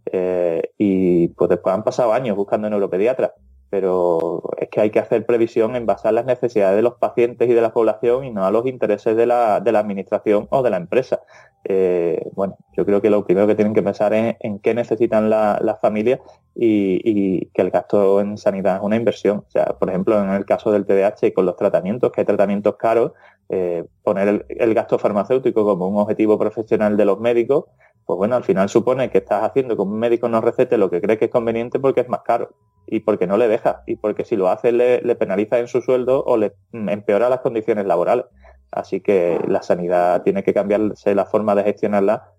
Eh, 0.07 0.63
y 0.79 1.29
pues 1.29 1.51
después 1.51 1.75
han 1.75 1.85
pasado 1.85 2.13
años 2.13 2.37
buscando 2.37 2.69
neuropediatra 2.69 3.35
pero 3.73 4.43
es 4.59 4.69
que 4.69 4.83
hay 4.83 4.91
que 4.91 4.99
hacer 4.99 5.25
previsión 5.25 5.77
en 5.77 5.87
base 5.87 6.07
a 6.07 6.13
las 6.13 6.27
necesidades 6.27 6.77
de 6.77 6.83
los 6.83 6.97
pacientes 6.97 7.49
y 7.49 7.55
de 7.55 7.63
la 7.63 7.73
población 7.73 8.23
y 8.23 8.31
no 8.31 8.45
a 8.45 8.51
los 8.51 8.67
intereses 8.67 9.17
de 9.17 9.25
la, 9.25 9.61
de 9.61 9.73
la 9.73 9.79
administración 9.79 10.47
o 10.51 10.63
de 10.63 10.69
la 10.69 10.77
empresa. 10.77 11.21
Eh, 11.65 12.23
bueno, 12.35 12.59
yo 12.77 12.85
creo 12.85 13.01
que 13.01 13.09
lo 13.09 13.25
primero 13.25 13.47
que 13.47 13.55
tienen 13.55 13.73
que 13.73 13.83
pensar 13.83 14.13
es 14.13 14.37
en 14.41 14.59
qué 14.59 14.75
necesitan 14.75 15.31
las 15.31 15.81
familias 15.81 16.21
y, 16.55 17.47
que 17.47 17.63
el 17.63 17.71
gasto 17.71 18.21
en 18.21 18.37
sanidad 18.37 18.77
es 18.77 18.83
una 18.83 18.97
inversión. 18.97 19.39
O 19.39 19.51
sea, 19.51 19.65
por 19.65 19.89
ejemplo, 19.89 20.23
en 20.23 20.29
el 20.29 20.45
caso 20.45 20.71
del 20.71 20.85
TDAH 20.85 21.29
y 21.29 21.33
con 21.33 21.47
los 21.47 21.57
tratamientos, 21.57 22.13
que 22.13 22.21
hay 22.21 22.27
tratamientos 22.27 22.77
caros, 22.77 23.13
eh, 23.55 23.85
poner 24.03 24.47
el, 24.49 24.73
gasto 24.73 24.99
farmacéutico 24.99 25.63
como 25.63 25.87
un 25.87 25.99
objetivo 25.99 26.39
profesional 26.39 26.97
de 26.97 27.05
los 27.05 27.21
médicos, 27.21 27.67
pues 28.07 28.17
bueno, 28.17 28.35
al 28.35 28.45
final 28.45 28.71
supone 28.71 29.11
que 29.11 29.19
estás 29.19 29.45
haciendo 29.45 29.77
que 29.77 29.83
un 29.83 29.99
médico 29.99 30.27
no 30.31 30.41
recete 30.41 30.79
lo 30.79 30.89
que 30.89 31.03
cree 31.03 31.19
que 31.19 31.27
es 31.27 31.31
conveniente 31.31 31.79
porque 31.79 32.01
es 32.01 32.09
más 32.09 32.23
caro 32.23 32.55
y 32.87 33.01
porque 33.01 33.27
no 33.27 33.37
le 33.37 33.49
deja 33.49 33.83
y 33.87 33.97
porque 33.97 34.25
si 34.25 34.37
lo 34.37 34.49
hace 34.49 34.73
le, 34.73 35.01
penaliza 35.17 35.59
en 35.59 35.69
su 35.69 35.83
sueldo 35.83 36.25
o 36.25 36.39
le 36.39 36.55
empeora 36.73 37.29
las 37.29 37.41
condiciones 37.41 37.85
laborales. 37.85 38.25
Así 38.71 39.03
que 39.03 39.39
la 39.47 39.61
sanidad 39.61 40.23
tiene 40.23 40.43
que 40.43 40.55
cambiarse 40.55 41.15
la 41.15 41.27
forma 41.27 41.55
de 41.55 41.65
gestionarla 41.65 42.33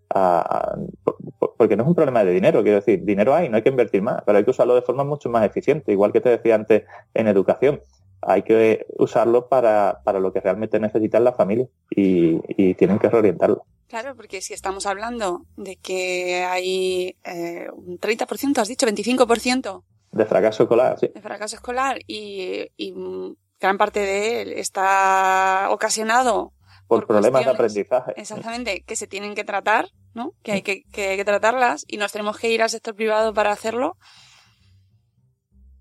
porque 1.57 1.77
no 1.77 1.83
es 1.83 1.89
un 1.89 1.95
problema 1.95 2.23
de 2.23 2.31
dinero, 2.31 2.63
quiero 2.63 2.79
decir, 2.79 3.05
dinero 3.05 3.35
hay, 3.35 3.49
no 3.49 3.57
hay 3.57 3.61
que 3.61 3.69
invertir 3.69 4.01
más, 4.01 4.23
pero 4.25 4.39
hay 4.39 4.43
que 4.43 4.49
usarlo 4.49 4.73
de 4.73 4.81
forma 4.81 5.03
mucho 5.03 5.29
más 5.29 5.45
eficiente, 5.45 5.91
igual 5.91 6.11
que 6.11 6.21
te 6.21 6.29
decía 6.29 6.55
antes 6.55 6.85
en 7.13 7.27
educación. 7.27 7.81
Hay 8.25 8.43
que 8.43 8.85
usarlo 8.97 9.47
para, 9.47 10.01
lo 10.19 10.33
que 10.33 10.39
realmente 10.39 10.79
necesitan 10.79 11.23
las 11.23 11.35
familias 11.35 11.69
y, 11.89 12.73
tienen 12.75 12.99
que 12.99 13.09
reorientarlo. 13.09 13.65
Claro, 13.87 14.15
porque 14.15 14.41
si 14.41 14.53
estamos 14.53 14.85
hablando 14.85 15.45
de 15.55 15.75
que 15.75 16.43
hay 16.43 17.15
eh, 17.23 17.67
un 17.71 17.99
30%, 17.99 18.57
has 18.57 18.67
dicho, 18.67 18.87
25%. 18.87 19.83
De 20.11 20.25
fracaso 20.25 20.63
escolar, 20.63 20.99
sí. 20.99 21.09
De 21.13 21.21
fracaso 21.21 21.55
escolar 21.55 21.99
y, 22.07 22.69
gran 23.59 23.77
parte 23.77 24.01
de 24.01 24.41
él 24.41 24.53
está 24.53 25.67
ocasionado 25.69 26.53
por, 26.87 27.07
problemas 27.07 27.45
de 27.45 27.51
aprendizaje. 27.51 28.13
Exactamente, 28.17 28.83
que 28.83 28.95
se 28.95 29.07
tienen 29.07 29.35
que 29.35 29.43
tratar, 29.43 29.87
¿no? 30.13 30.33
Que 30.43 30.51
hay 30.51 30.61
que, 30.61 30.83
que, 30.91 31.23
tratarlas 31.23 31.85
y 31.87 31.97
nos 31.97 32.11
tenemos 32.11 32.37
que 32.37 32.49
ir 32.49 32.61
al 32.61 32.69
sector 32.69 32.95
privado 32.95 33.33
para 33.33 33.51
hacerlo. 33.51 33.97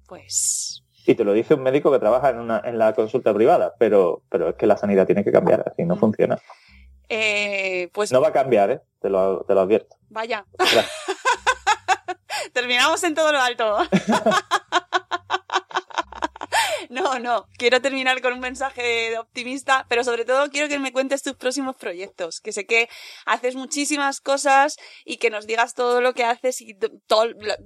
Pues. 0.06 0.81
Y 1.06 1.14
te 1.14 1.24
lo 1.24 1.32
dice 1.32 1.54
un 1.54 1.62
médico 1.62 1.90
que 1.90 1.98
trabaja 1.98 2.30
en, 2.30 2.38
una, 2.38 2.62
en 2.64 2.78
la 2.78 2.94
consulta 2.94 3.34
privada, 3.34 3.74
pero, 3.78 4.22
pero 4.28 4.50
es 4.50 4.54
que 4.54 4.66
la 4.66 4.76
sanidad 4.76 5.06
tiene 5.06 5.24
que 5.24 5.32
cambiar, 5.32 5.64
así 5.66 5.84
no 5.84 5.96
funciona. 5.96 6.38
Eh, 7.08 7.90
pues... 7.92 8.12
No 8.12 8.20
va 8.20 8.28
a 8.28 8.32
cambiar, 8.32 8.70
¿eh? 8.70 8.80
Te 9.00 9.10
lo, 9.10 9.44
te 9.44 9.54
lo 9.54 9.60
advierto. 9.60 9.96
Vaya. 10.08 10.46
Terminamos 12.52 13.02
en 13.02 13.14
todo 13.14 13.32
lo 13.32 13.40
alto. 13.40 13.78
No. 17.18 17.46
Quiero 17.58 17.80
terminar 17.80 18.20
con 18.22 18.32
un 18.32 18.40
mensaje 18.40 19.16
optimista, 19.18 19.86
pero 19.88 20.04
sobre 20.04 20.24
todo 20.24 20.50
quiero 20.50 20.68
que 20.68 20.78
me 20.78 20.92
cuentes 20.92 21.22
tus 21.22 21.34
próximos 21.34 21.76
proyectos, 21.76 22.40
que 22.40 22.52
sé 22.52 22.66
que 22.66 22.88
haces 23.26 23.54
muchísimas 23.54 24.20
cosas 24.20 24.76
y 25.04 25.16
que 25.18 25.30
nos 25.30 25.46
digas 25.46 25.74
todo 25.74 26.00
lo 26.00 26.14
que 26.14 26.24
haces 26.24 26.60
y 26.60 26.76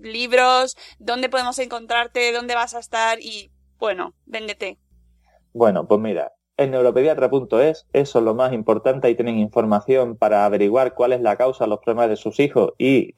libros, 0.00 0.76
dónde 0.98 1.28
podemos 1.28 1.58
encontrarte, 1.58 2.32
dónde 2.32 2.54
vas 2.54 2.74
a 2.74 2.78
estar 2.78 3.20
y 3.20 3.52
bueno, 3.78 4.14
véndete. 4.24 4.78
Bueno, 5.52 5.86
pues 5.86 6.00
mira, 6.00 6.32
en 6.58 6.70
neuropediatra.es, 6.70 7.86
eso 7.92 8.18
es 8.18 8.24
lo 8.24 8.34
más 8.34 8.52
importante, 8.52 9.06
ahí 9.06 9.14
tienen 9.14 9.38
información 9.38 10.16
para 10.16 10.46
averiguar 10.46 10.94
cuál 10.94 11.12
es 11.12 11.20
la 11.20 11.36
causa 11.36 11.64
de 11.64 11.70
los 11.70 11.80
problemas 11.80 12.08
de 12.08 12.16
sus 12.16 12.40
hijos 12.40 12.72
y, 12.78 13.12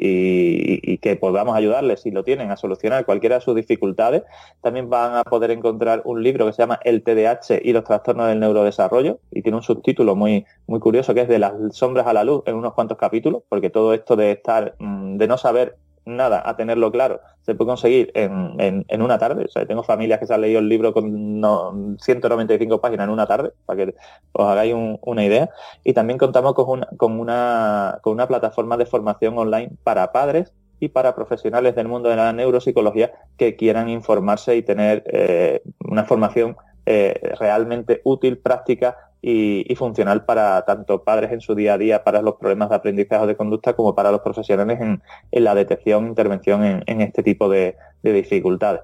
que 0.99 1.17
podamos 1.17 1.57
ayudarles, 1.57 2.01
si 2.01 2.11
lo 2.11 2.25
tienen, 2.25 2.51
a 2.51 2.57
solucionar 2.57 3.05
cualquiera 3.05 3.37
de 3.37 3.41
sus 3.43 3.55
dificultades. 3.55 4.25
También 4.61 4.91
van 4.91 5.15
a 5.15 5.25
poder 5.25 5.53
encontrar 5.53 6.03
un 6.05 6.23
libro 6.23 6.47
que 6.47 6.53
se 6.53 6.63
llama 6.63 6.81
El 6.83 7.03
TDAH 7.03 7.61
y 7.63 7.73
los 7.73 7.85
trastornos 7.85 8.29
del 8.29 8.41
neurodesarrollo 8.41 9.21
y 9.31 9.43
tiene 9.43 9.57
un 9.57 9.63
subtítulo 9.63 10.17
muy, 10.17 10.45
muy 10.67 10.81
curioso 10.81 11.15
que 11.15 11.23
es 11.23 11.29
de 11.29 11.39
las 11.39 11.53
sombras 11.73 12.07
a 12.07 12.13
la 12.13 12.25
luz 12.25 12.43
en 12.47 12.57
unos 12.57 12.75
cuantos 12.75 12.99
capítulos, 12.99 13.43
porque 13.49 13.71
todo 13.71 13.95
esto 13.95 14.17
de 14.17 14.33
estar, 14.33 14.75
mm, 14.79 15.17
de 15.17 15.29
no 15.29 15.39
saber 15.39 15.77
nada 16.09 16.43
a 16.45 16.57
tenerlo 16.57 16.91
claro, 16.91 17.21
se 17.43 17.55
puede 17.55 17.69
conseguir 17.69 18.11
en, 18.15 18.85
en, 18.89 19.03
una 19.03 19.19
tarde. 19.19 19.45
O 19.45 19.49
sea, 19.49 19.67
tengo 19.67 19.83
familias 19.83 20.19
que 20.19 20.27
se 20.27 20.35
han 20.35 20.41
leído 20.41 20.59
el 20.59 20.69
libro 20.69 20.93
con 20.93 21.97
195 22.01 22.81
páginas 22.81 23.05
en 23.05 23.11
una 23.11 23.27
tarde, 23.27 23.53
para 23.67 23.87
que 23.87 23.95
os 24.33 24.47
hagáis 24.47 24.75
una 25.03 25.25
idea. 25.25 25.51
Y 25.85 25.93
también 25.93 26.19
contamos 26.19 26.55
con 26.55 26.69
una, 26.69 26.89
con, 26.97 27.19
una, 27.19 27.99
con 28.03 28.15
una 28.15 28.27
plataforma 28.27 28.77
de 28.77 28.87
formación 28.87 29.39
online 29.39 29.71
para 29.85 30.13
padres 30.13 30.53
y 30.81 30.89
para 30.89 31.15
profesionales 31.15 31.75
del 31.75 31.89
mundo 31.89 32.09
de 32.09 32.17
la 32.17 32.33
neuropsicología 32.33 33.13
que 33.37 33.57
quieran 33.57 33.89
informarse 33.89 34.57
y 34.57 34.63
tener 34.63 35.03
eh, 35.07 35.63
una 35.81 36.05
formación 36.05 36.57
eh, 36.87 37.35
realmente 37.39 38.01
útil, 38.05 38.39
práctica 38.39 39.08
y, 39.21 39.75
funcional 39.77 40.25
para 40.25 40.65
tanto 40.65 41.03
padres 41.05 41.33
en 41.33 41.41
su 41.41 41.55
día 41.55 41.75
a 41.75 41.79
día 41.79 42.05
para 42.05 42.23
los 42.23 42.37
problemas 42.37 42.69
de 42.71 42.77
aprendizaje 42.77 43.25
o 43.25 43.27
de 43.27 43.37
conducta 43.37 43.75
como 43.75 43.95
para 43.95 44.11
los 44.11 44.21
profesionales 44.21 44.81
en, 44.81 45.03
la 45.33 45.55
detección 45.55 46.09
intervención 46.09 46.83
en, 46.87 47.01
este 47.01 47.23
tipo 47.23 47.49
de, 47.49 47.77
dificultades. 48.03 48.83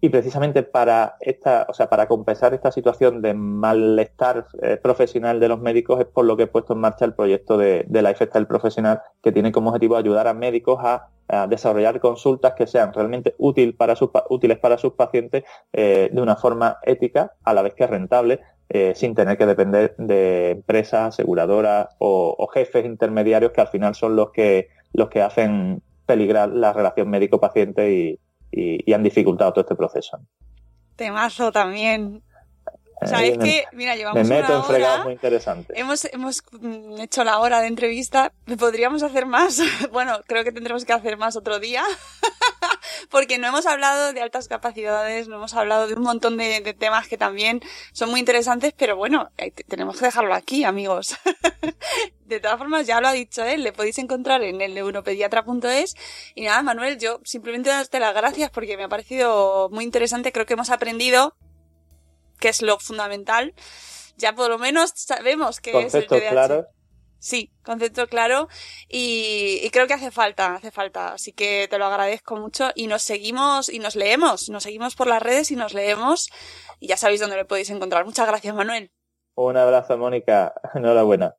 Y 0.00 0.10
precisamente 0.10 0.62
para 0.62 1.16
esta, 1.20 1.66
o 1.70 1.72
sea, 1.72 1.88
para 1.88 2.06
compensar 2.06 2.52
esta 2.52 2.70
situación 2.70 3.22
de 3.22 3.32
malestar 3.32 4.46
eh, 4.60 4.76
profesional 4.76 5.40
de 5.40 5.48
los 5.48 5.58
médicos 5.58 5.98
es 6.00 6.06
por 6.06 6.26
lo 6.26 6.36
que 6.36 6.42
he 6.42 6.46
puesto 6.46 6.74
en 6.74 6.80
marcha 6.80 7.06
el 7.06 7.14
proyecto 7.14 7.56
de, 7.56 7.86
de 7.88 8.02
Lifestyle 8.02 8.46
Profesional, 8.46 9.00
que 9.22 9.32
tiene 9.32 9.52
como 9.52 9.70
objetivo 9.70 9.96
ayudar 9.96 10.28
a 10.28 10.34
médicos 10.34 10.78
a, 10.82 11.08
desarrollar 11.48 11.98
consultas 11.98 12.52
que 12.52 12.68
sean 12.68 12.92
realmente 12.92 13.34
útil 13.38 13.74
para 13.74 13.96
sus, 13.96 14.10
útiles 14.30 14.60
para 14.60 14.78
sus 14.78 14.92
pacientes 14.92 15.42
eh, 15.72 16.08
de 16.12 16.22
una 16.22 16.36
forma 16.36 16.78
ética, 16.84 17.32
a 17.42 17.52
la 17.52 17.62
vez 17.62 17.74
que 17.74 17.84
rentable, 17.84 18.38
eh, 18.68 18.94
sin 18.96 19.14
tener 19.14 19.38
que 19.38 19.46
depender 19.46 19.94
de 19.96 20.50
empresas, 20.50 21.14
aseguradoras 21.14 21.88
o, 21.98 22.48
jefes 22.52 22.84
intermediarios 22.84 23.52
que 23.52 23.60
al 23.60 23.68
final 23.68 23.94
son 23.94 24.16
los 24.16 24.30
que, 24.32 24.70
los 24.92 25.08
que 25.08 25.22
hacen 25.22 25.82
peligrar 26.04 26.48
la 26.48 26.72
relación 26.72 27.08
médico-paciente 27.08 27.92
y, 27.92 28.20
han 28.92 29.02
dificultado 29.02 29.52
todo 29.52 29.60
este 29.62 29.74
proceso. 29.74 30.18
Temazo 30.96 31.52
también. 31.52 32.22
Sabéis 33.04 33.36
que, 33.36 33.64
mira, 33.72 33.94
llevamos 33.94 34.26
me 34.26 34.36
meto 34.36 34.64
una 34.66 34.66
hora, 34.66 35.04
muy 35.04 35.12
interesante. 35.12 35.78
Hemos, 35.78 36.06
hemos 36.06 36.42
mm, 36.52 37.00
hecho 37.00 37.22
la 37.22 37.38
hora 37.40 37.60
de 37.60 37.66
entrevista. 37.66 38.32
¿Podríamos 38.58 39.02
hacer 39.02 39.26
más? 39.26 39.60
bueno, 39.92 40.20
creo 40.26 40.42
que 40.42 40.52
tendremos 40.52 40.86
que 40.86 40.94
hacer 40.94 41.18
más 41.18 41.36
otro 41.36 41.58
día. 41.58 41.82
porque 43.10 43.38
no 43.38 43.48
hemos 43.48 43.66
hablado 43.66 44.12
de 44.12 44.20
altas 44.20 44.48
capacidades, 44.48 45.28
no 45.28 45.36
hemos 45.36 45.54
hablado 45.54 45.86
de 45.86 45.94
un 45.94 46.02
montón 46.02 46.36
de, 46.36 46.74
temas 46.78 47.08
que 47.08 47.16
también 47.16 47.60
son 47.92 48.10
muy 48.10 48.20
interesantes, 48.20 48.72
pero 48.76 48.96
bueno, 48.96 49.30
eh, 49.38 49.50
tenemos 49.50 49.98
que 49.98 50.06
dejarlo 50.06 50.34
aquí, 50.34 50.64
amigos. 50.64 51.16
de 52.26 52.40
todas 52.40 52.58
formas, 52.58 52.86
ya 52.86 53.00
lo 53.00 53.08
ha 53.08 53.12
dicho 53.12 53.44
él, 53.44 53.62
le 53.62 53.72
podéis 53.72 53.98
encontrar 53.98 54.42
en 54.42 54.60
el 54.60 54.74
neuropediatra.es. 54.74 55.94
Y 56.34 56.44
nada, 56.44 56.62
Manuel, 56.62 56.98
yo 56.98 57.20
simplemente 57.24 57.70
darte 57.70 58.00
las 58.00 58.14
gracias 58.14 58.50
porque 58.50 58.76
me 58.76 58.84
ha 58.84 58.88
parecido 58.88 59.68
muy 59.70 59.84
interesante. 59.84 60.32
Creo 60.32 60.46
que 60.46 60.54
hemos 60.54 60.70
aprendido 60.70 61.36
que 62.38 62.48
es 62.48 62.62
lo 62.62 62.78
fundamental. 62.78 63.54
Ya 64.16 64.34
por 64.34 64.48
lo 64.48 64.58
menos 64.58 64.92
sabemos 64.94 65.60
que 65.60 65.78
es 65.78 65.94
el 65.94 66.06
TDAH. 66.06 66.75
Sí, 67.26 67.50
concepto 67.64 68.06
claro 68.06 68.46
y, 68.88 69.68
creo 69.72 69.88
que 69.88 69.94
hace 69.94 70.12
falta, 70.12 70.54
hace 70.54 70.70
falta. 70.70 71.14
Así 71.14 71.32
que 71.32 71.66
te 71.68 71.76
lo 71.76 71.86
agradezco 71.86 72.36
mucho 72.36 72.70
y 72.76 72.86
nos 72.86 73.02
seguimos 73.02 73.68
y 73.68 73.80
nos 73.80 73.96
leemos, 73.96 74.48
nos 74.48 74.62
seguimos 74.62 74.94
por 74.94 75.08
las 75.08 75.20
redes 75.20 75.50
y 75.50 75.56
nos 75.56 75.74
leemos 75.74 76.30
y 76.78 76.86
ya 76.86 76.96
sabéis 76.96 77.18
dónde 77.20 77.34
me 77.34 77.44
podéis 77.44 77.70
encontrar. 77.70 78.04
Muchas 78.04 78.28
gracias, 78.28 78.54
Manuel. 78.54 78.92
Un 79.34 79.56
abrazo, 79.56 79.98
Mónica. 79.98 80.54
Enhorabuena. 80.74 81.34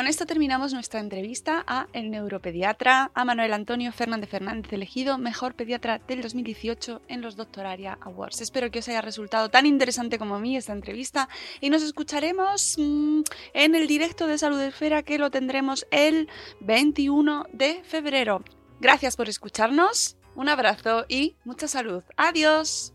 Con 0.00 0.06
esto 0.06 0.24
terminamos 0.24 0.72
nuestra 0.72 0.98
entrevista 0.98 1.62
a 1.66 1.86
el 1.92 2.10
neuropediatra, 2.10 3.10
a 3.12 3.24
Manuel 3.26 3.52
Antonio 3.52 3.92
Fernández 3.92 4.30
Fernández, 4.30 4.72
elegido 4.72 5.18
mejor 5.18 5.52
pediatra 5.54 5.98
del 5.98 6.22
2018 6.22 7.02
en 7.06 7.20
los 7.20 7.36
Doctoraria 7.36 7.98
Awards. 8.00 8.40
Espero 8.40 8.70
que 8.70 8.78
os 8.78 8.88
haya 8.88 9.02
resultado 9.02 9.50
tan 9.50 9.66
interesante 9.66 10.18
como 10.18 10.36
a 10.36 10.40
mí 10.40 10.56
esta 10.56 10.72
entrevista 10.72 11.28
y 11.60 11.68
nos 11.68 11.82
escucharemos 11.82 12.76
mm, 12.78 13.20
en 13.52 13.74
el 13.74 13.86
directo 13.86 14.26
de 14.26 14.38
Salud 14.38 14.62
Esfera 14.62 15.02
que 15.02 15.18
lo 15.18 15.30
tendremos 15.30 15.86
el 15.90 16.30
21 16.60 17.44
de 17.52 17.82
febrero. 17.84 18.42
Gracias 18.80 19.18
por 19.18 19.28
escucharnos, 19.28 20.16
un 20.34 20.48
abrazo 20.48 21.04
y 21.10 21.36
mucha 21.44 21.68
salud. 21.68 22.02
Adiós. 22.16 22.94